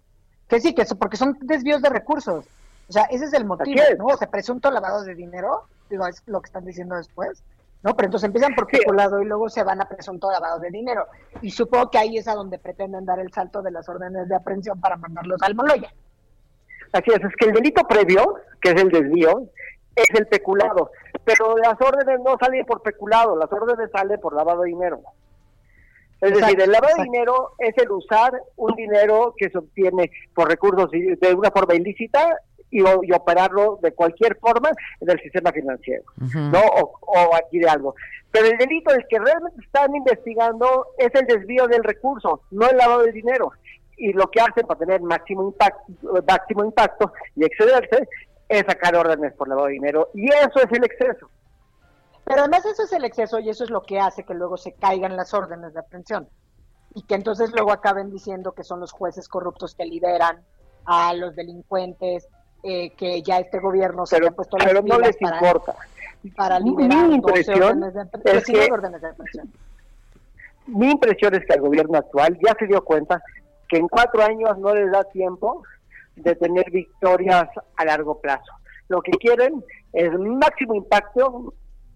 [0.48, 2.46] Que sí, que eso, porque son desvíos de recursos.
[2.88, 4.18] O sea, ese es el motivo, ¿no?
[4.18, 7.44] Se presunto lavado de dinero, digo, es lo que están diciendo después,
[7.84, 7.96] ¿no?
[7.96, 11.08] Pero entonces empiezan por peculado y luego se van a presunto lavado de dinero.
[11.42, 14.36] Y supongo que ahí es a donde pretenden dar el salto de las órdenes de
[14.36, 15.94] aprehensión para mandarlos al Moloya.
[16.94, 19.50] Así es, es que el delito previo, que es el desvío,
[19.96, 20.92] es el peculado.
[21.24, 25.02] Pero las órdenes no salen por peculado, las órdenes salen por lavado de dinero.
[26.20, 30.48] Es decir, el lavado de dinero es el usar un dinero que se obtiene por
[30.48, 32.38] recursos de una forma ilícita
[32.72, 34.72] y, operarlo de cualquier forma
[35.02, 36.60] en el sistema financiero, ¿no?
[36.60, 37.96] O, o adquirir algo.
[38.32, 42.78] Pero el delito el que realmente están investigando es el desvío del recurso, no el
[42.78, 43.52] lavado de dinero.
[43.98, 45.84] Y lo que hacen para tener máximo impacto,
[46.28, 48.08] máximo impacto y excederse
[48.50, 51.30] es sacar órdenes por lavado de dinero y eso es el exceso.
[52.24, 54.74] Pero además eso es el exceso y eso es lo que hace que luego se
[54.74, 56.30] caigan las órdenes de aprehensión
[56.94, 60.44] y que entonces luego acaben diciendo que son los jueces corruptos que lideran
[60.86, 62.28] a los delincuentes,
[62.64, 65.76] eh, que ya este gobierno se ha puesto pero no les para, importa.
[66.36, 67.84] Para liberar mi impresión
[68.24, 68.70] es que, de.
[70.68, 73.22] Mi impresión es que el gobierno actual ya se dio cuenta
[73.68, 75.64] que en cuatro años no les da tiempo
[76.16, 78.52] de tener victorias a largo plazo.
[78.90, 79.64] Lo que quieren
[79.94, 81.54] es máximo impacto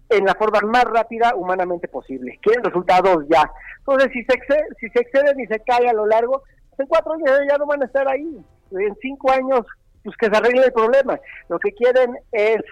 [0.08, 2.38] en la forma más rápida humanamente posible.
[2.42, 3.50] Quieren resultados ya.
[3.78, 6.42] Entonces, si se, exceden, si se exceden y se cae a lo largo,
[6.78, 8.38] en cuatro años ya no van a estar ahí.
[8.72, 9.66] En cinco años,
[10.06, 11.20] pues que se arregle el problema.
[11.48, 12.62] Lo que quieren es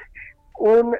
[0.57, 0.97] un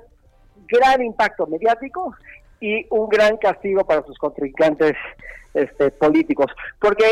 [0.67, 2.13] gran impacto mediático
[2.61, 4.95] y un gran castigo para sus contrincantes
[5.55, 6.47] este, políticos,
[6.81, 7.05] porque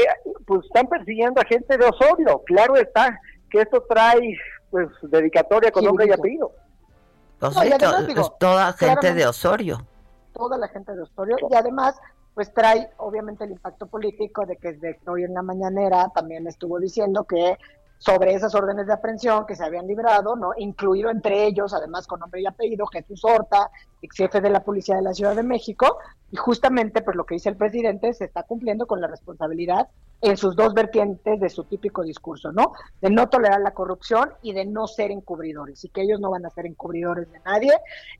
[0.44, 4.36] pues están persiguiendo a gente de Osorio, claro está que esto trae
[4.70, 6.50] pues dedicatoria con nombre y apellido.
[8.40, 9.86] toda gente de Osorio.
[10.32, 11.94] Toda la gente de Osorio y además
[12.34, 16.80] pues trae obviamente el impacto político de que desde hoy en la mañanera también estuvo
[16.80, 17.56] diciendo que
[18.02, 20.50] sobre esas órdenes de aprehensión que se habían librado, ¿no?
[20.56, 23.70] Incluido entre ellos, además con nombre y apellido, Jesús Horta,
[24.02, 25.98] ex jefe de la Policía de la Ciudad de México,
[26.32, 29.86] y justamente pues lo que dice el presidente se está cumpliendo con la responsabilidad
[30.20, 32.72] en sus dos vertientes de su típico discurso, ¿no?
[33.00, 36.44] De no tolerar la corrupción y de no ser encubridores, y que ellos no van
[36.44, 37.72] a ser encubridores de nadie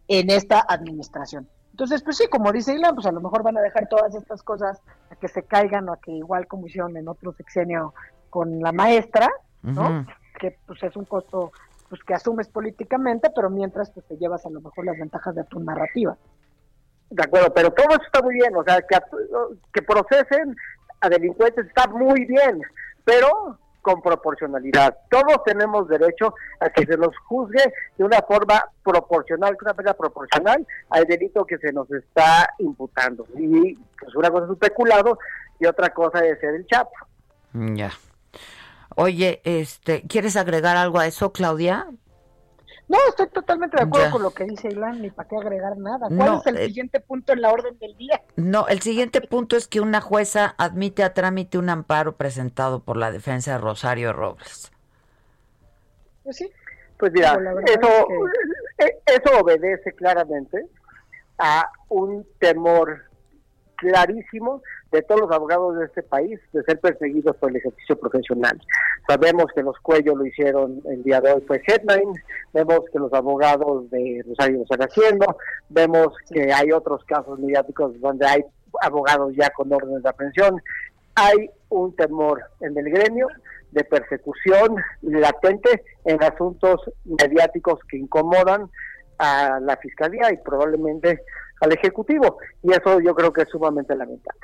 [0.07, 1.49] en esta administración.
[1.73, 4.45] Entonces, pues sí, como dice Ilan, pues a lo mejor van a dejar todas estas
[4.45, 4.81] cosas
[5.11, 7.95] a que se caigan o a que igual como hicieron en otro sexenio
[8.31, 9.29] con la maestra,
[9.63, 10.07] ¿no?
[10.39, 11.53] Que pues es un costo
[11.89, 15.45] pues que asumes políticamente, pero mientras pues te llevas a lo mejor las ventajas de
[15.45, 16.17] tu narrativa.
[17.11, 18.97] De acuerdo, pero todo eso está muy bien, o sea, que,
[19.75, 20.57] que procesen
[21.03, 22.63] a delincuentes está muy bien,
[23.05, 24.97] pero con proporcionalidad.
[25.11, 27.63] Todos tenemos derecho a que se los juzgue
[27.99, 33.27] de una forma proporcional, de una manera proporcional al delito que se nos está imputando.
[33.37, 35.19] Y pues una cosa es un peculado
[35.59, 36.93] y otra cosa es ser el chapo.
[37.53, 37.91] Ya.
[38.97, 41.89] Oye, este, ¿quieres agregar algo a eso, Claudia?
[42.89, 46.09] No, estoy totalmente de acuerdo con lo que dice Ilan, ni para qué agregar nada.
[46.09, 48.21] ¿Cuál es el eh, siguiente punto en la orden del día?
[48.37, 52.97] No, el siguiente punto es que una jueza admite a trámite un amparo presentado por
[52.97, 54.71] la defensa de Rosario Robles.
[56.25, 56.51] Pues sí.
[56.99, 57.37] Pues mira,
[57.67, 57.89] eso,
[58.79, 60.67] eh, eso obedece claramente
[61.39, 63.07] a un temor
[63.75, 64.63] clarísimo
[64.93, 68.61] de todos los abogados de este país de ser perseguidos por el ejercicio profesional.
[69.09, 72.13] Sabemos que los Cuellos lo hicieron el día de hoy, fue headline,
[72.53, 75.37] vemos que los abogados de Rosario lo están haciendo,
[75.71, 78.45] vemos que hay otros casos mediáticos donde hay
[78.83, 80.63] abogados ya con órdenes de aprehensión.
[81.15, 83.29] Hay un temor en el gremio
[83.71, 88.71] de persecución latente en asuntos mediáticos que incomodan
[89.19, 91.23] a la fiscalía y probablemente
[91.61, 94.41] al ejecutivo y eso yo creo que es sumamente lamentable.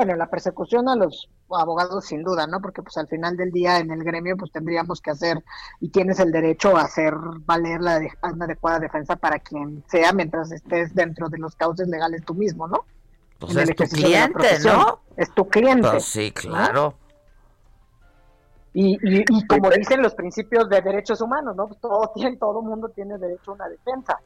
[0.00, 2.62] Bueno, la persecución a los abogados sin duda, ¿no?
[2.62, 5.44] Porque pues al final del día en el gremio pues tendríamos que hacer
[5.78, 7.12] y tienes el derecho a hacer
[7.44, 12.24] valer la una adecuada defensa para quien sea mientras estés dentro de los cauces legales
[12.24, 12.86] tú mismo, ¿no?
[13.40, 15.00] Pues es tu cliente, ¿no?
[15.18, 15.90] Es tu cliente.
[15.90, 16.94] Pues sí, claro.
[18.72, 21.68] Y, y, y, como dicen los principios de derechos humanos, ¿no?
[21.68, 24.18] Pues todo, tiene, todo mundo tiene derecho a una defensa.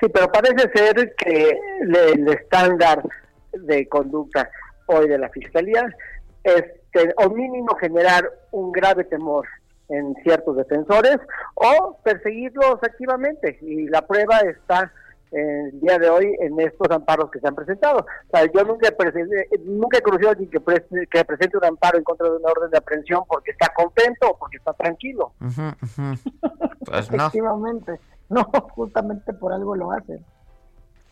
[0.00, 3.02] Sí, pero parece ser que el estándar
[3.52, 4.50] de conducta
[4.86, 5.94] hoy de la Fiscalía
[6.44, 6.64] es,
[7.16, 9.46] o mínimo, generar un grave temor
[9.88, 11.18] en ciertos defensores
[11.54, 13.58] o perseguirlos activamente.
[13.62, 14.92] Y la prueba está
[15.30, 17.98] el día de hoy en estos amparos que se han presentado.
[17.98, 18.88] O sea, yo nunca,
[19.64, 20.60] nunca he conocido a alguien que,
[21.10, 24.38] que presente un amparo en contra de una orden de aprehensión porque está contento o
[24.38, 25.32] porque está tranquilo.
[26.84, 27.26] Pues no.
[27.26, 28.00] Efectivamente.
[28.30, 30.24] No, justamente por algo lo hacen.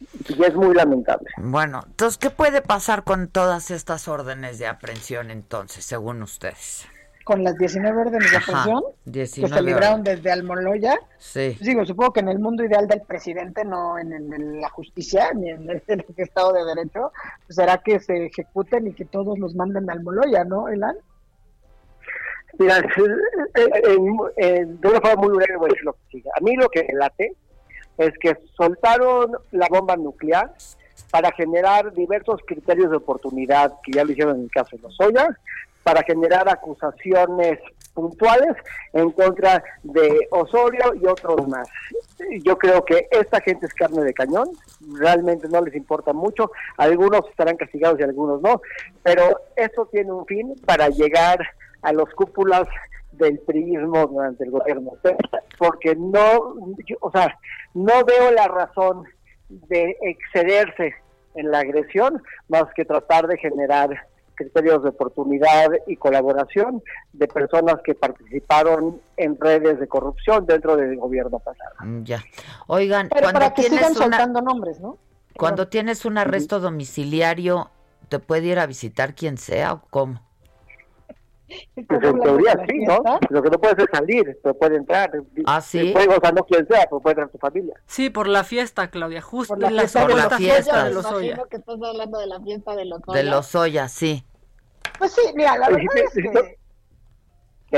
[0.01, 1.29] Y es muy lamentable.
[1.39, 6.87] Bueno, entonces, ¿qué puede pasar con todas estas órdenes de aprehensión entonces, según ustedes?
[7.25, 10.99] Con las 19 órdenes de aprehensión que se libraron desde Almoloya.
[11.19, 11.57] Sí.
[11.61, 15.69] Digo, supongo que en el mundo ideal del presidente, no en, la justicia, ni en
[15.69, 15.83] el,
[16.17, 17.13] Estado de Derecho,
[17.47, 20.97] pues será que se ejecuten y que todos los manden a Almoloya, ¿no, Elan?
[22.59, 22.89] Mira, de
[24.89, 26.31] una forma muy breve voy a decir lo que sigue.
[26.37, 27.35] A mí lo que late
[27.99, 30.53] es que soltaron la bomba nuclear
[31.11, 35.29] para generar diversos criterios de oportunidad, que ya lo hicieron en el caso de Lozoya,
[35.83, 37.61] para generar acusaciones
[37.95, 38.57] puntuales
[38.93, 41.69] en contra de Osorio y otros más.
[42.45, 44.49] Yo creo que esta gente es carne de cañón,
[44.99, 48.61] realmente no les importa mucho, algunos estarán castigados y algunos no,
[49.03, 51.39] pero eso tiene un fin para llegar
[51.83, 52.69] a los cúpulas
[53.17, 54.93] del priismo durante el gobierno,
[55.59, 56.55] porque no,
[57.01, 57.39] o sea,
[57.75, 59.05] no veo la razón
[59.49, 60.95] de excederse
[61.35, 63.91] en la agresión más que tratar de generar
[64.35, 66.83] criterios de oportunidad y colaboración
[67.13, 71.75] de personas que participaron en redes de corrupción dentro del gobierno pasado.
[71.81, 72.23] Mm, ya.
[72.67, 74.99] Oigan, Pero cuando para que tienes sigan una, soltando nombres, ¿no?
[75.37, 77.71] cuando tienes un arresto domiciliario,
[78.09, 80.26] ¿te puede ir a visitar quien sea o cómo?
[81.75, 83.03] Pues en teoría sí, ¿no?
[83.31, 85.11] Lo que no puedes es salir, pero puede entrar.
[85.47, 85.91] Ah, sí.
[85.93, 87.75] Puede gozar no quien sea, pero puede entrar tu familia.
[87.87, 90.85] Sí, por la fiesta, Claudia, justo Por la en la fiesta, Por la fiesta.
[90.85, 91.43] de los Oya.
[91.49, 94.25] que estás hablando de la fiesta de los De los Oya, sí.
[94.99, 96.59] Pues sí, mira, la verdad es que...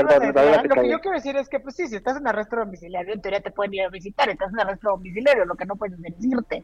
[0.07, 3.13] Perdón, lo que yo quiero decir es que, pues sí, si estás en arresto domiciliario,
[3.13, 5.99] en teoría te pueden ir a visitar, estás en arresto domiciliario, lo que no puedes
[6.01, 6.63] decirte.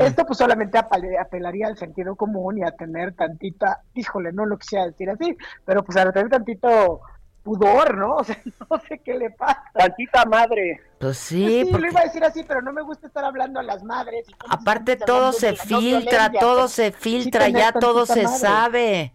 [0.00, 4.58] Esto pues solamente apel- apelaría al sentido común y a tener tantita, híjole, no lo
[4.58, 7.00] quisiera decir así, pero pues a tener tantito
[7.42, 8.16] pudor, ¿no?
[8.16, 8.38] O sea,
[8.70, 9.62] no sé qué le pasa.
[9.74, 10.80] Tantita madre.
[10.98, 13.62] Pues sí, Sí, lo iba a decir así, pero no me gusta estar hablando a
[13.62, 14.26] las madres.
[14.28, 18.22] y cómo se aparte todo se no filtra, todo pero se filtra, ya todo se
[18.22, 18.38] madre.
[18.38, 19.13] sabe.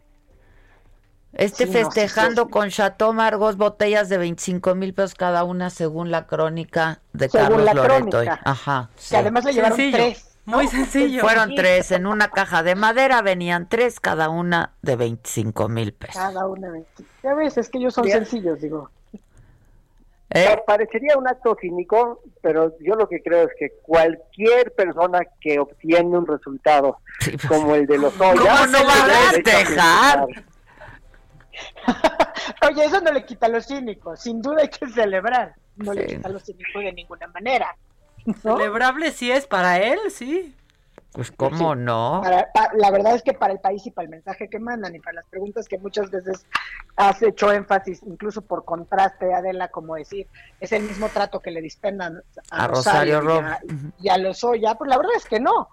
[1.34, 2.49] Este Sí, no, sí, festejando sí.
[2.49, 7.47] con Chateau Margos botellas de 25 mil pesos cada una según la crónica de Según
[7.47, 8.10] Carlos la Loreto.
[8.10, 8.39] crónica.
[8.43, 8.89] Ajá.
[9.10, 10.26] Que además le llevaron Sencillo, tres.
[10.45, 11.22] Muy sencillo.
[11.22, 16.15] Fueron tres en una caja de madera, venían tres cada una de 25 mil pesos.
[16.15, 16.84] Cada una de
[17.22, 18.18] Ya ves, es que ellos son Bien.
[18.26, 18.89] sencillos, digo.
[20.31, 20.45] ¿Eh?
[20.47, 25.60] Pa- Parecería un acto cínico, pero yo lo que creo es que cualquier persona que
[25.60, 28.43] obtiene un resultado Sí, pues, como el de los ¿Cómo no
[28.85, 30.27] va a festejar?
[32.68, 34.15] Oye, eso no le quita lo cínico.
[34.15, 35.56] Sin duda hay que celebrar.
[35.76, 37.76] No le quita lo cínico de ninguna manera.
[38.26, 38.57] ¿no?
[38.57, 40.56] Celebrable sí es para él, sí.
[41.11, 42.19] Pues cómo no.
[42.23, 44.94] Para- pa- la verdad es que para el país y para el mensaje que mandan
[44.94, 46.45] y para las preguntas que muchas veces
[46.98, 50.27] has hecho énfasis, incluso por contraste, Adela, como decir,
[50.60, 52.22] es el mismo trato que le dispendan
[52.52, 55.69] a, A Rosario Rosario, y, a, y a Lozoya, pues la verdad es que no.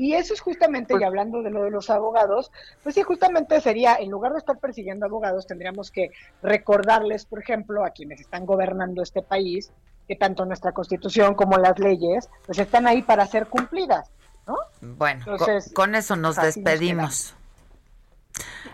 [0.00, 2.50] Y eso es justamente, y hablando de lo de los abogados,
[2.82, 6.10] pues sí, justamente sería, en lugar de estar persiguiendo abogados, tendríamos que
[6.42, 9.70] recordarles, por ejemplo, a quienes están gobernando este país,
[10.08, 14.10] que tanto nuestra constitución como las leyes, pues están ahí para ser cumplidas,
[14.46, 14.56] ¿no?
[14.80, 17.34] Bueno, Entonces, con, eso nos despedimos.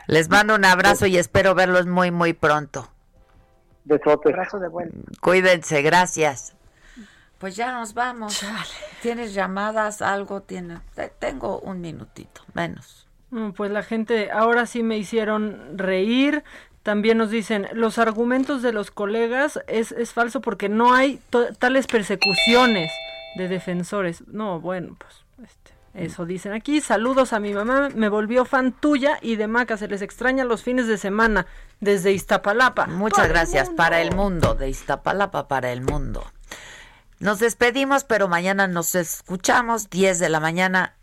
[0.07, 2.89] Les mando un abrazo y espero verlos muy, muy pronto.
[3.83, 4.29] Besote.
[4.29, 4.97] Abrazo de vuelta.
[5.21, 6.55] Cuídense, gracias.
[7.39, 8.45] Pues ya nos vamos.
[9.03, 10.03] ¿Tienes llamadas?
[10.03, 10.41] ¿Algo?
[10.41, 10.81] tiene
[11.19, 13.07] Tengo un minutito, menos.
[13.31, 16.45] Mm, pues la gente ahora sí me hicieron reír.
[16.83, 21.21] También nos dicen, los argumentos de los colegas es, es falso porque no hay
[21.59, 22.93] tales persecuciones
[23.37, 24.27] de defensores.
[24.29, 26.81] No, bueno, pues este, eso dicen aquí.
[26.81, 29.77] Saludos a mi mamá, me volvió fan tuya y de Maca.
[29.77, 31.47] Se les extraña los fines de semana
[31.81, 32.87] desde Iztapalapa.
[32.87, 33.69] Muchas gracias.
[33.71, 36.25] para el mundo, de Iztapalapa para el mundo.
[37.19, 40.95] Nos despedimos, pero mañana nos escuchamos, 10 de la mañana.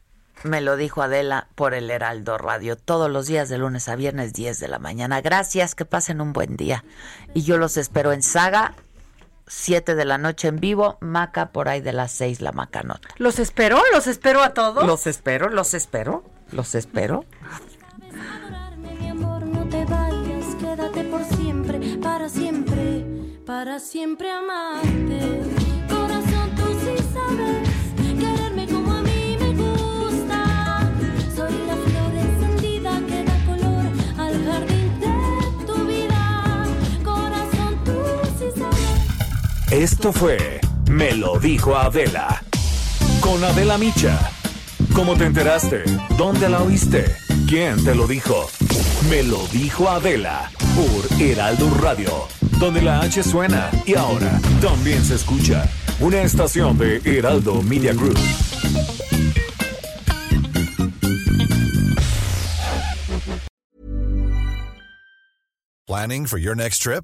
[0.44, 2.76] Me lo dijo Adela por el Heraldo Radio.
[2.76, 5.22] Todos los días de lunes a viernes, 10 de la mañana.
[5.22, 6.84] Gracias, que pasen un buen día.
[7.34, 8.76] Y yo los espero en Saga,
[9.48, 13.10] 7 de la noche en vivo, Maca por ahí de las 6, la Macanota.
[13.18, 13.82] ¿Los espero?
[13.94, 14.86] ¿Los espero a todos?
[14.86, 17.26] Los espero, los espero, los espero.
[19.14, 23.06] No te vayas, quédate por siempre, para siempre,
[23.46, 25.63] para siempre amarte.
[39.74, 42.44] Esto fue Me lo dijo Adela.
[43.22, 44.20] Con Adela Micha.
[44.94, 45.84] ¿Cómo te enteraste?
[46.16, 47.16] ¿Dónde la oíste?
[47.50, 48.52] ¿Quién te lo dijo?
[49.10, 52.28] Me lo dijo Adela por Heraldo Radio,
[52.60, 55.68] donde la H suena y ahora también se escucha.
[56.00, 58.20] Una estación de Heraldo Media Group.
[65.88, 67.04] Planning for your next trip?